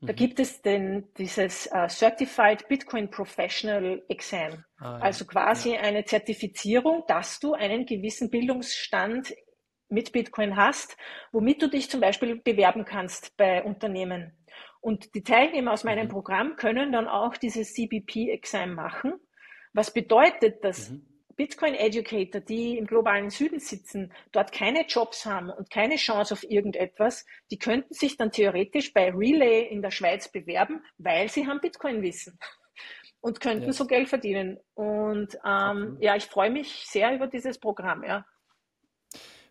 Da 0.00 0.12
mhm. 0.12 0.16
gibt 0.16 0.38
es 0.38 0.62
denn 0.62 1.08
dieses 1.18 1.68
uh, 1.72 1.88
Certified 1.88 2.68
Bitcoin 2.68 3.10
Professional 3.10 4.02
Exam. 4.08 4.64
Ah, 4.78 4.98
ja. 4.98 4.98
Also 4.98 5.24
quasi 5.24 5.74
ja. 5.74 5.80
eine 5.80 6.04
Zertifizierung, 6.04 7.04
dass 7.08 7.40
du 7.40 7.54
einen 7.54 7.84
gewissen 7.84 8.30
Bildungsstand 8.30 9.34
mit 9.88 10.12
Bitcoin 10.12 10.56
hast, 10.56 10.96
womit 11.32 11.62
du 11.62 11.68
dich 11.68 11.90
zum 11.90 12.00
Beispiel 12.00 12.36
bewerben 12.36 12.84
kannst 12.84 13.36
bei 13.36 13.64
Unternehmen. 13.64 14.32
Und 14.80 15.14
die 15.14 15.24
Teilnehmer 15.24 15.72
aus 15.72 15.82
meinem 15.82 16.06
mhm. 16.06 16.12
Programm 16.12 16.56
können 16.56 16.92
dann 16.92 17.08
auch 17.08 17.36
dieses 17.36 17.74
CBP-Exam 17.74 18.74
machen. 18.74 19.14
Was 19.72 19.92
bedeutet, 19.92 20.62
dass 20.64 20.90
mhm. 20.90 21.06
Bitcoin 21.38 21.74
Educator, 21.74 22.40
die 22.40 22.76
im 22.76 22.86
globalen 22.86 23.30
Süden 23.30 23.60
sitzen, 23.60 24.12
dort 24.32 24.50
keine 24.50 24.84
Jobs 24.86 25.24
haben 25.24 25.50
und 25.50 25.70
keine 25.70 25.94
Chance 25.94 26.34
auf 26.34 26.42
irgendetwas, 26.42 27.24
die 27.52 27.58
könnten 27.58 27.94
sich 27.94 28.16
dann 28.16 28.32
theoretisch 28.32 28.92
bei 28.92 29.12
Relay 29.14 29.68
in 29.68 29.80
der 29.80 29.92
Schweiz 29.92 30.30
bewerben, 30.32 30.82
weil 30.98 31.28
sie 31.28 31.46
haben 31.46 31.60
Bitcoin 31.60 32.02
wissen 32.02 32.36
und 33.20 33.40
könnten 33.40 33.66
ja. 33.66 33.72
so 33.72 33.86
Geld 33.86 34.08
verdienen. 34.08 34.58
Und 34.74 35.38
ähm, 35.46 35.96
ja, 36.00 36.16
ich 36.16 36.24
freue 36.24 36.50
mich 36.50 36.84
sehr 36.88 37.14
über 37.14 37.28
dieses 37.28 37.60
Programm. 37.60 38.02
Ja. 38.02 38.26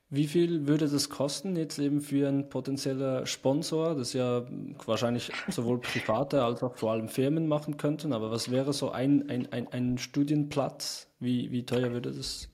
Wie 0.10 0.28
viel 0.28 0.68
würde 0.68 0.90
das 0.90 1.10
kosten 1.10 1.56
jetzt 1.56 1.80
eben 1.80 2.02
für 2.02 2.28
einen 2.28 2.50
potenziellen 2.50 3.26
Sponsor, 3.26 3.96
das 3.96 4.12
ja 4.12 4.46
wahrscheinlich 4.86 5.32
sowohl 5.48 5.80
private 5.80 6.44
als 6.44 6.62
auch 6.64 6.76
vor 6.76 6.92
allem 6.92 7.08
Firmen 7.08 7.48
machen 7.48 7.78
könnten, 7.78 8.12
aber 8.12 8.30
was 8.30 8.52
wäre 8.52 8.74
so 8.74 8.92
ein, 8.92 9.30
ein, 9.30 9.52
ein, 9.54 9.70
ein 9.70 9.98
Studienplatz? 9.98 11.07
Wie, 11.20 11.52
wie 11.52 11.66
teuer 11.66 11.92
würde 11.92 12.12
das? 12.12 12.50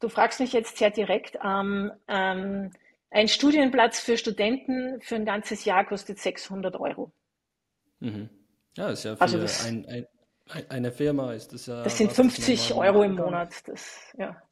Du 0.00 0.08
fragst 0.08 0.40
mich 0.40 0.52
jetzt 0.52 0.76
sehr 0.76 0.90
direkt. 0.90 1.38
Ähm, 1.42 1.92
ähm, 2.08 2.70
ein 3.10 3.28
Studienplatz 3.28 4.00
für 4.00 4.18
Studenten 4.18 5.00
für 5.00 5.16
ein 5.16 5.24
ganzes 5.24 5.64
Jahr 5.64 5.86
kostet 5.86 6.18
600 6.18 6.76
Euro. 6.76 7.12
Mhm. 8.00 8.28
Ja, 8.76 8.90
ist 8.90 9.04
ja 9.04 9.16
für 9.16 9.22
also 9.22 9.38
das, 9.38 9.64
ein, 9.64 9.86
ein, 9.86 10.06
eine 10.68 10.92
Firma 10.92 11.32
ist 11.32 11.52
das 11.52 11.66
ja. 11.66 11.82
Das 11.82 11.96
sind 11.96 12.12
50 12.12 12.74
Euro 12.74 13.02
im 13.02 13.14
Monat. 13.14 13.66
Das, 13.66 14.00
ja. 14.18 14.42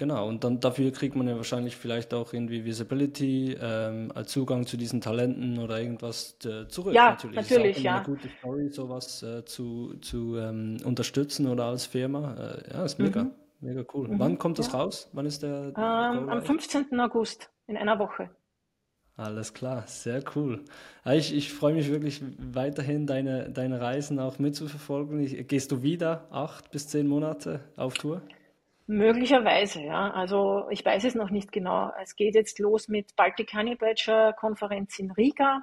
Genau, 0.00 0.26
und 0.26 0.44
dann 0.44 0.60
dafür 0.60 0.92
kriegt 0.92 1.14
man 1.14 1.28
ja 1.28 1.36
wahrscheinlich 1.36 1.76
vielleicht 1.76 2.14
auch 2.14 2.32
irgendwie 2.32 2.64
Visibility, 2.64 3.54
ähm, 3.60 4.10
Zugang 4.24 4.64
zu 4.64 4.78
diesen 4.78 5.02
Talenten 5.02 5.58
oder 5.58 5.78
irgendwas 5.78 6.38
äh, 6.46 6.66
zurück. 6.68 6.94
Ja, 6.94 7.10
natürlich, 7.10 7.36
natürlich 7.36 7.76
ist 7.76 7.80
auch 7.80 7.84
ja. 7.84 7.96
Eine 7.96 8.04
gute 8.06 8.28
Story, 8.38 8.68
sowas 8.70 9.22
äh, 9.22 9.44
zu, 9.44 9.92
zu 10.00 10.38
ähm, 10.38 10.78
unterstützen 10.86 11.46
oder 11.48 11.66
als 11.66 11.84
Firma. 11.84 12.32
Äh, 12.32 12.72
ja, 12.72 12.84
ist 12.86 12.98
mega, 12.98 13.24
mhm. 13.24 13.32
mega 13.60 13.84
cool. 13.92 14.08
Mhm. 14.08 14.18
Wann 14.18 14.38
kommt 14.38 14.58
das 14.58 14.72
ja. 14.72 14.78
raus? 14.78 15.10
Wann 15.12 15.26
ist 15.26 15.42
der? 15.42 15.74
Ähm, 15.76 16.30
am 16.30 16.42
15. 16.42 16.98
August, 16.98 17.50
in 17.66 17.76
einer 17.76 17.98
Woche. 17.98 18.30
Alles 19.16 19.52
klar, 19.52 19.82
sehr 19.86 20.24
cool. 20.34 20.64
Ich, 21.04 21.34
ich 21.36 21.52
freue 21.52 21.74
mich 21.74 21.90
wirklich 21.90 22.22
weiterhin, 22.38 23.06
deine, 23.06 23.50
deine 23.50 23.82
Reisen 23.82 24.18
auch 24.18 24.38
mitzuverfolgen. 24.38 25.20
Ich, 25.20 25.46
gehst 25.46 25.70
du 25.72 25.82
wieder 25.82 26.26
acht 26.30 26.70
bis 26.70 26.88
zehn 26.88 27.06
Monate 27.06 27.60
auf 27.76 27.98
Tour? 27.98 28.22
Möglicherweise, 28.90 29.82
ja. 29.82 30.10
Also 30.10 30.66
ich 30.68 30.84
weiß 30.84 31.04
es 31.04 31.14
noch 31.14 31.30
nicht 31.30 31.52
genau. 31.52 31.92
Es 32.02 32.16
geht 32.16 32.34
jetzt 32.34 32.58
los 32.58 32.88
mit 32.88 33.14
Baltic 33.14 33.54
Honey 33.54 33.76
Badger 33.76 34.32
Konferenz 34.32 34.98
in 34.98 35.12
Riga. 35.12 35.62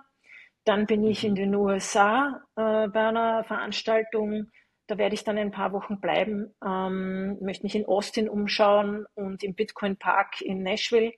Dann 0.63 0.85
bin 0.85 1.03
ich 1.03 1.25
in 1.25 1.31
mhm. 1.31 1.35
den 1.35 1.55
USA 1.55 2.41
äh, 2.55 2.87
bei 2.87 3.09
einer 3.09 3.43
Veranstaltung. 3.43 4.49
Da 4.87 4.97
werde 4.97 5.13
ich 5.13 5.25
dann 5.25 5.37
ein 5.37 5.51
paar 5.51 5.73
Wochen 5.73 5.99
bleiben. 5.99 6.55
Ähm, 6.65 7.37
möchte 7.41 7.63
mich 7.63 7.75
in 7.75 7.85
Austin 7.85 8.29
umschauen 8.29 9.05
und 9.15 9.43
im 9.43 9.55
Bitcoin 9.55 9.97
Park 9.97 10.39
in 10.39 10.63
Nashville. 10.63 11.11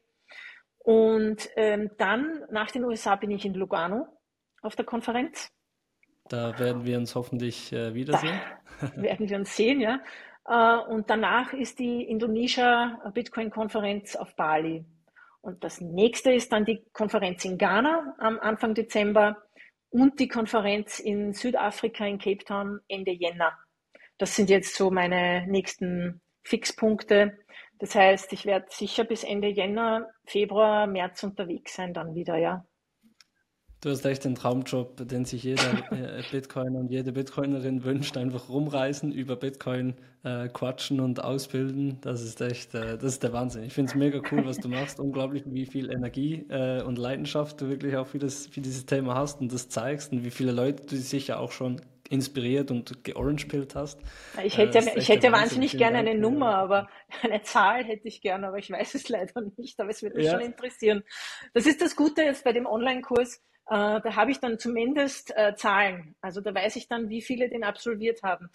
Und 0.80 1.48
ähm, 1.58 1.92
dann 2.00 2.44
nach 2.50 2.72
den 2.72 2.86
USA 2.86 3.18
bin 3.18 3.30
ich 3.30 3.46
in 3.46 3.54
Lugano 3.54 4.08
auf 4.64 4.76
der 4.76 4.86
Konferenz. 4.86 5.52
Da 6.28 6.58
werden 6.58 6.86
wir 6.86 6.98
uns 6.98 7.14
hoffentlich 7.14 7.72
äh, 7.72 7.94
wiedersehen. 7.94 8.42
Da 8.82 8.96
werden 9.00 9.30
wir 9.30 9.38
uns 9.38 9.56
sehen, 9.56 9.80
ja. 9.80 10.00
Äh, 10.50 10.78
und 10.78 11.10
danach 11.10 11.54
ist 11.54 11.80
die 11.80 12.04
Indonesia 12.04 13.00
Bitcoin-Konferenz 13.14 14.16
auf 14.16 14.36
Bali. 14.36 14.84
Und 15.42 15.64
das 15.64 15.80
nächste 15.80 16.34
ist 16.34 16.52
dann 16.52 16.66
die 16.66 16.84
Konferenz 16.92 17.46
in 17.46 17.58
Ghana 17.58 18.16
am 18.18 18.40
Anfang 18.40 18.74
Dezember 18.74 19.38
und 19.90 20.20
die 20.20 20.28
Konferenz 20.28 21.00
in 21.00 21.34
Südafrika 21.34 22.06
in 22.06 22.18
Cape 22.18 22.44
Town 22.44 22.80
Ende 22.88 23.12
Jänner. 23.12 23.58
Das 24.18 24.36
sind 24.36 24.50
jetzt 24.50 24.76
so 24.76 24.92
meine 24.92 25.48
nächsten 25.48 26.22
Fixpunkte. 26.44 27.38
Das 27.78 27.96
heißt, 27.96 28.34
ich 28.34 28.46
werde 28.46 28.66
sicher 28.70 29.06
bis 29.06 29.24
Ende 29.24 29.48
Jänner, 29.48 30.10
Februar, 30.26 30.88
März 30.88 31.24
unterwegs 31.24 31.76
sein 31.76 31.94
dann 31.94 32.16
wieder, 32.16 32.36
ja. 32.36 32.66
Du 33.82 33.90
hast 33.90 34.06
echt 34.06 34.26
den 34.26 34.36
Traumjob, 34.36 35.08
den 35.08 35.24
sich 35.24 35.44
jeder 35.44 35.72
äh, 35.92 36.22
Bitcoiner 36.32 36.80
und 36.80 36.92
jede 36.92 37.14
Bitcoinerin 37.14 37.86
wünscht, 37.86 38.18
einfach 38.18 38.50
rumreisen, 38.50 39.14
über 39.14 39.38
Bitcoin 39.38 39.94
äh, 40.24 40.50
quatschen 40.50 41.00
und 41.00 41.24
ausbilden. 41.24 41.98
Das 42.02 42.22
ist 42.22 42.42
echt, 42.42 42.76
äh, 42.76 42.98
das 42.98 43.14
ist 43.14 43.24
der 43.24 43.32
Wahnsinn. 43.32 43.64
Ich 43.64 43.74
finde 43.74 43.92
es 43.92 43.96
mega 43.96 44.22
cool, 44.32 44.46
was 44.46 44.58
du 44.58 44.68
machst. 44.68 45.00
Unglaublich, 45.00 45.44
wie 45.46 45.66
viel 45.66 45.90
Energie 45.92 46.46
äh, 46.50 46.84
und 46.84 46.98
Leidenschaft 46.98 47.62
du 47.62 47.70
wirklich 47.70 47.96
auch 47.96 48.08
für, 48.08 48.20
das, 48.20 48.48
für 48.48 48.60
dieses 48.60 48.86
Thema 48.86 49.16
hast 49.16 49.40
und 49.40 49.54
das 49.54 49.70
zeigst 49.70 50.12
und 50.12 50.26
wie 50.26 50.32
viele 50.32 50.52
Leute 50.52 50.86
du 50.86 50.98
sicher 50.98 51.40
auch 51.40 51.54
schon 51.54 51.80
inspiriert 52.10 52.72
und 52.72 53.06
georangepillt 53.06 53.76
hast. 53.76 54.02
Ich 54.44 54.58
hätte, 54.58 54.80
äh, 54.80 55.00
ich 55.00 55.08
hätte 55.08 55.32
wahnsinnig 55.32 55.78
gerne 55.78 56.00
eine 56.00 56.16
Nummer, 56.16 56.56
aber 56.56 56.90
eine 57.22 57.44
Zahl 57.44 57.86
hätte 57.86 58.10
ich 58.10 58.20
gerne, 58.22 58.48
aber 58.48 58.58
ich 58.58 58.70
weiß 58.70 58.96
es 58.96 59.08
leider 59.08 59.42
nicht, 59.56 59.80
aber 59.80 59.92
es 59.92 60.04
würde 60.04 60.18
mich 60.18 60.26
ja. 60.26 60.34
schon 60.34 60.42
interessieren. 60.42 61.04
Das 61.54 61.66
ist 61.66 61.82
das 61.82 61.96
Gute 61.96 62.24
jetzt 62.24 62.44
bei 62.44 62.52
dem 62.52 62.66
Online-Kurs 62.66 63.42
äh, 63.70 64.02
da 64.02 64.16
habe 64.16 64.32
ich 64.32 64.40
dann 64.40 64.58
zumindest 64.58 65.32
äh, 65.36 65.56
Zahlen. 65.56 66.16
Also 66.22 66.42
da 66.42 66.54
weiß 66.54 66.76
ich 66.76 66.88
dann, 66.88 67.10
wie 67.10 67.22
viele 67.22 67.50
den 67.50 67.64
absolviert 67.64 68.24
haben. 68.24 68.50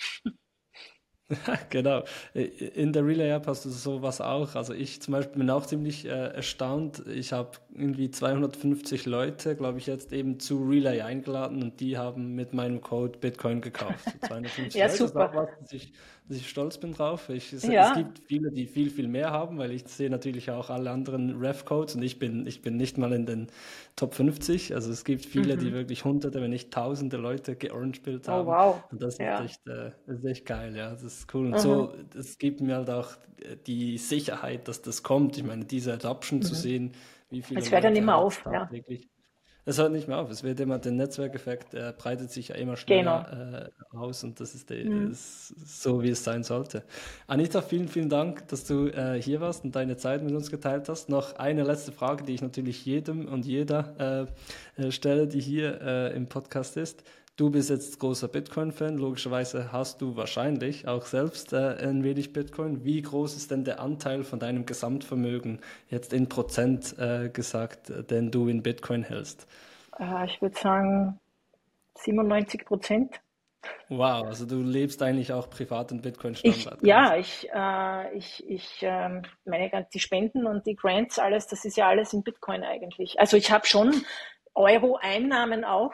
genau. 1.70 2.04
In 2.34 2.92
der 2.92 3.06
Relay 3.06 3.30
App 3.30 3.46
hast 3.46 3.64
du 3.64 3.70
sowas 3.70 4.20
auch. 4.20 4.54
Also 4.56 4.74
ich 4.74 5.00
zum 5.00 5.12
Beispiel 5.12 5.38
bin 5.38 5.50
auch 5.50 5.64
ziemlich 5.64 6.04
äh, 6.04 6.08
erstaunt. 6.08 7.02
Ich 7.06 7.32
habe 7.32 7.52
irgendwie 7.72 8.10
250 8.10 9.06
Leute, 9.06 9.56
glaube 9.56 9.78
ich, 9.78 9.86
jetzt 9.86 10.12
eben 10.12 10.38
zu 10.38 10.62
Relay 10.64 11.00
eingeladen 11.00 11.62
und 11.62 11.80
die 11.80 11.96
haben 11.96 12.34
mit 12.34 12.52
meinem 12.52 12.80
Code 12.80 13.18
Bitcoin 13.18 13.60
gekauft. 13.60 14.04
250 14.26 14.74
ja, 14.74 14.86
Leute, 14.86 14.98
super. 14.98 15.28
Das 15.28 15.36
was, 15.36 15.48
dass 15.60 15.72
ich, 15.72 15.92
dass 16.26 16.38
ich 16.38 16.48
stolz 16.48 16.78
bin 16.78 16.94
drauf. 16.94 17.28
Ich, 17.28 17.52
es, 17.52 17.64
ja. 17.64 17.90
es, 17.90 17.96
gibt 17.96 18.18
viele, 18.18 18.50
die 18.50 18.66
viel, 18.66 18.88
viel 18.90 19.08
mehr 19.08 19.30
haben, 19.30 19.58
weil 19.58 19.72
ich 19.72 19.86
sehe 19.86 20.08
natürlich 20.08 20.50
auch 20.50 20.70
alle 20.70 20.90
anderen 20.90 21.38
Ref-Codes 21.38 21.96
und 21.96 22.02
ich 22.02 22.18
bin, 22.18 22.46
ich 22.46 22.62
bin 22.62 22.76
nicht 22.76 22.96
mal 22.96 23.12
in 23.12 23.26
den 23.26 23.48
Top 23.94 24.14
50. 24.14 24.74
Also 24.74 24.90
es 24.90 25.04
gibt 25.04 25.26
viele, 25.26 25.56
mhm. 25.56 25.60
die 25.60 25.72
wirklich 25.72 26.04
hunderte, 26.04 26.40
wenn 26.40 26.50
nicht 26.50 26.72
tausende 26.72 27.18
Leute 27.18 27.56
georange-built 27.56 28.28
oh, 28.28 28.32
haben. 28.32 28.48
Oh, 28.48 28.52
wow. 28.52 28.84
Und 28.90 29.02
das, 29.02 29.18
ja. 29.18 29.38
ist 29.40 29.50
echt, 29.50 29.66
äh, 29.66 29.90
das 30.06 30.18
ist 30.18 30.24
echt 30.24 30.46
geil, 30.46 30.74
ja. 30.74 30.90
Das 30.90 31.02
ist 31.02 31.34
cool. 31.34 31.46
Und 31.46 31.52
mhm. 31.52 31.58
so, 31.58 31.94
das 32.14 32.38
gibt 32.38 32.62
mir 32.62 32.76
halt 32.76 32.88
auch 32.88 33.10
die 33.66 33.98
Sicherheit, 33.98 34.66
dass 34.68 34.80
das 34.80 35.02
kommt. 35.02 35.36
Ich 35.36 35.44
meine, 35.44 35.66
diese 35.66 35.92
Adoption 35.92 36.38
mhm. 36.38 36.44
zu 36.44 36.54
sehen, 36.54 36.92
wie 37.28 37.42
viele. 37.42 37.60
Es 37.60 37.70
hört 37.70 37.84
dann 37.84 37.96
immer 37.96 38.16
auf, 38.16 38.42
ja. 38.50 38.70
Es 39.66 39.78
hört 39.78 39.92
nicht 39.92 40.08
mehr 40.08 40.18
auf. 40.18 40.30
Es 40.30 40.42
wird 40.42 40.60
immer, 40.60 40.78
der 40.78 40.92
Netzwerkeffekt 40.92 41.74
äh, 41.74 41.94
breitet 41.96 42.30
sich 42.30 42.48
ja 42.48 42.56
immer 42.56 42.76
schneller 42.76 43.26
genau. 43.30 43.56
äh, 43.58 43.96
aus 43.96 44.22
und 44.22 44.38
das 44.38 44.54
ist, 44.54 44.68
der, 44.68 44.84
mhm. 44.84 45.10
ist, 45.10 45.48
so, 45.82 46.02
wie 46.02 46.10
es 46.10 46.22
sein 46.22 46.42
sollte. 46.42 46.82
Anita, 47.26 47.62
vielen, 47.62 47.88
vielen 47.88 48.10
Dank, 48.10 48.46
dass 48.48 48.64
du 48.64 48.88
äh, 48.88 49.20
hier 49.20 49.40
warst 49.40 49.64
und 49.64 49.74
deine 49.74 49.96
Zeit 49.96 50.22
mit 50.22 50.34
uns 50.34 50.50
geteilt 50.50 50.88
hast. 50.88 51.08
Noch 51.08 51.36
eine 51.36 51.62
letzte 51.62 51.92
Frage, 51.92 52.24
die 52.24 52.34
ich 52.34 52.42
natürlich 52.42 52.84
jedem 52.84 53.26
und 53.26 53.46
jeder 53.46 54.28
äh, 54.76 54.82
äh, 54.82 54.90
stelle, 54.90 55.26
die 55.26 55.40
hier 55.40 55.80
äh, 55.80 56.14
im 56.14 56.26
Podcast 56.26 56.76
ist. 56.76 57.02
Du 57.36 57.50
bist 57.50 57.68
jetzt 57.68 57.98
großer 57.98 58.28
Bitcoin-Fan, 58.28 58.96
logischerweise 58.96 59.72
hast 59.72 60.00
du 60.00 60.14
wahrscheinlich 60.14 60.86
auch 60.86 61.04
selbst 61.04 61.52
äh, 61.52 61.76
ein 61.80 62.04
wenig 62.04 62.32
Bitcoin. 62.32 62.84
Wie 62.84 63.02
groß 63.02 63.34
ist 63.34 63.50
denn 63.50 63.64
der 63.64 63.80
Anteil 63.80 64.22
von 64.22 64.38
deinem 64.38 64.66
Gesamtvermögen 64.66 65.58
jetzt 65.88 66.12
in 66.12 66.28
Prozent 66.28 66.96
äh, 66.96 67.30
gesagt, 67.30 67.92
den 68.08 68.30
du 68.30 68.46
in 68.46 68.62
Bitcoin 68.62 69.02
hältst? 69.02 69.48
Äh, 69.98 70.26
ich 70.26 70.40
würde 70.40 70.56
sagen 70.56 71.18
97 71.96 72.64
Prozent. 72.64 73.20
Wow, 73.88 74.26
also 74.26 74.46
du 74.46 74.62
lebst 74.62 75.02
eigentlich 75.02 75.32
auch 75.32 75.50
privat 75.50 75.90
in 75.90 76.02
Bitcoin-Standard. 76.02 76.86
Ja, 76.86 77.16
ich, 77.16 77.48
äh, 77.52 78.16
ich, 78.16 78.48
ich 78.48 78.78
ähm, 78.82 79.22
meine, 79.44 79.88
die 79.92 79.98
Spenden 79.98 80.46
und 80.46 80.66
die 80.66 80.76
Grants, 80.76 81.18
alles, 81.18 81.48
das 81.48 81.64
ist 81.64 81.76
ja 81.76 81.88
alles 81.88 82.12
in 82.12 82.22
Bitcoin 82.22 82.62
eigentlich. 82.62 83.18
Also 83.18 83.36
ich 83.36 83.50
habe 83.50 83.66
schon 83.66 84.04
Euro-Einnahmen 84.54 85.64
auch, 85.64 85.92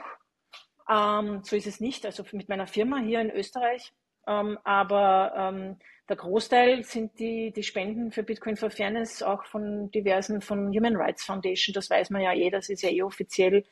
ähm, 0.91 1.43
so 1.45 1.57
ist 1.57 1.67
es 1.67 1.81
nicht. 1.81 2.05
Also 2.07 2.25
mit 2.33 2.49
meiner 2.49 2.67
Firma 2.67 2.99
hier 2.99 3.21
in 3.21 3.31
Österreich 3.31 3.93
Ähm, 4.29 4.59
aber 4.65 5.33
ähm, 5.37 5.79
der 6.09 6.17
Großteil 6.17 6.85
sind 6.85 7.19
die, 7.19 7.53
die 7.53 7.63
Spenden 7.63 8.13
für 8.13 8.23
Bitcoin 8.23 8.57
for 8.57 8.71
Fairness 8.71 9.23
auch 9.23 9.45
von 9.47 9.91
diversen, 9.93 10.41
von 10.43 10.69
Human 10.77 10.97
Rights 10.97 11.25
Foundation, 11.25 11.73
das 11.75 11.91
weiß 11.91 12.11
man 12.11 12.23
ja 12.23 12.35
eh, 12.35 12.51
das 12.51 12.69
ist 12.69 12.83
ja 12.83 12.91
eh 12.91 13.03
offiziell. 13.03 13.65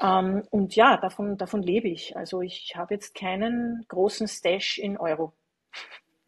Ähm, 0.00 0.42
und 0.50 0.76
ja, 0.76 0.96
davon, 0.98 1.38
davon 1.38 1.62
lebe 1.62 1.88
ich. 1.88 2.16
Also 2.16 2.42
ich 2.42 2.74
habe 2.76 2.94
jetzt 2.94 3.14
keinen 3.14 3.84
großen 3.88 4.28
Stash 4.28 4.78
in 4.78 4.98
Euro. 4.98 5.32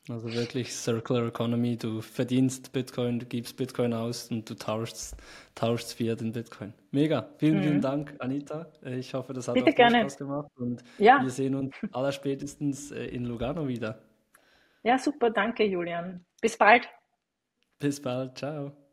Also 0.09 0.33
wirklich 0.33 0.73
Circular 0.73 1.27
Economy, 1.27 1.77
du 1.77 2.01
verdienst 2.01 2.73
Bitcoin, 2.73 3.19
du 3.19 3.27
gibst 3.27 3.57
Bitcoin 3.57 3.93
aus 3.93 4.31
und 4.31 4.49
du 4.49 4.55
tauschst, 4.55 5.17
tauschst 5.57 5.95
Fiat 5.95 6.21
in 6.21 6.33
Bitcoin. 6.33 6.73
Mega, 6.93 7.29
vielen, 7.39 7.59
mhm. 7.59 7.63
vielen 7.63 7.81
Dank, 7.81 8.15
Anita. 8.21 8.67
Ich 8.83 9.13
hoffe, 9.15 9.33
das 9.33 9.49
hat 9.49 9.55
Bitte 9.55 9.71
auch 9.71 9.75
gerne. 9.75 10.01
Spaß 10.03 10.19
gemacht 10.19 10.51
und 10.57 10.85
ja. 10.99 11.21
wir 11.21 11.31
sehen 11.31 11.57
uns 11.57 11.75
allerspätestens 11.93 12.93
äh, 12.93 13.07
in 13.07 13.25
Lugano 13.25 13.67
wieder. 13.67 13.99
Ja, 14.85 14.97
super, 14.97 15.31
danke 15.31 15.65
Julian. 15.65 16.25
Bis 16.41 16.57
bald. 16.57 16.89
Bis 17.81 18.01
bald, 18.01 18.39
ciao. 18.39 18.86